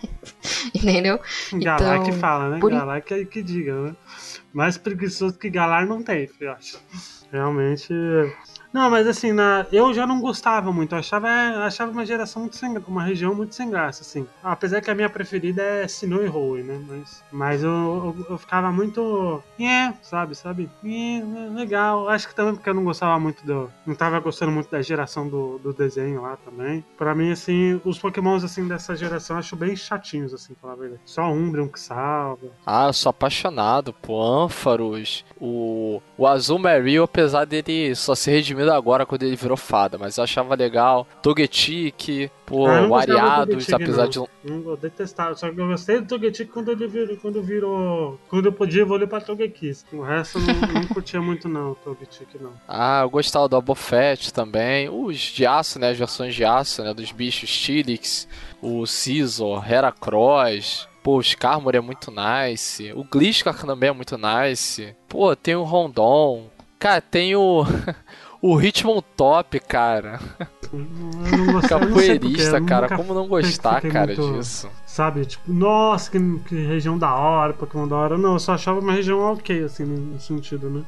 entendeu? 0.74 1.20
Galar 1.52 1.96
Então, 1.98 2.04
que 2.04 2.12
fala, 2.18 2.48
né? 2.50 2.58
por 2.60 2.70
Galar 2.70 3.00
que, 3.02 3.24
que 3.26 3.42
diga, 3.42 3.74
né? 3.80 3.96
Mais 4.54 4.78
preguiçoso 4.78 5.36
que 5.36 5.50
Galar 5.50 5.84
não 5.84 6.00
tem, 6.00 6.30
eu 6.40 6.52
acho. 6.52 6.80
Realmente. 7.32 7.92
Não, 8.74 8.90
mas 8.90 9.06
assim, 9.06 9.30
na... 9.30 9.64
eu 9.70 9.94
já 9.94 10.04
não 10.04 10.20
gostava 10.20 10.72
muito. 10.72 10.96
Eu 10.96 10.98
achava, 10.98 11.28
achava 11.64 11.92
uma 11.92 12.04
geração 12.04 12.42
muito 12.42 12.56
sem 12.56 12.76
uma 12.88 13.04
região 13.04 13.32
muito 13.32 13.54
sem 13.54 13.70
graça, 13.70 14.02
assim. 14.02 14.26
Apesar 14.42 14.80
que 14.80 14.90
a 14.90 14.94
minha 14.96 15.08
preferida 15.08 15.62
é 15.62 15.86
Sinnoh 15.86 16.24
e 16.24 16.28
Hoenn, 16.28 16.64
né? 16.64 16.84
Mas, 16.88 17.24
mas 17.30 17.62
eu, 17.62 17.70
eu, 17.70 18.26
eu, 18.30 18.36
ficava 18.36 18.72
muito. 18.72 19.40
É, 19.60 19.92
sabe, 20.02 20.34
sabe? 20.34 20.68
É, 20.84 21.22
legal. 21.54 22.08
Acho 22.08 22.26
que 22.26 22.34
também 22.34 22.56
porque 22.56 22.68
eu 22.68 22.74
não 22.74 22.82
gostava 22.82 23.16
muito 23.20 23.46
do. 23.46 23.70
Não 23.86 23.94
tava 23.94 24.18
gostando 24.18 24.50
muito 24.50 24.68
da 24.68 24.82
geração 24.82 25.28
do, 25.28 25.56
do 25.58 25.72
desenho 25.72 26.22
lá 26.22 26.36
também. 26.44 26.84
Pra 26.98 27.14
mim, 27.14 27.30
assim, 27.30 27.80
os 27.84 28.00
pokémons 28.00 28.42
assim 28.42 28.66
dessa 28.66 28.96
geração 28.96 29.36
eu 29.36 29.38
acho 29.38 29.54
bem 29.54 29.76
chatinhos, 29.76 30.34
assim, 30.34 30.52
pra 30.54 30.62
falar 30.62 30.72
a 30.72 30.76
verdade. 30.76 31.02
Só 31.04 31.30
Umbreon 31.30 31.68
que 31.68 31.78
salva. 31.78 32.48
Ah, 32.66 32.88
eu 32.88 32.92
sou 32.92 33.10
apaixonado 33.10 33.92
por 33.92 34.20
Ampharos. 34.20 35.24
O, 35.40 36.02
o 36.18 36.26
Azul 36.26 36.58
Mario, 36.58 37.04
apesar 37.04 37.44
dele 37.44 37.94
só 37.94 38.16
ser 38.16 38.32
redimido 38.32 38.63
agora 38.70 39.06
quando 39.06 39.22
ele 39.22 39.36
virou 39.36 39.56
fada, 39.56 39.98
mas 39.98 40.16
eu 40.16 40.24
achava 40.24 40.54
legal. 40.54 41.06
Togetic, 41.22 42.30
pô, 42.46 42.66
ah, 42.66 42.86
o 42.86 42.94
Ariados, 42.94 43.72
apesar 43.72 44.04
não. 44.04 44.08
de. 44.10 44.18
Não, 44.44 44.70
eu 44.70 44.76
detestava, 44.76 45.34
só 45.34 45.50
que 45.50 45.60
eu 45.60 45.66
gostei 45.66 46.00
do 46.00 46.06
Togetic 46.06 46.50
quando 46.50 46.70
ele 46.70 46.86
virou. 46.86 47.16
Quando 47.16 47.42
virou. 47.42 48.20
Quando 48.28 48.46
eu 48.46 48.52
podia 48.52 48.82
evoluir 48.82 49.08
pra 49.08 49.20
Togekiss. 49.20 49.84
O 49.92 50.02
resto 50.02 50.38
eu 50.38 50.42
não, 50.46 50.80
não 50.80 50.86
curtia 50.92 51.20
muito, 51.20 51.48
não, 51.48 51.72
o 51.72 51.74
Togetic, 51.74 52.28
não. 52.40 52.52
Ah, 52.68 53.02
eu 53.02 53.10
gostava 53.10 53.48
do 53.48 53.56
Abofet 53.56 54.32
também. 54.32 54.88
Os 54.88 55.16
de 55.16 55.46
aço, 55.46 55.78
né? 55.78 55.90
As 55.90 55.98
versões 55.98 56.34
de 56.34 56.44
aço, 56.44 56.82
né? 56.82 56.94
Dos 56.94 57.12
bichos 57.12 57.50
Tilix, 57.50 58.28
o 58.60 58.86
Scizor, 58.86 59.70
Heracross. 59.70 60.88
Pô, 61.04 61.18
o 61.18 61.20
Skarmory 61.20 61.76
é 61.76 61.80
muito 61.82 62.10
nice. 62.10 62.90
O 62.94 63.04
Gliscor 63.04 63.54
também 63.54 63.90
é 63.90 63.92
muito 63.92 64.16
nice. 64.16 64.96
Pô, 65.06 65.36
tem 65.36 65.54
o 65.54 65.62
Rondon. 65.62 66.50
Cara, 66.78 67.02
tem 67.02 67.36
o. 67.36 67.62
o 68.46 68.56
Ritmo 68.56 69.00
Top, 69.00 69.58
cara. 69.58 70.20
Capoeirista, 71.66 72.60
cara. 72.60 72.94
Como 72.94 73.14
não 73.14 73.26
gostar, 73.26 73.80
cara, 73.80 74.14
muito, 74.14 74.34
disso? 74.34 74.68
Sabe, 74.86 75.24
tipo, 75.24 75.50
nossa, 75.50 76.10
que, 76.10 76.18
que, 76.40 76.54
região 76.54 76.98
da 76.98 77.14
hora, 77.14 77.54
Pokémon 77.54 77.88
da 77.88 77.96
hora. 77.96 78.18
Não, 78.18 78.34
eu 78.34 78.38
só 78.38 78.52
achava 78.52 78.80
uma 78.80 78.92
região 78.92 79.18
ok, 79.32 79.64
assim, 79.64 79.84
no 79.84 80.20
sentido, 80.20 80.68
né? 80.68 80.82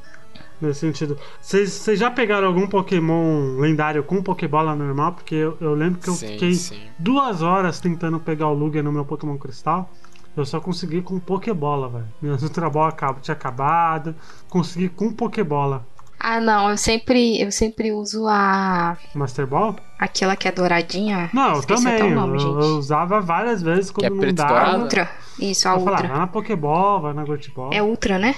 Nesse 0.61 0.81
sentido. 0.81 1.17
Vocês 1.41 1.97
já 1.97 2.11
pegaram 2.11 2.47
algum 2.47 2.67
Pokémon 2.67 3.57
lendário 3.57 4.03
com 4.03 4.21
Pokébola 4.21 4.75
normal? 4.75 5.13
Porque 5.13 5.33
eu, 5.33 5.57
eu 5.59 5.73
lembro 5.73 5.99
que 5.99 6.09
eu 6.09 6.13
sim, 6.13 6.27
fiquei 6.27 6.53
sim. 6.53 6.79
duas 6.99 7.41
horas 7.41 7.79
tentando 7.79 8.19
pegar 8.19 8.49
o 8.49 8.53
Lugia 8.53 8.83
no 8.83 8.91
meu 8.91 9.03
Pokémon 9.03 9.35
Cristal. 9.35 9.89
Eu 10.35 10.45
só 10.45 10.61
consegui 10.61 11.01
com 11.01 11.19
Pokébola, 11.19 11.89
velho. 11.89 12.05
Minha 12.21 12.35
Ultra 12.35 12.69
Ball 12.69 12.93
tinha 13.19 13.33
acabado. 13.33 14.13
Consegui 14.47 14.89
com 14.89 15.11
Pokébola. 15.11 15.83
Ah, 16.19 16.39
não, 16.39 16.69
eu 16.69 16.77
sempre, 16.77 17.39
eu 17.41 17.51
sempre 17.51 17.91
uso 17.91 18.27
a. 18.27 18.97
Master 19.13 19.45
Ball? 19.45 19.75
Aquela 19.99 20.35
que 20.35 20.47
é 20.47 20.51
douradinha. 20.51 21.29
Não, 21.33 21.55
eu 21.55 21.63
também. 21.63 22.11
Nome, 22.13 22.41
eu, 22.41 22.59
eu, 22.59 22.77
usava 22.77 23.21
várias 23.21 23.61
vezes 23.61 23.91
quando 23.91 24.19
que 24.19 24.23
é 24.23 24.27
não 24.27 24.33
dava. 24.33 24.59
A 24.59 24.77
Ultra. 24.77 25.09
Isso, 25.39 25.67
a 25.67 25.71
eu 25.71 25.77
Ultra. 25.77 25.97
Falava, 25.97 26.07
vai 26.07 26.19
na 26.19 26.27
Pokéball, 26.27 27.01
vai 27.01 27.13
na 27.13 27.25
Ball. 27.25 27.69
É 27.71 27.81
Ultra, 27.81 28.17
né? 28.17 28.35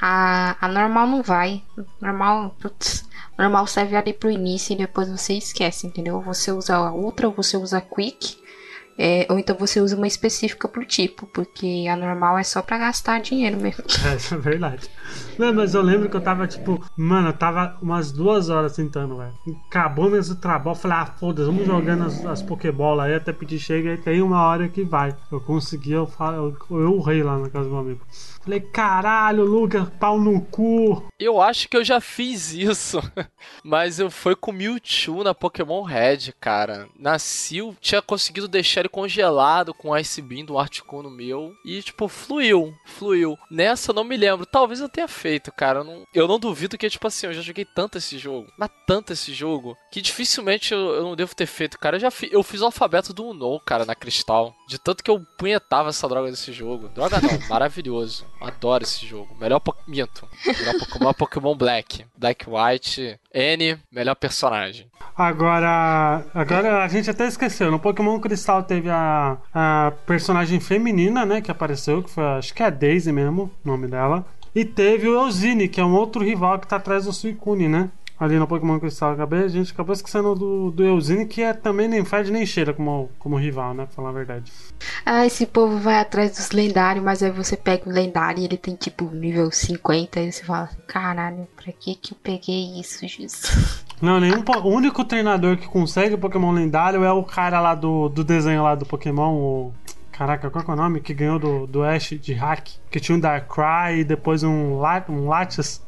A, 0.00 0.56
a 0.60 0.68
normal 0.68 1.06
não 1.06 1.22
vai. 1.22 1.62
Normal, 2.00 2.54
putz, 2.60 3.04
normal 3.36 3.66
serve 3.66 3.96
ali 3.96 4.12
pro 4.12 4.30
início 4.30 4.72
e 4.72 4.76
depois 4.76 5.10
você 5.10 5.34
esquece, 5.34 5.86
entendeu? 5.86 6.20
Você 6.22 6.52
usa 6.52 6.76
a 6.76 6.92
Ultra 6.92 7.28
ou 7.28 7.34
você 7.34 7.56
usa 7.56 7.78
a 7.78 7.80
Quick 7.80 8.40
é, 9.02 9.26
ou 9.30 9.38
então 9.38 9.56
você 9.56 9.80
usa 9.80 9.96
uma 9.96 10.06
específica 10.06 10.68
pro 10.68 10.84
tipo, 10.84 11.26
porque 11.28 11.86
a 11.90 11.96
normal 11.96 12.36
é 12.36 12.42
só 12.42 12.60
para 12.60 12.76
gastar 12.76 13.18
dinheiro 13.18 13.56
mesmo. 13.56 13.82
É, 14.06 14.16
isso 14.16 14.34
é 14.34 14.36
verdade. 14.36 14.90
Não, 15.40 15.54
mas 15.54 15.74
eu 15.74 15.80
lembro 15.80 16.10
que 16.10 16.14
eu 16.14 16.20
tava, 16.20 16.46
tipo, 16.46 16.84
mano, 16.94 17.30
eu 17.30 17.32
tava 17.32 17.74
umas 17.80 18.12
duas 18.12 18.50
horas 18.50 18.76
tentando, 18.76 19.16
velho. 19.16 19.32
Acabou 19.70 20.10
mesmo 20.10 20.34
o 20.34 20.38
trabalho. 20.38 20.76
Falei, 20.76 20.98
ah, 20.98 21.06
foda-se, 21.06 21.46
vamos 21.46 21.64
jogando 21.64 22.04
as, 22.04 22.26
as 22.26 22.42
Pokébolas 22.42 23.06
aí 23.06 23.14
até 23.14 23.32
pedir 23.32 23.58
chega. 23.58 23.94
E 23.94 23.96
tem 23.96 24.20
uma 24.20 24.46
hora 24.46 24.68
que 24.68 24.84
vai. 24.84 25.16
Eu 25.32 25.40
consegui, 25.40 25.92
eu, 25.92 26.06
falo, 26.06 26.54
eu, 26.70 26.78
eu 26.78 26.92
urrei 26.92 27.22
lá 27.22 27.38
na 27.38 27.48
casa 27.48 27.64
do 27.64 27.70
meu 27.70 27.80
amigo. 27.80 28.00
Falei, 28.42 28.60
caralho, 28.60 29.44
Lucas, 29.44 29.88
pau 29.98 30.20
no 30.20 30.40
cu. 30.40 31.04
Eu 31.18 31.40
acho 31.40 31.68
que 31.68 31.76
eu 31.76 31.84
já 31.84 32.00
fiz 32.00 32.52
isso. 32.52 33.00
Mas 33.62 33.98
eu 33.98 34.10
fui 34.10 34.34
com 34.34 34.50
Mewtwo 34.50 35.22
na 35.22 35.34
Pokémon 35.34 35.82
Red, 35.82 36.32
cara. 36.40 36.88
Nasceu, 36.98 37.76
tinha 37.80 38.02
conseguido 38.02 38.48
deixar 38.48 38.80
ele 38.80 38.88
congelado 38.88 39.72
com 39.72 39.90
o 39.90 39.96
Ice 39.96 40.20
Beam 40.20 40.44
do 40.44 40.58
Articuno 40.58 41.10
meu. 41.10 41.54
E, 41.64 41.82
tipo, 41.82 42.08
fluiu, 42.08 42.74
fluiu. 42.84 43.38
Nessa 43.50 43.90
eu 43.90 43.94
não 43.94 44.04
me 44.04 44.16
lembro. 44.16 44.46
Talvez 44.46 44.80
eu 44.80 44.88
tenha 44.88 45.06
feito, 45.06 45.29
cara. 45.52 45.80
Eu 45.80 45.84
não, 45.84 46.04
eu 46.14 46.28
não 46.28 46.38
duvido 46.38 46.78
que, 46.78 46.90
tipo 46.90 47.06
assim, 47.06 47.26
eu 47.26 47.34
já 47.34 47.42
joguei 47.42 47.64
tanto 47.64 47.98
esse 47.98 48.18
jogo. 48.18 48.50
Mas 48.58 48.70
tanto 48.86 49.12
esse 49.12 49.32
jogo. 49.32 49.76
Que 49.90 50.00
dificilmente 50.00 50.72
eu, 50.72 50.80
eu 50.94 51.02
não 51.02 51.14
devo 51.14 51.34
ter 51.34 51.46
feito, 51.46 51.78
cara. 51.78 51.96
Eu 51.96 52.00
já 52.00 52.10
fi, 52.10 52.28
eu 52.32 52.42
fiz 52.42 52.60
o 52.60 52.66
alfabeto 52.66 53.12
do 53.12 53.26
Uno, 53.28 53.60
cara, 53.60 53.84
na 53.84 53.94
Cristal. 53.94 54.54
De 54.66 54.78
tanto 54.78 55.04
que 55.04 55.10
eu 55.10 55.24
punhetava 55.38 55.90
essa 55.90 56.08
droga 56.08 56.30
desse 56.30 56.52
jogo. 56.52 56.88
Droga 56.88 57.20
não, 57.20 57.38
maravilhoso. 57.48 58.26
Adoro 58.40 58.84
esse 58.84 59.06
jogo. 59.06 59.36
Melhor 59.38 59.60
Minto. 59.86 60.28
Melhor 60.46 60.78
Pokémon 60.78 61.14
Pokémon 61.14 61.54
Black. 61.56 62.04
Black 62.16 62.46
White. 62.48 63.20
N, 63.32 63.78
melhor 63.92 64.14
personagem. 64.14 64.86
Agora. 65.16 66.24
Agora 66.34 66.82
a 66.82 66.88
gente 66.88 67.10
até 67.10 67.26
esqueceu. 67.26 67.70
No 67.70 67.78
Pokémon 67.78 68.18
Cristal 68.20 68.62
teve 68.62 68.88
a, 68.90 69.38
a 69.52 69.92
personagem 70.06 70.60
feminina, 70.60 71.24
né? 71.24 71.40
Que 71.40 71.50
apareceu, 71.50 72.02
que 72.02 72.10
foi. 72.10 72.24
Acho 72.24 72.54
que 72.54 72.62
é 72.62 72.66
a 72.66 72.70
Daisy 72.70 73.12
mesmo, 73.12 73.50
o 73.64 73.68
nome 73.68 73.86
dela. 73.86 74.24
E 74.54 74.64
teve 74.64 75.08
o 75.08 75.14
Eusine, 75.14 75.68
que 75.68 75.80
é 75.80 75.84
um 75.84 75.94
outro 75.94 76.24
rival 76.24 76.58
que 76.58 76.66
tá 76.66 76.76
atrás 76.76 77.04
do 77.04 77.12
Suicune, 77.12 77.68
né? 77.68 77.90
ali 78.20 78.38
no 78.38 78.46
Pokémon 78.46 78.78
Cristal. 78.78 79.12
Acabei, 79.12 79.44
a 79.44 79.48
gente 79.48 79.72
acabou 79.72 79.94
esquecendo 79.94 80.34
do, 80.34 80.70
do 80.70 80.84
Eusine, 80.84 81.26
que 81.26 81.40
é 81.40 81.54
também 81.54 81.88
nem 81.88 82.04
fede 82.04 82.30
nem 82.30 82.44
cheira 82.44 82.74
como, 82.74 83.10
como 83.18 83.36
rival, 83.36 83.72
né? 83.72 83.86
Pra 83.86 83.94
falar 83.94 84.10
a 84.10 84.12
verdade. 84.12 84.52
Ah, 85.06 85.24
esse 85.24 85.46
povo 85.46 85.78
vai 85.78 85.98
atrás 85.98 86.32
dos 86.36 86.50
lendários, 86.50 87.02
mas 87.02 87.22
aí 87.22 87.30
você 87.30 87.56
pega 87.56 87.88
o 87.88 87.92
lendário 87.92 88.42
e 88.42 88.44
ele 88.44 88.58
tem 88.58 88.74
tipo 88.74 89.06
nível 89.10 89.50
50 89.50 90.20
e 90.20 90.30
você 90.30 90.44
fala 90.44 90.64
assim, 90.64 90.76
caralho, 90.86 91.48
pra 91.56 91.72
que 91.72 91.94
que 91.94 92.12
eu 92.12 92.18
peguei 92.22 92.78
isso, 92.78 93.06
Jesus? 93.08 93.82
Não, 94.00 94.18
nenhum. 94.20 94.42
o 94.64 94.68
único 94.68 95.04
treinador 95.04 95.56
que 95.56 95.66
consegue 95.66 96.16
Pokémon 96.16 96.52
lendário 96.52 97.04
é 97.04 97.12
o 97.12 97.22
cara 97.22 97.60
lá 97.60 97.74
do, 97.74 98.08
do 98.08 98.24
desenho 98.24 98.62
lá 98.62 98.74
do 98.74 98.86
Pokémon, 98.86 99.34
o. 99.34 99.74
Caraca, 100.20 100.50
qual 100.50 100.62
é 100.68 100.72
o 100.72 100.76
nome? 100.76 101.00
Que 101.00 101.14
ganhou 101.14 101.38
do, 101.38 101.66
do 101.66 101.82
Ash 101.82 102.10
de 102.10 102.34
hack. 102.34 102.72
Que 102.90 103.00
tinha 103.00 103.16
um 103.16 103.18
Darkrai 103.18 104.00
e 104.00 104.04
depois 104.04 104.42
um, 104.42 104.78
Lat 104.78 105.08
um 105.08 105.26
Latias 105.26 105.82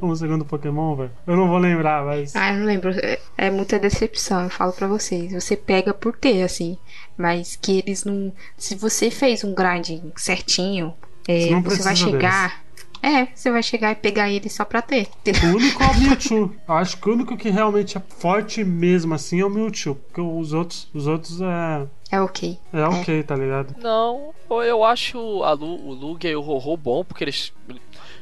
como 0.00 0.14
segundo 0.18 0.44
Pokémon, 0.44 0.96
velho. 0.96 1.12
Eu 1.24 1.36
não 1.36 1.46
vou 1.46 1.58
lembrar, 1.58 2.04
mas. 2.04 2.34
Ah, 2.34 2.52
eu 2.52 2.58
não 2.58 2.66
lembro. 2.66 2.90
É, 2.90 3.20
é 3.38 3.48
muita 3.48 3.78
decepção, 3.78 4.42
eu 4.42 4.50
falo 4.50 4.72
pra 4.72 4.88
vocês. 4.88 5.32
Você 5.32 5.56
pega 5.56 5.94
por 5.94 6.16
ter, 6.16 6.42
assim. 6.42 6.76
Mas 7.16 7.54
que 7.54 7.78
eles 7.78 8.04
não. 8.04 8.32
Se 8.58 8.74
você 8.74 9.08
fez 9.08 9.44
um 9.44 9.54
grind 9.54 10.02
certinho, 10.16 10.92
é, 11.28 11.46
você, 11.46 11.60
você 11.60 11.82
vai 11.84 11.94
chegar. 11.94 12.48
Deles. 12.48 12.66
É, 13.00 13.28
você 13.32 13.52
vai 13.52 13.62
chegar 13.62 13.92
e 13.92 13.94
pegar 13.94 14.28
ele 14.28 14.48
só 14.48 14.64
pra 14.64 14.82
ter. 14.82 15.06
O 15.44 15.56
único 15.56 15.80
é 15.80 15.86
o 15.86 16.00
Mewtwo. 16.00 16.56
Eu 16.66 16.74
acho 16.74 16.96
que 16.96 17.08
o 17.08 17.12
único 17.12 17.36
que 17.36 17.50
realmente 17.50 17.96
é 17.96 18.02
forte 18.18 18.64
mesmo 18.64 19.14
assim 19.14 19.40
é 19.42 19.46
o 19.46 19.50
Mewtwo. 19.50 19.94
Porque 19.94 20.20
os 20.20 20.52
outros, 20.52 20.90
os 20.92 21.06
outros 21.06 21.40
é. 21.40 21.86
É 22.10 22.20
ok. 22.20 22.58
É 22.72 22.84
ok, 22.84 23.20
é. 23.20 23.22
tá 23.22 23.34
ligado? 23.34 23.74
Não, 23.80 24.32
eu 24.64 24.84
acho 24.84 25.42
a 25.42 25.52
Lu, 25.52 25.88
o 25.88 25.92
Lugia 25.92 26.30
e 26.30 26.36
o 26.36 26.40
Rorô 26.40 26.76
bom, 26.76 27.04
porque 27.04 27.24
eles. 27.24 27.52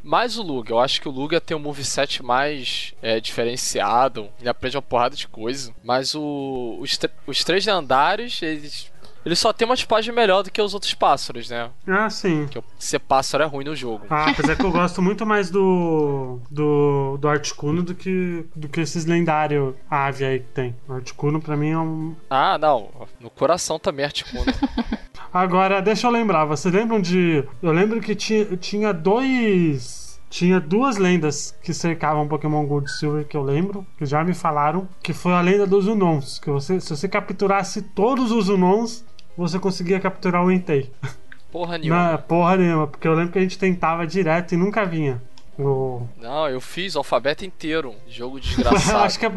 Mais 0.02 0.38
o 0.38 0.42
Lugia, 0.42 0.74
eu 0.74 0.80
acho 0.80 1.00
que 1.00 1.08
o 1.08 1.12
Lugia 1.12 1.40
tem 1.40 1.56
um 1.56 1.60
moveset 1.60 2.22
mais 2.22 2.94
é, 3.00 3.20
diferenciado, 3.20 4.28
ele 4.38 4.48
aprende 4.48 4.76
uma 4.76 4.82
porrada 4.82 5.16
de 5.16 5.26
coisa. 5.26 5.74
Mas 5.82 6.14
o, 6.14 6.76
os, 6.80 6.98
os 7.26 7.44
três 7.44 7.64
lendários, 7.64 8.42
eles 8.42 8.92
ele 9.24 9.34
só 9.34 9.52
tem 9.52 9.64
uma 9.64 9.76
tipagem 9.76 10.14
melhor 10.14 10.42
do 10.42 10.50
que 10.50 10.60
os 10.60 10.74
outros 10.74 10.92
pássaros, 10.92 11.48
né? 11.48 11.70
Ah, 11.86 12.10
sim. 12.10 12.46
Que 12.46 12.62
ser 12.78 12.98
pássaro 12.98 13.42
é 13.42 13.46
ruim 13.46 13.64
no 13.64 13.74
jogo. 13.74 14.04
Ah, 14.10 14.30
apesar 14.30 14.54
que 14.54 14.64
eu 14.64 14.70
gosto 14.70 15.00
muito 15.00 15.24
mais 15.24 15.50
do. 15.50 16.40
do. 16.50 17.16
do 17.18 17.28
Articuno 17.28 17.82
do 17.82 17.94
que. 17.94 18.44
do 18.54 18.68
que 18.68 18.80
esses 18.80 19.06
lendários 19.06 19.74
ave 19.88 20.24
aí 20.26 20.40
que 20.40 20.48
tem. 20.48 20.76
O 20.86 20.92
Articuno 20.92 21.40
pra 21.40 21.56
mim 21.56 21.70
é 21.70 21.78
um. 21.78 22.14
Ah, 22.28 22.58
não. 22.58 22.90
No 23.24 23.30
coração 23.30 23.78
também 23.78 24.02
é 24.02 24.06
Articuno. 24.06 24.44
Agora, 25.32 25.80
deixa 25.80 26.06
eu 26.06 26.10
lembrar, 26.10 26.44
vocês 26.44 26.72
lembram 26.72 27.00
de. 27.00 27.42
Eu 27.62 27.72
lembro 27.72 27.98
que 27.98 28.14
tinha, 28.14 28.44
tinha 28.58 28.92
dois 28.92 30.20
tinha 30.28 30.60
duas 30.60 30.98
lendas 30.98 31.56
que 31.62 31.72
cercavam 31.72 32.28
Pokémon 32.28 32.66
Gold 32.66 32.90
Silver 32.90 33.24
que 33.26 33.34
eu 33.34 33.42
lembro, 33.42 33.86
que 33.96 34.04
já 34.04 34.22
me 34.22 34.34
falaram, 34.34 34.86
que 35.02 35.14
foi 35.14 35.32
a 35.32 35.40
lenda 35.40 35.66
dos 35.66 35.86
Unons, 35.86 36.38
que 36.38 36.50
você, 36.50 36.78
se 36.78 36.90
você 36.90 37.08
capturasse 37.08 37.80
todos 37.80 38.30
os 38.30 38.50
Unons, 38.50 39.06
você 39.38 39.58
conseguia 39.58 39.98
capturar 39.98 40.44
o 40.44 40.52
Entei. 40.52 40.92
Porra 41.50 41.78
nenhuma. 41.78 42.12
Não, 42.12 42.18
porra 42.18 42.56
nenhuma, 42.56 42.86
porque 42.88 43.08
eu 43.08 43.14
lembro 43.14 43.32
que 43.32 43.38
a 43.38 43.42
gente 43.42 43.56
tentava 43.56 44.06
direto 44.06 44.52
e 44.52 44.56
nunca 44.56 44.84
vinha. 44.84 45.22
O... 45.58 46.06
Não, 46.20 46.48
eu 46.48 46.60
fiz 46.60 46.96
o 46.96 46.98
alfabeto 46.98 47.44
inteiro. 47.44 47.94
Jogo 48.08 48.38
desgraçado. 48.40 49.04
acho 49.04 49.18
que 49.18 49.26
é... 49.26 49.32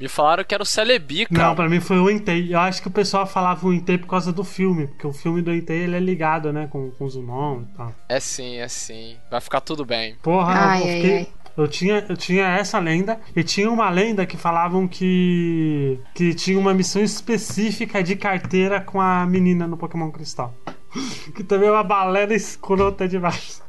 Me 0.00 0.08
falaram 0.08 0.44
que 0.44 0.54
era 0.54 0.62
o 0.62 0.66
Celebi, 0.66 1.26
cara. 1.26 1.48
Não, 1.48 1.54
pra 1.54 1.68
mim 1.68 1.80
foi 1.80 1.98
o 1.98 2.10
Entei. 2.10 2.52
Eu 2.52 2.58
acho 2.58 2.82
que 2.82 2.88
o 2.88 2.90
pessoal 2.90 3.26
falava 3.26 3.66
o 3.66 3.72
Entei 3.72 3.96
por 3.96 4.08
causa 4.08 4.32
do 4.32 4.42
filme, 4.42 4.88
porque 4.88 5.06
o 5.06 5.12
filme 5.12 5.40
do 5.40 5.54
Entei 5.54 5.82
ele 5.82 5.96
é 5.96 6.00
ligado, 6.00 6.52
né, 6.52 6.68
com, 6.70 6.90
com 6.90 7.04
o 7.04 7.08
Zunon 7.08 7.62
e 7.62 7.76
tal. 7.76 7.94
É 8.08 8.20
sim, 8.20 8.56
é 8.56 8.68
sim. 8.68 9.16
Vai 9.30 9.40
ficar 9.40 9.60
tudo 9.60 9.84
bem. 9.84 10.16
Porra, 10.22 10.52
ai, 10.52 10.80
eu, 10.80 10.86
fiquei, 10.86 11.16
ai, 11.16 11.18
ai. 11.18 11.44
Eu 11.56 11.68
tinha, 11.68 12.04
eu 12.08 12.16
tinha 12.16 12.46
essa 12.48 12.80
lenda 12.80 13.20
e 13.34 13.44
tinha 13.44 13.70
uma 13.70 13.88
lenda 13.88 14.26
que 14.26 14.36
falavam 14.36 14.88
que 14.88 16.00
que 16.12 16.34
tinha 16.34 16.58
uma 16.58 16.74
missão 16.74 17.00
específica 17.00 18.02
de 18.02 18.16
carteira 18.16 18.80
com 18.80 19.00
a 19.00 19.24
menina 19.24 19.66
no 19.66 19.76
Pokémon 19.76 20.10
Cristal. 20.10 20.52
que 21.34 21.44
também 21.44 21.68
é 21.68 21.72
uma 21.72 21.84
balela 21.84 22.34
escrota 22.34 23.06
demais. 23.06 23.62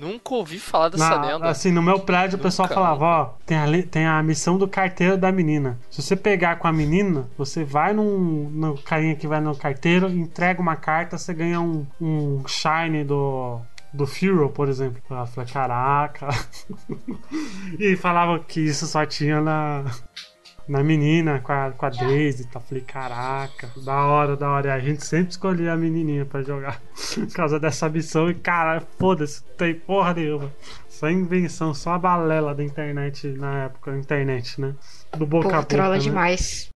Nunca 0.00 0.34
ouvi 0.34 0.58
falar 0.58 0.88
dessa 0.88 1.10
Na- 1.16 1.26
lenda. 1.26 1.48
Assim, 1.48 1.70
no 1.70 1.82
meu 1.82 2.00
prédio 2.00 2.38
o 2.38 2.42
pessoal 2.42 2.66
Nunca. 2.66 2.74
falava, 2.80 3.04
ó, 3.04 3.24
tem 3.44 3.58
a, 3.58 3.82
tem 3.86 4.06
a 4.06 4.22
missão 4.22 4.56
do 4.56 4.66
carteiro 4.66 5.16
da 5.18 5.30
menina. 5.30 5.78
Se 5.90 6.00
você 6.02 6.16
pegar 6.16 6.56
com 6.56 6.66
a 6.66 6.72
menina, 6.72 7.28
você 7.36 7.62
vai 7.64 7.92
num, 7.92 8.48
no 8.50 8.78
carinha 8.78 9.14
que 9.14 9.26
vai 9.28 9.40
no 9.40 9.54
carteiro, 9.54 10.08
entrega 10.08 10.60
uma 10.60 10.76
carta, 10.76 11.18
você 11.18 11.34
ganha 11.34 11.60
um, 11.60 11.86
um 12.00 12.42
shine 12.46 13.04
do. 13.04 13.60
Do 13.92 14.06
Furo, 14.06 14.48
por 14.50 14.68
exemplo. 14.68 15.02
Eu 15.10 15.26
falei, 15.26 15.50
caraca. 15.52 16.28
e 17.76 17.96
falava 17.96 18.38
que 18.38 18.60
isso 18.60 18.86
só 18.86 19.04
tinha 19.04 19.40
na, 19.40 19.84
na 20.70 20.84
menina, 20.84 21.40
com 21.40 21.52
a, 21.52 21.72
com 21.72 21.84
a 21.84 21.90
Daisy. 21.90 22.46
Tá? 22.46 22.60
Falei, 22.60 22.84
caraca, 22.84 23.68
da 23.84 24.04
hora, 24.04 24.36
da 24.36 24.48
hora. 24.48 24.68
E 24.68 24.70
a 24.70 24.78
gente 24.78 25.04
sempre 25.04 25.30
escolhia 25.30 25.72
a 25.72 25.76
menininha 25.76 26.24
pra 26.24 26.42
jogar. 26.42 26.80
Por 27.14 27.32
causa 27.32 27.58
dessa 27.58 27.88
missão. 27.88 28.30
E, 28.30 28.34
cara, 28.34 28.80
foda-se, 28.98 29.42
não 29.48 29.56
tem 29.56 29.74
porra 29.74 30.14
nenhuma. 30.14 30.52
Só 30.88 31.10
invenção, 31.10 31.74
só 31.74 31.94
a 31.94 31.98
balela 31.98 32.54
da 32.54 32.62
internet 32.62 33.26
na 33.28 33.64
época, 33.64 33.96
internet, 33.96 34.60
né? 34.60 34.74
Do 35.16 35.26
boca 35.26 35.48
a 35.48 35.50
Pô, 35.50 35.56
boca. 35.56 35.64
trola 35.64 35.94
né? 35.94 36.00
demais. 36.00 36.68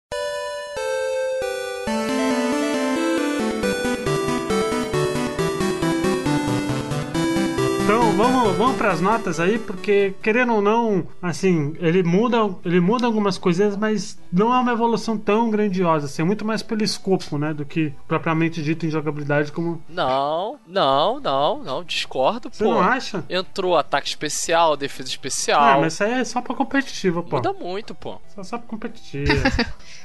Vamos, 8.15 8.55
vamos 8.55 8.77
para 8.77 8.91
as 8.91 9.01
notas 9.01 9.39
aí, 9.39 9.59
porque 9.59 10.13
querendo 10.21 10.53
ou 10.53 10.61
não, 10.61 11.05
assim, 11.21 11.75
ele 11.79 12.03
muda, 12.03 12.37
ele 12.63 12.79
muda 12.79 13.05
algumas 13.05 13.37
coisinhas, 13.37 13.75
mas 13.75 14.17
não 14.31 14.53
é 14.53 14.59
uma 14.59 14.71
evolução 14.71 15.17
tão 15.17 15.49
grandiosa, 15.49 16.05
assim, 16.05 16.21
é 16.21 16.25
muito 16.25 16.45
mais 16.45 16.61
pelo 16.61 16.83
escopo, 16.83 17.37
né, 17.37 17.53
do 17.53 17.65
que 17.65 17.93
propriamente 18.07 18.61
dito 18.63 18.85
em 18.85 18.89
jogabilidade 18.89 19.51
como. 19.51 19.81
Não, 19.89 20.57
não, 20.67 21.19
não, 21.19 21.63
não. 21.63 21.83
Discordo, 21.83 22.49
Você 22.51 22.63
pô. 22.63 22.71
não 22.71 22.81
acha? 22.81 23.23
Entrou 23.29 23.77
ataque 23.77 24.07
especial, 24.07 24.75
defesa 24.77 25.09
Ah, 25.09 25.11
especial. 25.11 25.81
mas 25.81 25.93
isso 25.93 26.03
aí 26.03 26.11
é 26.13 26.23
só 26.23 26.41
pra 26.41 26.55
competitivo, 26.55 27.23
pô. 27.23 27.37
Muda 27.37 27.53
muito, 27.53 27.93
pô. 27.93 28.19
Só, 28.33 28.43
só 28.43 28.57
pra 28.57 28.67
competitivo. 28.67 29.31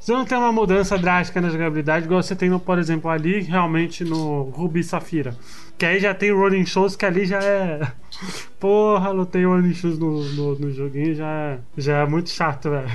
Você 0.00 0.12
não 0.12 0.24
tem 0.24 0.38
uma 0.38 0.52
mudança 0.52 0.96
drástica 0.96 1.40
na 1.40 1.50
jogabilidade, 1.50 2.06
igual 2.06 2.22
você 2.22 2.34
tem, 2.36 2.48
no, 2.48 2.60
por 2.60 2.78
exemplo, 2.78 3.10
ali 3.10 3.40
realmente 3.40 4.04
no 4.04 4.42
Ruby 4.44 4.82
Safira. 4.82 5.36
Que 5.76 5.86
aí 5.86 6.00
já 6.00 6.14
tem 6.14 6.32
Rolling 6.32 6.66
Shows, 6.66 6.96
que 6.96 7.04
ali 7.04 7.26
já 7.26 7.38
é. 7.42 7.80
Porra, 8.58 9.10
lutei 9.10 9.44
Rolling 9.44 9.74
Shows 9.74 9.98
no, 9.98 10.24
no, 10.24 10.58
no 10.58 10.72
joguinho, 10.72 11.14
já 11.14 11.28
é, 11.28 11.58
já 11.76 11.98
é 11.98 12.06
muito 12.06 12.30
chato, 12.30 12.70
velho. 12.70 12.90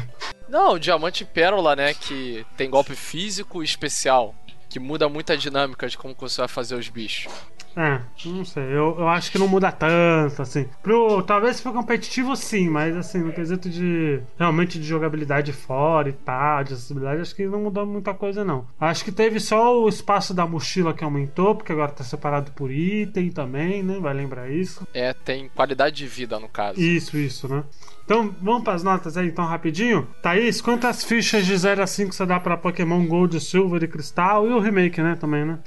Não, 0.50 0.74
o 0.74 0.80
Diamante 0.80 1.24
e 1.24 1.26
Pérola, 1.26 1.76
né? 1.76 1.94
Que 1.94 2.46
tem 2.56 2.70
golpe 2.70 2.96
físico 2.96 3.64
especial. 3.64 4.36
Que 4.74 4.80
muda 4.80 5.08
muito 5.08 5.32
a 5.32 5.36
dinâmica 5.36 5.88
de 5.88 5.96
como 5.96 6.16
você 6.20 6.42
vai 6.42 6.48
fazer 6.48 6.74
os 6.74 6.90
bichos. 6.90 7.32
É, 7.76 8.02
não 8.26 8.44
sei, 8.44 8.64
eu, 8.64 8.96
eu 9.00 9.08
acho 9.08 9.32
que 9.32 9.38
não 9.38 9.48
muda 9.48 9.72
tanto, 9.72 10.42
assim. 10.42 10.68
Pro, 10.82 11.22
talvez 11.22 11.58
se 11.58 11.64
for 11.64 11.72
competitivo, 11.74 12.36
sim, 12.36 12.70
mas 12.70 12.96
assim, 12.96 13.20
no 13.20 13.32
quesito 13.32 13.70
de 13.70 14.20
realmente 14.38 14.80
de 14.80 14.86
jogabilidade 14.86 15.54
fora 15.54 16.10
e 16.10 16.14
tal, 16.14 16.64
de 16.64 16.74
acessibilidade, 16.74 17.22
acho 17.22 17.36
que 17.36 17.46
não 17.46 17.62
mudou 17.62 17.86
muita 17.86 18.14
coisa, 18.16 18.44
não. 18.44 18.68
Acho 18.80 19.06
que 19.06 19.12
teve 19.12 19.40
só 19.40 19.80
o 19.80 19.88
espaço 19.88 20.34
da 20.34 20.46
mochila 20.46 20.94
que 20.94 21.04
aumentou, 21.04 21.56
porque 21.56 21.72
agora 21.72 21.92
tá 21.92 22.04
separado 22.04 22.52
por 22.52 22.72
item 22.72 23.30
também, 23.30 23.84
né? 23.84 24.00
Vai 24.00 24.14
lembrar 24.14 24.50
isso. 24.50 24.88
É, 24.92 25.14
tem 25.14 25.50
qualidade 25.50 25.96
de 25.96 26.08
vida 26.08 26.40
no 26.40 26.50
caso. 26.50 26.80
Isso, 26.80 27.16
isso, 27.18 27.48
né? 27.48 27.64
Então, 28.06 28.36
vamos 28.42 28.64
para 28.64 28.74
as 28.74 28.84
notas 28.84 29.16
aí, 29.16 29.28
então, 29.28 29.46
rapidinho. 29.46 30.08
Thaís, 30.22 30.60
quantas 30.60 31.04
fichas 31.06 31.46
de 31.46 31.56
0 31.58 31.82
a 31.82 31.88
5 31.88 32.14
você 32.14 32.26
dá 32.26 32.38
pra 32.40 32.58
Pokémon 32.58 33.06
Gold, 33.08 33.40
Silver 33.40 33.82
e 33.82 33.88
Cristal? 33.88 34.46
E 34.46 34.52
o 34.52 34.60
remake, 34.60 35.02
né, 35.02 35.16
também, 35.16 35.46
né? 35.46 35.60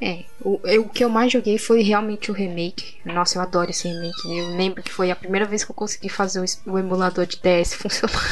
É, 0.00 0.24
o, 0.40 0.58
eu- 0.64 0.82
o 0.82 0.88
que 0.88 1.04
eu 1.04 1.08
mais 1.10 1.30
joguei 1.32 1.58
foi 1.58 1.82
realmente 1.82 2.30
o 2.30 2.34
remake. 2.34 2.96
Nossa, 3.04 3.36
eu 3.38 3.42
adoro 3.42 3.70
esse 3.70 3.86
remake. 3.88 4.38
Eu 4.38 4.56
lembro 4.56 4.82
que 4.82 4.90
foi 4.92 5.10
a 5.10 5.16
primeira 5.16 5.44
vez 5.46 5.64
que 5.64 5.70
eu 5.70 5.74
consegui 5.74 6.08
fazer 6.08 6.40
o, 6.40 6.72
o 6.72 6.78
emulador 6.78 7.26
de 7.26 7.38
DS 7.42 7.74
funcionar. 7.76 8.22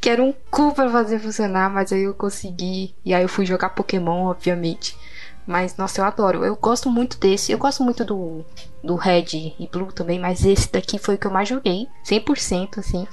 que 0.00 0.10
era 0.10 0.22
um 0.22 0.34
cu 0.50 0.74
pra 0.74 0.88
fazer 0.90 1.18
funcionar, 1.18 1.70
mas 1.70 1.92
aí 1.92 2.02
eu 2.02 2.14
consegui. 2.14 2.94
E 3.04 3.14
aí 3.14 3.22
eu 3.22 3.28
fui 3.28 3.46
jogar 3.46 3.70
Pokémon, 3.70 4.26
obviamente. 4.26 4.96
Mas, 5.46 5.76
nossa, 5.76 6.00
eu 6.00 6.04
adoro. 6.04 6.44
Eu 6.44 6.56
gosto 6.56 6.90
muito 6.90 7.18
desse. 7.18 7.52
Eu 7.52 7.58
gosto 7.58 7.82
muito 7.82 8.04
do, 8.04 8.44
do 8.82 8.96
Red 8.96 9.54
e 9.58 9.68
Blue 9.70 9.92
também, 9.92 10.18
mas 10.18 10.44
esse 10.44 10.70
daqui 10.70 10.98
foi 10.98 11.14
o 11.14 11.18
que 11.18 11.26
eu 11.26 11.30
mais 11.30 11.48
joguei. 11.48 11.86
100%, 12.04 12.78
assim. 12.78 13.06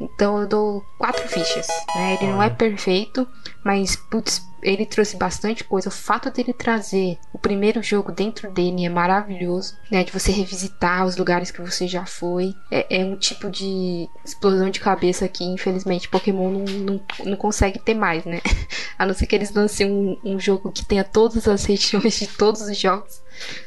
Então 0.00 0.40
eu 0.40 0.48
dou 0.48 0.84
quatro 0.98 1.26
fichas, 1.28 1.68
né? 1.94 2.14
Ele 2.14 2.32
não 2.32 2.42
é 2.42 2.50
perfeito, 2.50 3.26
mas, 3.64 3.94
putz, 3.94 4.44
ele 4.64 4.86
trouxe 4.86 5.16
bastante 5.16 5.62
coisa. 5.62 5.88
O 5.88 5.92
fato 5.92 6.30
dele 6.30 6.52
trazer 6.52 7.18
o 7.32 7.38
primeiro 7.38 7.82
jogo 7.82 8.10
dentro 8.10 8.50
dele 8.50 8.84
é 8.84 8.88
maravilhoso, 8.88 9.76
né? 9.90 10.02
De 10.02 10.10
você 10.10 10.32
revisitar 10.32 11.06
os 11.06 11.16
lugares 11.16 11.50
que 11.50 11.60
você 11.60 11.86
já 11.86 12.04
foi. 12.06 12.54
É, 12.70 13.00
é 13.00 13.04
um 13.04 13.16
tipo 13.16 13.50
de 13.50 14.08
explosão 14.24 14.70
de 14.70 14.80
cabeça 14.80 15.28
que, 15.28 15.44
infelizmente, 15.44 16.08
Pokémon 16.08 16.50
não, 16.50 16.64
não, 16.64 17.00
não 17.24 17.36
consegue 17.36 17.78
ter 17.78 17.94
mais, 17.94 18.24
né? 18.24 18.40
A 18.98 19.06
não 19.06 19.14
ser 19.14 19.26
que 19.26 19.34
eles 19.34 19.52
lancem 19.52 19.90
um, 19.90 20.18
um 20.24 20.40
jogo 20.40 20.72
que 20.72 20.84
tenha 20.84 21.04
todas 21.04 21.46
as 21.46 21.64
regiões 21.64 22.14
de 22.14 22.26
todos 22.26 22.62
os 22.62 22.76
jogos. 22.76 23.22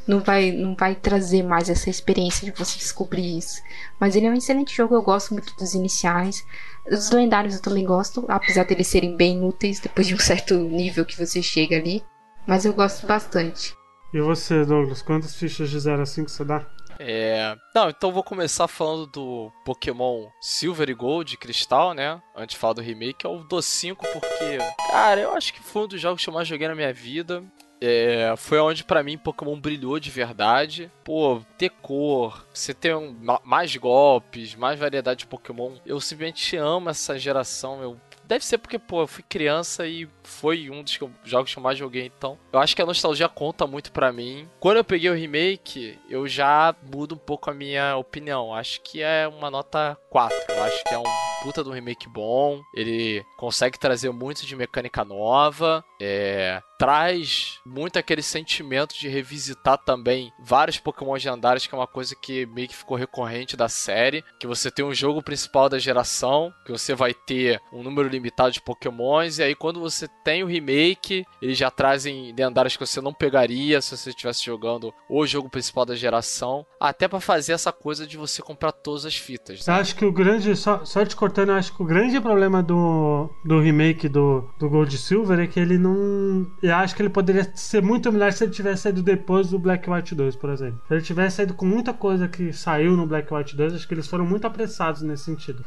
Não 0.08 0.20
vai, 0.20 0.52
não 0.52 0.76
vai 0.76 0.96
trazer 0.96 1.44
mais 1.44 1.70
essa 1.70 1.90
experiência 1.90 2.50
de 2.50 2.58
você 2.58 2.78
descobrir 2.78 3.38
isso. 3.38 3.62
Mas 4.00 4.16
ele 4.16 4.26
é 4.26 4.30
um 4.30 4.36
excelente 4.36 4.76
jogo, 4.76 4.96
eu 4.96 5.02
gosto 5.02 5.34
muito 5.34 5.56
dos 5.56 5.74
iniciais. 5.74 6.46
Os 6.90 7.12
lendários 7.12 7.56
eu 7.56 7.62
também 7.62 7.86
gosto, 7.86 8.26
apesar 8.28 8.66
deles 8.66 8.88
serem 8.88 9.16
bem 9.16 9.44
úteis 9.44 9.80
depois 9.80 10.08
de 10.08 10.16
um 10.16 10.20
certo 10.20 10.56
nível 10.56 11.06
que 11.06 11.18
você 11.18 11.42
chega 11.42 11.76
ali. 11.76 12.04
Mas 12.46 12.66
eu 12.66 12.74
gosto 12.74 13.06
bastante. 13.06 13.76
E 14.14 14.22
você, 14.22 14.64
Douglas, 14.64 15.02
quantas 15.02 15.36
fichas 15.36 15.70
de 15.70 15.80
0 15.80 16.02
a 16.02 16.06
5 16.06 16.30
você 16.30 16.46
dá? 16.46 16.66
É. 17.00 17.56
Não, 17.76 17.90
então 17.90 18.10
eu 18.10 18.14
vou 18.14 18.24
começar 18.24 18.68
falando 18.68 19.06
do 19.08 19.52
Pokémon 19.64 20.30
Silver 20.42 20.90
e 20.90 20.94
Gold 20.94 21.38
Cristal, 21.38 21.94
né? 21.94 22.20
Antes 22.36 22.56
de 22.56 22.60
falar 22.60 22.74
do 22.74 22.82
remake, 22.82 23.26
eu 23.26 23.44
dou 23.44 23.62
5 23.62 24.06
porque, 24.14 24.58
cara, 24.92 25.22
eu 25.22 25.34
acho 25.34 25.54
que 25.54 25.62
foi 25.62 25.84
um 25.84 25.88
dos 25.88 26.02
jogos 26.02 26.24
que 26.24 26.30
eu 26.30 26.34
mais 26.34 26.48
joguei 26.48 26.68
na 26.68 26.76
minha 26.76 26.94
vida. 26.94 27.44
É, 27.80 28.34
foi 28.38 28.60
onde 28.60 28.84
pra 28.84 29.04
mim 29.04 29.18
Pokémon 29.18 29.60
brilhou 29.60 30.00
de 30.00 30.10
verdade. 30.10 30.92
Pô, 31.04 31.42
ter 31.58 31.70
cor, 31.70 32.46
você 32.54 32.74
ter 32.74 32.96
um- 32.96 33.16
ma- 33.22 33.42
mais 33.44 33.76
golpes, 33.76 34.56
mais 34.56 34.80
variedade 34.80 35.20
de 35.20 35.28
Pokémon. 35.28 35.74
Eu 35.86 36.00
simplesmente 36.02 36.56
amo 36.58 36.90
essa 36.90 37.18
geração. 37.18 37.82
Eu 37.82 37.98
Deve 38.28 38.44
ser 38.44 38.58
porque, 38.58 38.78
pô, 38.78 39.04
eu 39.04 39.08
fui 39.08 39.24
criança 39.24 39.88
e 39.88 40.06
foi 40.22 40.70
um 40.70 40.84
dos 40.84 41.00
jogos 41.24 41.54
que 41.54 41.58
eu 41.58 41.64
mais 41.64 41.78
joguei, 41.78 42.04
então. 42.08 42.38
Eu 42.52 42.60
acho 42.60 42.76
que 42.76 42.82
a 42.82 42.86
nostalgia 42.86 43.30
conta 43.30 43.66
muito 43.66 43.90
pra 43.90 44.12
mim. 44.12 44.50
Quando 44.60 44.76
eu 44.76 44.84
peguei 44.84 45.10
o 45.10 45.14
remake, 45.16 45.98
eu 46.10 46.28
já 46.28 46.76
mudo 46.94 47.16
um 47.16 47.18
pouco 47.18 47.50
a 47.50 47.54
minha 47.54 47.96
opinião. 47.96 48.54
Acho 48.54 48.82
que 48.82 49.02
é 49.02 49.30
uma 49.30 49.50
nota 49.50 49.98
4. 50.10 50.38
Eu 50.50 50.62
acho 50.64 50.84
que 50.84 50.94
é 50.94 50.98
um 51.00 51.04
puta 51.48 51.64
de 51.64 51.70
um 51.70 51.74
remake 51.74 52.10
bom. 52.10 52.62
Ele 52.74 53.26
consegue 53.38 53.80
trazer 53.80 54.12
muito 54.12 54.46
de 54.46 54.54
mecânica 54.54 55.06
nova. 55.06 55.82
É, 56.00 56.62
traz 56.78 57.60
muito 57.66 57.98
aquele 57.98 58.22
sentimento 58.22 58.94
de 58.98 59.08
revisitar 59.08 59.78
também 59.78 60.32
vários 60.40 60.78
Pokémon 60.78 61.14
lendários, 61.14 61.66
que 61.66 61.74
é 61.74 61.78
uma 61.78 61.88
coisa 61.88 62.16
que 62.16 62.46
meio 62.48 62.68
que 62.68 62.76
ficou 62.76 62.98
recorrente 62.98 63.58
da 63.58 63.68
série. 63.68 64.24
Que 64.40 64.46
você 64.46 64.70
tem 64.70 64.86
um 64.86 64.94
jogo 64.94 65.24
principal 65.24 65.70
da 65.70 65.80
geração, 65.80 66.54
que 66.66 66.72
você 66.72 66.94
vai 66.94 67.14
ter 67.14 67.60
um 67.72 67.82
número 67.82 68.10
limitado 68.10 68.52
de 68.52 68.62
Pokémons, 68.62 69.40
e 69.40 69.44
aí 69.44 69.56
quando 69.56 69.80
você 69.80 70.08
tem 70.24 70.44
o 70.44 70.48
remake, 70.48 71.26
eles 71.42 71.58
já 71.58 71.72
trazem 71.72 72.34
lendários 72.38 72.76
que 72.76 72.86
você 72.86 73.02
não 73.02 73.14
pegaria 73.14 73.82
se 73.82 73.96
você 73.96 74.10
estivesse 74.10 74.46
jogando 74.46 74.94
o 75.10 75.26
jogo 75.26 75.50
principal 75.50 75.86
da 75.86 75.96
geração, 75.96 76.66
até 76.80 77.08
pra 77.08 77.20
fazer 77.20 77.54
essa 77.54 77.72
coisa 77.72 78.06
de 78.06 78.18
você 78.18 78.42
comprar 78.42 78.72
todas 78.72 79.06
as 79.06 79.16
fitas. 79.16 79.66
Né? 79.66 79.74
acho 79.74 79.96
que 79.96 80.06
o 80.06 80.12
grande. 80.12 80.56
Só, 80.56 80.84
só 80.86 81.06
te 81.06 81.16
cortando, 81.16 81.37
eu 81.42 81.54
acho 81.54 81.76
que 81.76 81.82
o 81.82 81.86
grande 81.86 82.20
problema 82.20 82.64
do, 82.64 83.30
do 83.44 83.60
remake 83.60 84.08
do, 84.08 84.50
do 84.58 84.70
Gold 84.70 84.98
Silver 84.98 85.40
é 85.40 85.48
que 85.48 85.60
ele 85.60 85.78
não. 85.78 86.48
Eu 86.62 86.76
acho 86.76 86.96
que 86.96 87.02
ele 87.02 87.10
poderia 87.10 87.50
ser 87.56 87.82
muito 87.82 88.12
melhor 88.12 88.32
se 88.34 88.44
ele 88.44 88.52
tivesse 88.52 88.84
saído 88.84 89.04
depois 89.04 89.50
do 89.50 89.60
Black 89.60 89.90
White 89.90 90.16
2, 90.16 90.36
por 90.36 90.50
exemplo. 90.50 90.82
Se 90.88 90.94
ele 90.94 91.02
tivesse 91.02 91.38
saído 91.38 91.54
com 91.54 91.66
muita 91.66 91.94
coisa 91.94 92.28
que 92.28 92.54
saiu 92.54 92.96
no 92.96 93.06
Black 93.06 93.34
White 93.34 93.56
2, 93.56 93.74
acho 93.76 93.88
que 93.88 93.94
eles 93.94 94.08
foram 94.08 94.26
muito 94.26 94.48
apressados 94.48 95.02
nesse 95.02 95.26
sentido. 95.26 95.64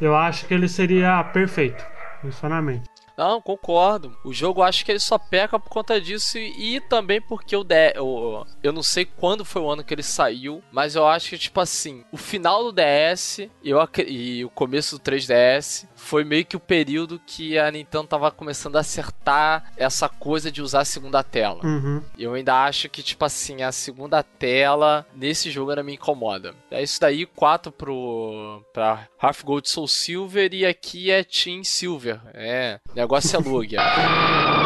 Eu 0.00 0.14
acho 0.14 0.46
que 0.46 0.54
ele 0.54 0.68
seria 0.68 1.22
perfeito, 1.24 1.84
funcionamento. 2.20 2.91
Não, 3.22 3.40
concordo. 3.40 4.16
O 4.24 4.32
jogo 4.32 4.60
eu 4.60 4.64
acho 4.64 4.84
que 4.84 4.90
ele 4.90 4.98
só 4.98 5.16
peca 5.16 5.56
por 5.56 5.68
conta 5.68 6.00
disso 6.00 6.38
e, 6.38 6.80
também 6.80 7.20
porque 7.20 7.54
o, 7.54 7.62
D, 7.62 7.94
o 8.00 8.44
eu 8.60 8.72
não 8.72 8.82
sei 8.82 9.04
quando 9.04 9.44
foi 9.44 9.62
o 9.62 9.70
ano 9.70 9.84
que 9.84 9.94
ele 9.94 10.02
saiu, 10.02 10.60
mas 10.72 10.96
eu 10.96 11.06
acho 11.06 11.30
que 11.30 11.38
tipo 11.38 11.60
assim, 11.60 12.04
o 12.10 12.16
final 12.16 12.64
do 12.64 12.72
DS 12.72 13.48
eu, 13.62 13.78
e 14.08 14.44
o 14.44 14.50
começo 14.50 14.98
do 14.98 15.04
3DS 15.04 15.86
foi 16.02 16.24
meio 16.24 16.44
que 16.44 16.56
o 16.56 16.60
período 16.60 17.20
que 17.26 17.58
a 17.58 17.70
Nintendo 17.70 18.08
tava 18.08 18.30
começando 18.30 18.76
a 18.76 18.80
acertar 18.80 19.72
essa 19.76 20.08
coisa 20.08 20.50
de 20.50 20.60
usar 20.60 20.80
a 20.80 20.84
segunda 20.84 21.22
tela. 21.22 21.64
Uhum. 21.64 22.02
Eu 22.18 22.34
ainda 22.34 22.64
acho 22.64 22.88
que, 22.88 23.02
tipo 23.02 23.24
assim, 23.24 23.62
a 23.62 23.70
segunda 23.70 24.22
tela 24.22 25.06
nesse 25.14 25.50
jogo 25.50 25.70
ainda 25.70 25.82
me 25.82 25.94
incomoda. 25.94 26.54
É 26.70 26.82
isso 26.82 27.00
daí, 27.00 27.24
4 27.24 27.70
pro, 27.72 28.62
pra 28.72 29.08
Half 29.18 29.44
Gold 29.44 29.68
Soul 29.68 29.88
Silver 29.88 30.52
e 30.52 30.66
aqui 30.66 31.10
é 31.10 31.22
Team 31.22 31.62
Silver. 31.64 32.20
É, 32.34 32.80
negócio 32.94 33.36
é 33.36 33.40
Lugia. 33.40 33.80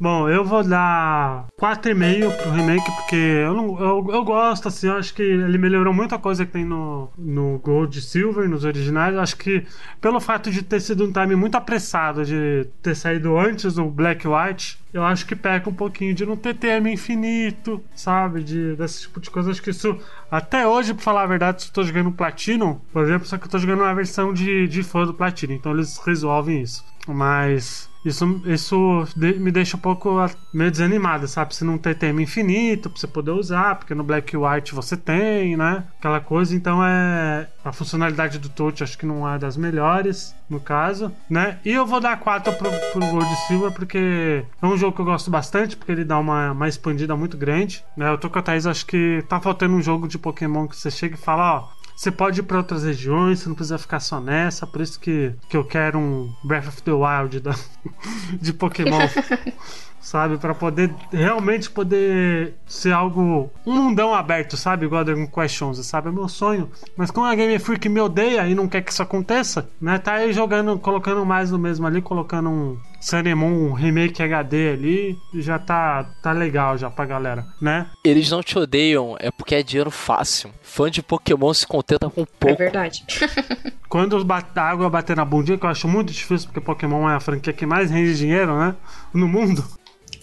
Bom, 0.00 0.28
eu 0.28 0.44
vou 0.44 0.62
dar 0.62 1.46
4,5 1.60 2.36
pro 2.36 2.50
remake, 2.50 2.90
porque 2.96 3.16
eu, 3.16 3.54
não, 3.54 3.78
eu, 3.78 4.06
eu 4.10 4.24
gosto, 4.24 4.68
assim, 4.68 4.88
eu 4.88 4.96
acho 4.96 5.14
que 5.14 5.22
ele 5.22 5.56
melhorou 5.58 5.92
muita 5.92 6.18
coisa 6.18 6.44
que 6.44 6.52
tem 6.52 6.64
no, 6.64 7.08
no 7.16 7.58
Gold 7.58 7.98
e 7.98 8.02
Silver, 8.02 8.48
nos 8.48 8.64
originais. 8.64 9.14
Eu 9.14 9.20
acho 9.20 9.36
que 9.36 9.64
pelo 10.00 10.20
fato 10.20 10.50
de 10.50 10.62
ter 10.62 10.80
sido 10.80 11.04
um 11.04 11.12
time 11.12 11.36
muito 11.36 11.56
apressado, 11.56 12.24
de 12.24 12.66
ter 12.82 12.94
saído 12.94 13.36
antes 13.38 13.74
do 13.74 13.84
Black 13.86 14.26
White, 14.26 14.78
eu 14.92 15.02
acho 15.04 15.26
que 15.26 15.34
peca 15.34 15.68
um 15.68 15.74
pouquinho 15.74 16.14
de 16.14 16.26
não 16.26 16.36
ter 16.36 16.54
termo 16.54 16.88
infinito, 16.88 17.82
sabe? 17.94 18.42
De, 18.42 18.76
desse 18.76 19.02
tipo 19.02 19.20
de 19.20 19.30
coisa. 19.30 19.50
Acho 19.50 19.62
que 19.62 19.70
isso, 19.70 19.98
até 20.30 20.66
hoje, 20.66 20.94
pra 20.94 21.02
falar 21.02 21.22
a 21.22 21.26
verdade, 21.26 21.62
se 21.62 21.68
eu 21.68 21.72
tô 21.72 21.82
jogando 21.82 22.12
Platinum, 22.12 22.78
por 22.92 23.04
exemplo, 23.04 23.26
só 23.26 23.38
que 23.38 23.46
eu 23.46 23.50
tô 23.50 23.58
jogando 23.58 23.80
uma 23.80 23.94
versão 23.94 24.32
de, 24.32 24.68
de 24.68 24.82
fã 24.82 25.04
do 25.04 25.14
Platinum, 25.14 25.54
então 25.54 25.72
eles 25.72 25.98
resolvem 25.98 26.62
isso. 26.62 26.84
Mas 27.06 27.90
isso, 28.04 28.42
isso 28.44 29.06
me 29.16 29.50
deixa 29.50 29.76
um 29.76 29.80
pouco 29.80 30.16
meio 30.52 30.70
desanimado, 30.70 31.26
sabe? 31.26 31.54
Se 31.54 31.64
não 31.64 31.78
ter 31.78 31.94
tema 31.94 32.22
infinito 32.22 32.90
pra 32.90 33.00
você 33.00 33.06
poder 33.06 33.30
usar, 33.30 33.76
porque 33.76 33.94
no 33.94 34.04
Black 34.04 34.36
White 34.36 34.74
você 34.74 34.96
tem, 34.96 35.56
né? 35.56 35.84
Aquela 35.98 36.20
coisa, 36.20 36.54
então 36.54 36.84
é. 36.84 37.48
A 37.64 37.72
funcionalidade 37.72 38.38
do 38.38 38.50
touch 38.50 38.82
acho 38.82 38.98
que 38.98 39.06
não 39.06 39.26
é 39.26 39.38
das 39.38 39.56
melhores, 39.56 40.34
no 40.50 40.60
caso, 40.60 41.10
né? 41.30 41.58
E 41.64 41.70
eu 41.70 41.86
vou 41.86 41.98
dar 41.98 42.20
4 42.20 42.52
pro, 42.52 42.70
pro 42.70 43.06
Gold 43.06 43.36
Silver, 43.46 43.72
porque 43.72 44.44
é 44.60 44.66
um 44.66 44.76
jogo 44.76 44.94
que 44.94 45.00
eu 45.00 45.06
gosto 45.06 45.30
bastante, 45.30 45.74
porque 45.74 45.90
ele 45.90 46.04
dá 46.04 46.18
uma, 46.18 46.52
uma 46.52 46.68
expandida 46.68 47.16
muito 47.16 47.38
grande, 47.38 47.82
né? 47.96 48.10
Eu 48.10 48.18
tô 48.18 48.28
com 48.28 48.38
a 48.38 48.42
Thaís, 48.42 48.66
acho 48.66 48.84
que 48.84 49.24
tá 49.30 49.40
faltando 49.40 49.74
um 49.74 49.80
jogo 49.80 50.06
de 50.06 50.18
Pokémon 50.18 50.68
que 50.68 50.76
você 50.76 50.90
chega 50.90 51.14
e 51.14 51.18
fala, 51.18 51.60
ó 51.60 51.73
você 51.94 52.10
pode 52.10 52.40
ir 52.40 52.42
para 52.42 52.58
outras 52.58 52.84
regiões, 52.84 53.40
você 53.40 53.48
não 53.48 53.54
precisa 53.54 53.78
ficar 53.78 54.00
só 54.00 54.20
nessa. 54.20 54.66
Por 54.66 54.80
isso 54.80 54.98
que, 54.98 55.32
que 55.48 55.56
eu 55.56 55.64
quero 55.64 55.98
um 55.98 56.34
Breath 56.42 56.68
of 56.68 56.82
the 56.82 56.92
Wild 56.92 57.40
da, 57.40 57.54
de 58.40 58.52
Pokémon. 58.52 58.98
sabe? 60.04 60.36
para 60.36 60.54
poder 60.54 60.94
realmente 61.10 61.70
poder 61.70 62.54
ser 62.66 62.92
algo. 62.92 63.50
Um 63.66 63.74
mundão 63.74 64.14
aberto, 64.14 64.56
sabe? 64.56 64.84
Igual 64.84 65.04
Dragon 65.04 65.26
Quest 65.26 65.62
11, 65.62 65.82
sabe? 65.82 66.08
É 66.08 66.12
meu 66.12 66.28
sonho. 66.28 66.70
Mas 66.96 67.10
como 67.10 67.26
a 67.26 67.34
Game 67.34 67.58
Freak 67.58 67.88
me 67.88 68.00
odeia 68.00 68.46
e 68.46 68.54
não 68.54 68.68
quer 68.68 68.82
que 68.82 68.92
isso 68.92 69.02
aconteça, 69.02 69.68
né? 69.80 69.98
Tá 69.98 70.14
aí 70.14 70.32
jogando, 70.32 70.78
colocando 70.78 71.24
mais 71.24 71.50
no 71.50 71.58
mesmo 71.58 71.86
ali, 71.86 72.02
colocando 72.02 72.50
um 72.50 72.78
Sanemon, 73.00 73.70
um 73.70 73.72
remake 73.72 74.22
HD 74.22 74.70
ali, 74.70 75.18
já 75.34 75.58
tá, 75.58 76.04
tá 76.22 76.32
legal 76.32 76.76
já 76.76 76.90
pra 76.90 77.04
galera, 77.04 77.46
né? 77.60 77.86
Eles 78.04 78.30
não 78.30 78.42
te 78.42 78.58
odeiam, 78.58 79.16
é 79.18 79.30
porque 79.30 79.54
é 79.54 79.62
dinheiro 79.62 79.90
fácil. 79.90 80.50
Fã 80.62 80.90
de 80.90 81.02
Pokémon 81.02 81.52
se 81.54 81.66
contenta 81.66 82.08
com 82.10 82.24
pouco. 82.24 82.62
É 82.62 82.64
verdade. 82.64 83.04
Quando 83.88 84.26
a 84.56 84.60
água 84.62 84.90
bater 84.90 85.16
na 85.16 85.24
bundinha, 85.24 85.56
que 85.56 85.64
eu 85.64 85.70
acho 85.70 85.86
muito 85.86 86.12
difícil, 86.12 86.48
porque 86.48 86.60
Pokémon 86.60 87.08
é 87.08 87.14
a 87.14 87.20
franquia 87.20 87.52
que 87.52 87.64
mais 87.64 87.90
rende 87.90 88.16
dinheiro, 88.16 88.58
né? 88.58 88.74
No 89.12 89.28
mundo. 89.28 89.64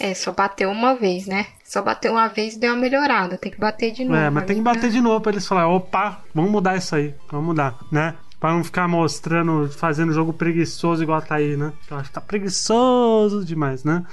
É, 0.03 0.15
só 0.15 0.31
bateu 0.31 0.71
uma 0.71 0.95
vez, 0.95 1.27
né? 1.27 1.45
Só 1.63 1.79
bateu 1.83 2.13
uma 2.13 2.27
vez 2.27 2.55
e 2.55 2.59
deu 2.59 2.73
uma 2.73 2.81
melhorada. 2.81 3.37
Tem 3.37 3.51
que 3.51 3.59
bater 3.59 3.91
de 3.91 4.03
novo. 4.03 4.17
É, 4.17 4.31
mas 4.31 4.45
tem 4.45 4.55
que 4.55 4.61
bater 4.63 4.89
de 4.89 4.99
novo 4.99 5.21
pra 5.21 5.31
eles 5.31 5.47
falarem, 5.47 5.69
opa, 5.69 6.23
vamos 6.33 6.49
mudar 6.49 6.75
isso 6.75 6.95
aí, 6.95 7.13
vamos 7.29 7.45
mudar, 7.45 7.77
né? 7.91 8.15
Pra 8.39 8.51
não 8.51 8.63
ficar 8.63 8.87
mostrando, 8.87 9.69
fazendo 9.69 10.11
jogo 10.11 10.33
preguiçoso 10.33 11.03
igual 11.03 11.21
tá 11.21 11.35
aí, 11.35 11.55
né? 11.55 11.71
Eu 11.87 11.97
acho 11.97 12.09
que 12.09 12.15
tá 12.15 12.19
preguiçoso 12.19 13.45
demais, 13.45 13.83
né? 13.83 14.03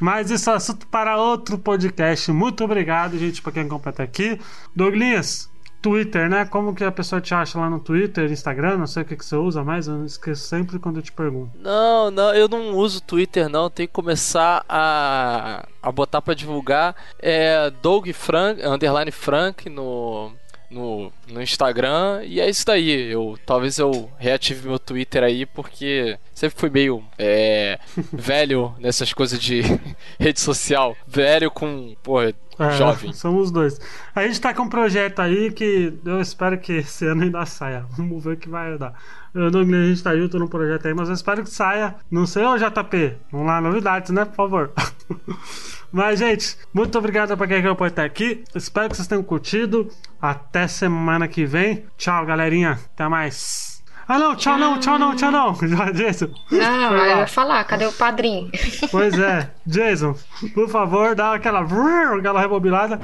Mas 0.00 0.30
isso 0.30 0.48
é 0.48 0.54
assunto 0.54 0.86
para 0.86 1.18
outro 1.18 1.58
podcast. 1.58 2.32
Muito 2.32 2.64
obrigado, 2.64 3.18
gente, 3.18 3.42
pra 3.42 3.52
quem 3.52 3.68
completa 3.68 4.02
aqui. 4.02 4.40
Douglas, 4.74 5.50
Twitter, 5.84 6.30
né? 6.30 6.46
Como 6.46 6.74
que 6.74 6.82
a 6.82 6.90
pessoa 6.90 7.20
te 7.20 7.34
acha 7.34 7.58
lá 7.58 7.68
no 7.68 7.78
Twitter, 7.78 8.32
Instagram? 8.32 8.78
Não 8.78 8.86
sei 8.86 9.02
o 9.02 9.04
que, 9.04 9.14
que 9.14 9.24
você 9.24 9.36
usa 9.36 9.62
mais, 9.62 9.86
eu 9.86 10.02
esqueço 10.06 10.48
sempre 10.48 10.78
quando 10.78 10.96
eu 10.96 11.02
te 11.02 11.12
pergunto. 11.12 11.50
Não, 11.60 12.10
não, 12.10 12.34
eu 12.34 12.48
não 12.48 12.70
uso 12.74 13.02
Twitter, 13.02 13.50
não. 13.50 13.68
Tem 13.68 13.86
que 13.86 13.92
começar 13.92 14.64
a, 14.66 15.68
a 15.82 15.92
botar 15.92 16.22
para 16.22 16.32
divulgar. 16.32 16.96
É 17.18 17.70
Doug 17.82 18.08
Frank, 18.12 18.64
underline 18.64 19.10
Frank 19.10 19.68
no 19.68 20.32
no, 20.70 21.12
no 21.28 21.42
Instagram 21.42 22.22
e 22.24 22.40
é 22.40 22.48
isso 22.48 22.64
daí. 22.66 23.10
Eu 23.10 23.38
talvez 23.44 23.78
eu 23.78 24.10
reative 24.18 24.68
meu 24.68 24.78
Twitter 24.78 25.22
aí 25.22 25.46
porque 25.46 26.18
sempre 26.32 26.58
fui 26.58 26.70
meio 26.70 27.02
é, 27.18 27.78
velho 28.12 28.74
nessas 28.78 29.12
coisas 29.12 29.38
de 29.38 29.62
rede 30.18 30.40
social, 30.40 30.96
velho 31.06 31.50
com 31.50 31.94
porra, 32.02 32.34
é, 32.58 32.70
jovem. 32.72 33.12
Somos 33.12 33.50
dois. 33.50 33.80
A 34.14 34.26
gente 34.26 34.40
tá 34.40 34.54
com 34.54 34.62
um 34.62 34.68
projeto 34.68 35.20
aí 35.20 35.50
que 35.50 35.92
eu 36.04 36.20
espero 36.20 36.58
que 36.58 36.74
esse 36.74 37.06
ano 37.06 37.22
ainda 37.22 37.44
saia. 37.46 37.86
Vamos 37.96 38.22
ver 38.22 38.34
o 38.34 38.36
que 38.36 38.48
vai 38.48 38.78
dar. 38.78 38.94
Eu 39.34 39.50
não 39.50 39.60
a 39.60 39.86
gente 39.86 40.02
tá 40.02 40.16
junto 40.16 40.38
no 40.38 40.48
projeto 40.48 40.86
aí, 40.86 40.94
mas 40.94 41.08
eu 41.08 41.14
espero 41.14 41.42
que 41.42 41.50
saia. 41.50 41.96
Não 42.10 42.26
sei, 42.26 42.44
ô 42.44 42.56
JP. 42.56 43.16
Vamos 43.32 43.46
lá, 43.46 43.60
novidades, 43.60 44.10
né? 44.10 44.24
Por 44.24 44.36
favor. 44.36 44.72
Mas, 45.94 46.18
gente, 46.18 46.56
muito 46.72 46.98
obrigado 46.98 47.36
para 47.36 47.46
quem 47.46 47.58
acompanhou 47.58 47.92
até 47.92 48.02
aqui. 48.02 48.42
Espero 48.52 48.90
que 48.90 48.96
vocês 48.96 49.06
tenham 49.06 49.22
curtido. 49.22 49.88
Até 50.20 50.66
semana 50.66 51.28
que 51.28 51.46
vem. 51.46 51.84
Tchau, 51.96 52.26
galerinha. 52.26 52.80
Até 52.92 53.06
mais. 53.06 53.80
Ah, 54.08 54.18
não, 54.18 54.34
tchau, 54.34 54.58
não, 54.58 54.80
tchau, 54.80 54.98
não, 54.98 55.14
tchau, 55.14 55.30
não. 55.30 55.52
Jason. 55.94 56.30
Não, 56.50 56.96
eu 56.96 57.18
ia 57.18 57.26
falar, 57.28 57.62
cadê 57.62 57.86
o 57.86 57.92
padrinho? 57.92 58.50
Pois 58.90 59.16
é, 59.16 59.48
Jason, 59.64 60.16
por 60.52 60.68
favor, 60.68 61.14
dá 61.14 61.32
aquela, 61.32 61.60
aquela 62.18 62.40
rebobinada. 62.40 63.00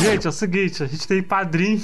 Gente, 0.00 0.26
é 0.26 0.30
o 0.30 0.32
seguinte, 0.32 0.82
a 0.82 0.86
gente 0.86 1.06
tem 1.06 1.22
padrinho. 1.22 1.80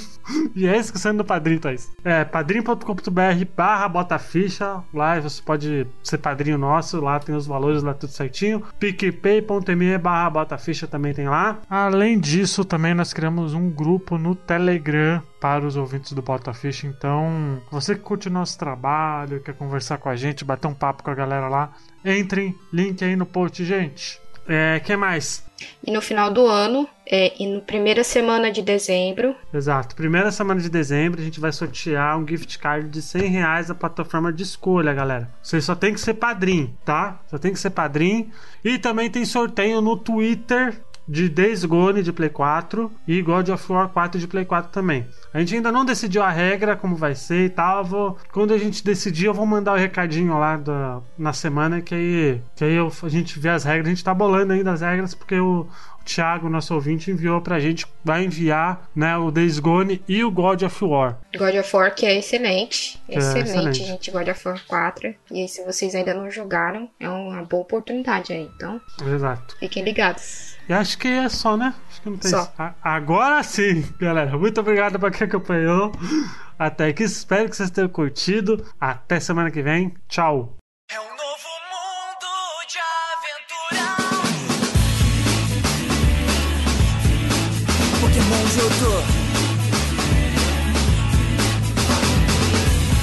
E 0.54 0.66
é 0.66 0.76
esquecendo 0.76 1.18
do 1.18 1.24
padrinho, 1.24 1.60
Thaís. 1.60 1.92
É 2.02 2.24
padrinho.com.br 2.24 3.44
barra 3.54 3.88
bota 3.88 4.18
ficha. 4.18 4.82
Lá 4.92 5.20
você 5.20 5.42
pode 5.42 5.86
ser 6.02 6.18
padrinho 6.18 6.56
nosso. 6.56 7.00
Lá 7.00 7.20
tem 7.20 7.34
os 7.34 7.46
valores 7.46 7.82
lá 7.82 7.94
tudo 7.94 8.10
certinho. 8.10 8.62
PicPay.me 8.78 9.98
barra 9.98 10.30
bota 10.30 10.58
ficha 10.58 10.86
também 10.86 11.12
tem 11.12 11.28
lá. 11.28 11.58
Além 11.68 12.18
disso, 12.18 12.64
também 12.64 12.94
nós 12.94 13.12
criamos 13.12 13.52
um 13.52 13.70
grupo 13.70 14.16
no 14.16 14.34
Telegram 14.34 15.22
para 15.40 15.66
os 15.66 15.76
ouvintes 15.76 16.12
do 16.12 16.22
Bota 16.22 16.52
Ficha. 16.52 16.86
Então, 16.86 17.62
você 17.70 17.94
que 17.94 18.00
curte 18.00 18.28
o 18.28 18.32
nosso 18.32 18.58
trabalho, 18.58 19.40
quer 19.40 19.54
conversar 19.54 19.98
com 19.98 20.08
a 20.08 20.16
gente, 20.16 20.44
bater 20.44 20.66
um 20.66 20.74
papo 20.74 21.02
com 21.02 21.10
a 21.10 21.14
galera 21.14 21.48
lá, 21.48 21.72
entrem. 22.04 22.54
Link 22.72 23.04
aí 23.04 23.14
no 23.14 23.26
post, 23.26 23.64
gente. 23.64 24.20
É, 24.48 24.80
que 24.80 24.96
mais? 24.96 25.44
E 25.84 25.92
no 25.92 26.00
final 26.00 26.30
do 26.30 26.46
ano, 26.46 26.88
é, 27.06 27.32
e 27.40 27.46
no 27.46 27.60
primeira 27.60 28.02
semana 28.02 28.50
de 28.50 28.62
dezembro. 28.62 29.34
Exato, 29.52 29.94
primeira 29.94 30.32
semana 30.32 30.60
de 30.60 30.68
dezembro 30.68 31.20
a 31.20 31.24
gente 31.24 31.40
vai 31.40 31.52
sortear 31.52 32.18
um 32.18 32.26
gift 32.26 32.58
card 32.58 32.88
de 32.88 33.00
100 33.00 33.22
reais 33.28 33.68
da 33.68 33.74
plataforma 33.74 34.32
de 34.32 34.42
escolha, 34.42 34.92
galera. 34.92 35.30
Você 35.42 35.60
só 35.60 35.74
tem 35.74 35.94
que 35.94 36.00
ser 36.00 36.14
padrinho, 36.14 36.76
tá? 36.84 37.20
Só 37.28 37.38
tem 37.38 37.52
que 37.52 37.58
ser 37.58 37.70
padrinho. 37.70 38.30
E 38.64 38.78
também 38.78 39.08
tem 39.08 39.24
sorteio 39.24 39.80
no 39.80 39.96
Twitter 39.96 40.74
de 41.08 41.28
Days 41.28 41.64
Gone 41.64 42.02
de 42.02 42.12
Play 42.12 42.28
4 42.28 42.90
e 43.06 43.22
God 43.22 43.48
of 43.50 43.72
War 43.72 43.88
4 43.88 44.18
de 44.18 44.26
Play 44.26 44.44
4 44.44 44.72
também. 44.72 45.06
A 45.32 45.38
gente 45.38 45.54
ainda 45.54 45.70
não 45.70 45.84
decidiu 45.84 46.22
a 46.22 46.30
regra, 46.30 46.74
como 46.74 46.96
vai 46.96 47.14
ser 47.14 47.44
e 47.44 47.48
tal. 47.48 47.84
Vou, 47.84 48.18
quando 48.32 48.52
a 48.52 48.58
gente 48.58 48.84
decidir, 48.84 49.26
eu 49.26 49.34
vou 49.34 49.46
mandar 49.46 49.72
o 49.72 49.76
um 49.76 49.78
recadinho 49.78 50.36
lá 50.38 50.56
da, 50.56 51.00
na 51.16 51.32
semana 51.32 51.80
que 51.80 51.94
aí, 51.94 52.40
que 52.56 52.64
aí 52.64 52.74
eu, 52.74 52.90
a 53.02 53.08
gente 53.08 53.38
vê 53.38 53.50
as 53.50 53.64
regras. 53.64 53.86
A 53.86 53.90
gente 53.90 54.04
tá 54.04 54.12
bolando 54.12 54.52
ainda 54.52 54.72
as 54.72 54.80
regras 54.80 55.14
porque 55.14 55.38
o, 55.38 55.66
Thiago, 56.06 56.48
nosso 56.48 56.74
ouvinte, 56.74 57.10
enviou 57.10 57.40
pra 57.40 57.58
gente, 57.58 57.86
vai 58.04 58.24
enviar 58.24 58.88
né, 58.94 59.16
o 59.16 59.30
Days 59.30 59.58
Gone 59.58 60.02
e 60.08 60.22
o 60.24 60.30
God 60.30 60.62
of 60.62 60.84
War. 60.84 61.18
God 61.36 61.54
of 61.56 61.76
War 61.76 61.94
que 61.94 62.06
é 62.06 62.16
excelente, 62.16 63.00
é 63.08 63.18
excelente, 63.18 63.48
excelente, 63.48 63.84
gente, 63.84 64.10
God 64.10 64.28
of 64.28 64.48
War 64.48 64.60
4. 64.66 65.14
E 65.30 65.42
aí, 65.42 65.48
se 65.48 65.64
vocês 65.64 65.94
ainda 65.94 66.14
não 66.14 66.30
jogaram, 66.30 66.88
é 67.00 67.08
uma 67.08 67.42
boa 67.42 67.62
oportunidade 67.62 68.32
aí, 68.32 68.48
então. 68.54 68.80
Exato. 69.04 69.56
Fiquem 69.58 69.82
ligados. 69.82 70.56
E 70.68 70.72
acho 70.72 70.98
que 70.98 71.08
é 71.08 71.28
só, 71.28 71.56
né? 71.56 71.74
Acho 71.90 72.02
que 72.02 72.10
não 72.10 72.16
tem 72.16 72.30
só. 72.30 72.52
Agora 72.82 73.42
sim, 73.42 73.84
galera. 73.98 74.36
Muito 74.36 74.60
obrigado 74.60 74.98
pra 74.98 75.10
quem 75.10 75.26
acompanhou. 75.26 75.92
Até 76.58 76.86
aqui, 76.86 77.02
espero 77.02 77.48
que 77.48 77.56
vocês 77.56 77.70
tenham 77.70 77.88
curtido. 77.88 78.64
Até 78.80 79.20
semana 79.20 79.50
que 79.50 79.62
vem. 79.62 79.94
Tchau. 80.08 80.56
Pokémon 88.66 88.70
Johto. 88.70 89.02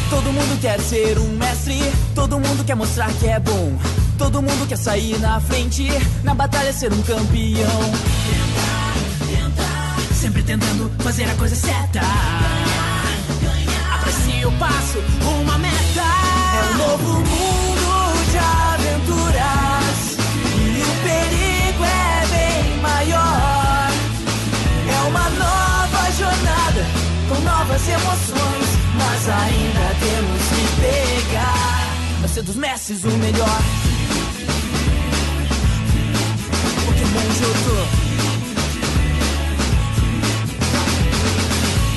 Todo 0.09 0.31
mundo 0.31 0.61
quer 0.61 0.79
ser 0.79 1.17
um 1.17 1.37
mestre, 1.37 1.79
todo 2.13 2.39
mundo 2.39 2.63
quer 2.65 2.75
mostrar 2.75 3.11
que 3.13 3.27
é 3.27 3.39
bom. 3.39 3.77
Todo 4.17 4.41
mundo 4.41 4.67
quer 4.67 4.77
sair 4.77 5.17
na 5.19 5.39
frente, 5.39 5.87
na 6.23 6.33
batalha 6.33 6.71
ser 6.71 6.91
um 6.93 7.01
campeão. 7.01 7.81
Tentar, 8.29 8.93
tentar, 9.27 9.97
sempre 10.15 10.43
tentando 10.43 10.91
fazer 10.99 11.29
a 11.29 11.35
coisa 11.35 11.55
certa. 11.55 11.99
Ganhar, 11.99 13.15
ganhar. 13.41 13.95
Aprecie 13.95 14.45
o 14.45 14.51
passo, 14.53 14.99
uma 15.41 15.57
meta. 15.57 15.73
É 16.55 16.73
um 16.73 16.77
novo 16.77 17.13
mundo 17.19 17.32
novas 27.73 27.87
emoções. 27.87 28.69
Mas 28.95 29.29
ainda 29.29 29.95
temos 29.99 30.41
que 30.49 30.63
pegar. 30.81 31.95
Vai 32.19 32.29
ser 32.29 32.43
dos 32.43 32.55
mestres 32.55 33.03
o 33.03 33.09
melhor. 33.09 33.61
Pokémon 36.85 37.33
Jotô. 37.39 37.87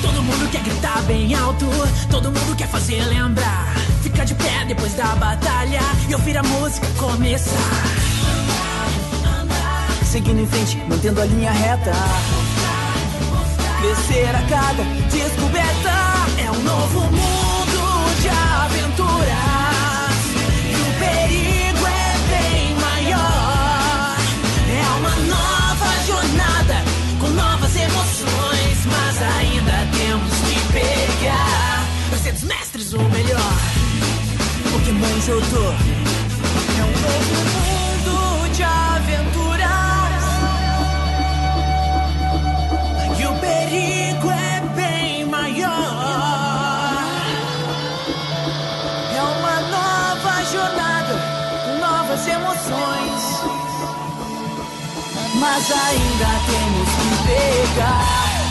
Todo 0.01 0.23
mundo 0.23 0.51
quer 0.51 0.63
gritar 0.63 1.01
bem 1.03 1.35
alto, 1.35 1.65
todo 2.09 2.31
mundo 2.31 2.55
quer 2.55 2.67
fazer 2.67 3.03
lembrar. 3.05 3.75
Ficar 4.01 4.23
de 4.25 4.33
pé 4.35 4.65
depois 4.67 4.93
da 4.95 5.15
batalha 5.15 5.81
e 6.09 6.13
ouvir 6.13 6.37
a 6.37 6.43
música 6.43 6.87
começar. 6.97 7.53
Seguindo 10.03 10.41
em 10.41 10.47
frente, 10.47 10.77
mantendo 10.87 11.21
a 11.21 11.25
linha 11.25 11.51
reta. 11.51 11.91
Crescer 13.79 14.35
a 14.35 14.41
cada 14.49 14.83
descoberta 15.11 15.91
é 16.43 16.49
um 16.49 16.61
novo 16.63 16.99
mundo 17.01 18.21
de 18.21 18.27
aventuras. 18.27 19.27
E 20.65 20.73
o 20.81 20.89
perigo 20.97 21.85
é 21.85 22.17
bem 22.27 22.75
maior. 22.75 24.17
É 24.67 24.83
uma 24.97 25.15
nova 25.27 25.89
jornada 26.07 26.83
com 27.19 27.27
novas 27.29 27.75
emoções, 27.75 28.85
mas 28.85 29.21
ainda 29.21 29.87
temos 29.95 30.33
que 30.47 30.59
pegar. 30.73 31.85
Vai 32.09 32.19
ser 32.19 32.31
dos 32.33 32.43
mestres 32.43 32.93
o 32.93 33.03
melhor. 33.03 33.53
Pokémon 34.71 35.21
Jotô 35.21 36.06
Mas 55.57 55.71
ainda 55.71 56.27
temos 56.45 56.87
que 56.87 57.73
pegar. 57.73 58.05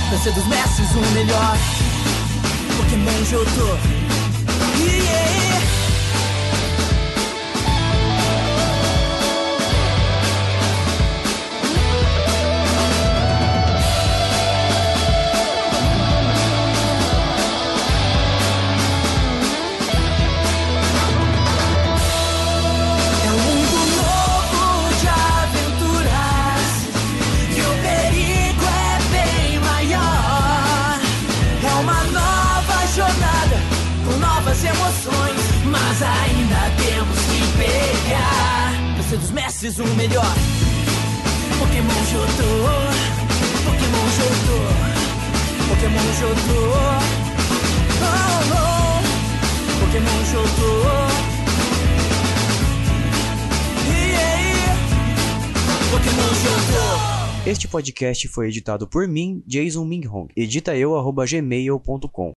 Pra 0.09 0.19
ser 0.19 0.33
dos 0.33 0.45
mestres 0.47 0.91
o 0.91 1.15
melhor. 1.15 1.57
Pokémon 2.79 3.25
Jotô. 3.25 3.96
Emoções 34.67 35.41
Mas 35.65 36.03
ainda 36.03 36.61
temos 36.83 37.19
que 37.19 37.41
pegar. 37.59 38.73
Ser 39.09 39.19
dos 39.19 39.31
mestres 39.31 39.79
o 39.79 39.87
melhor. 39.95 40.35
Pokémon 41.61 42.05
Jotô 42.11 42.51
Pokémon 43.65 44.07
Jotô 44.17 45.07
Pokémon 45.69 46.09
Jotô. 46.21 46.61
Oh, 48.01 48.15
oh. 48.53 49.81
Pokémon 49.81 50.21
Jotô. 50.33 50.73
Pokémon 55.91 56.31
Este 57.47 57.69
podcast 57.69 58.29
foi 58.29 58.49
editado 58.49 58.87
por 58.87 59.07
mim, 59.07 59.43
Jason 59.47 59.85
Minghong. 59.85 60.29
Edita 60.37 60.77
eu, 60.77 60.93
gmail.com. 61.27 62.35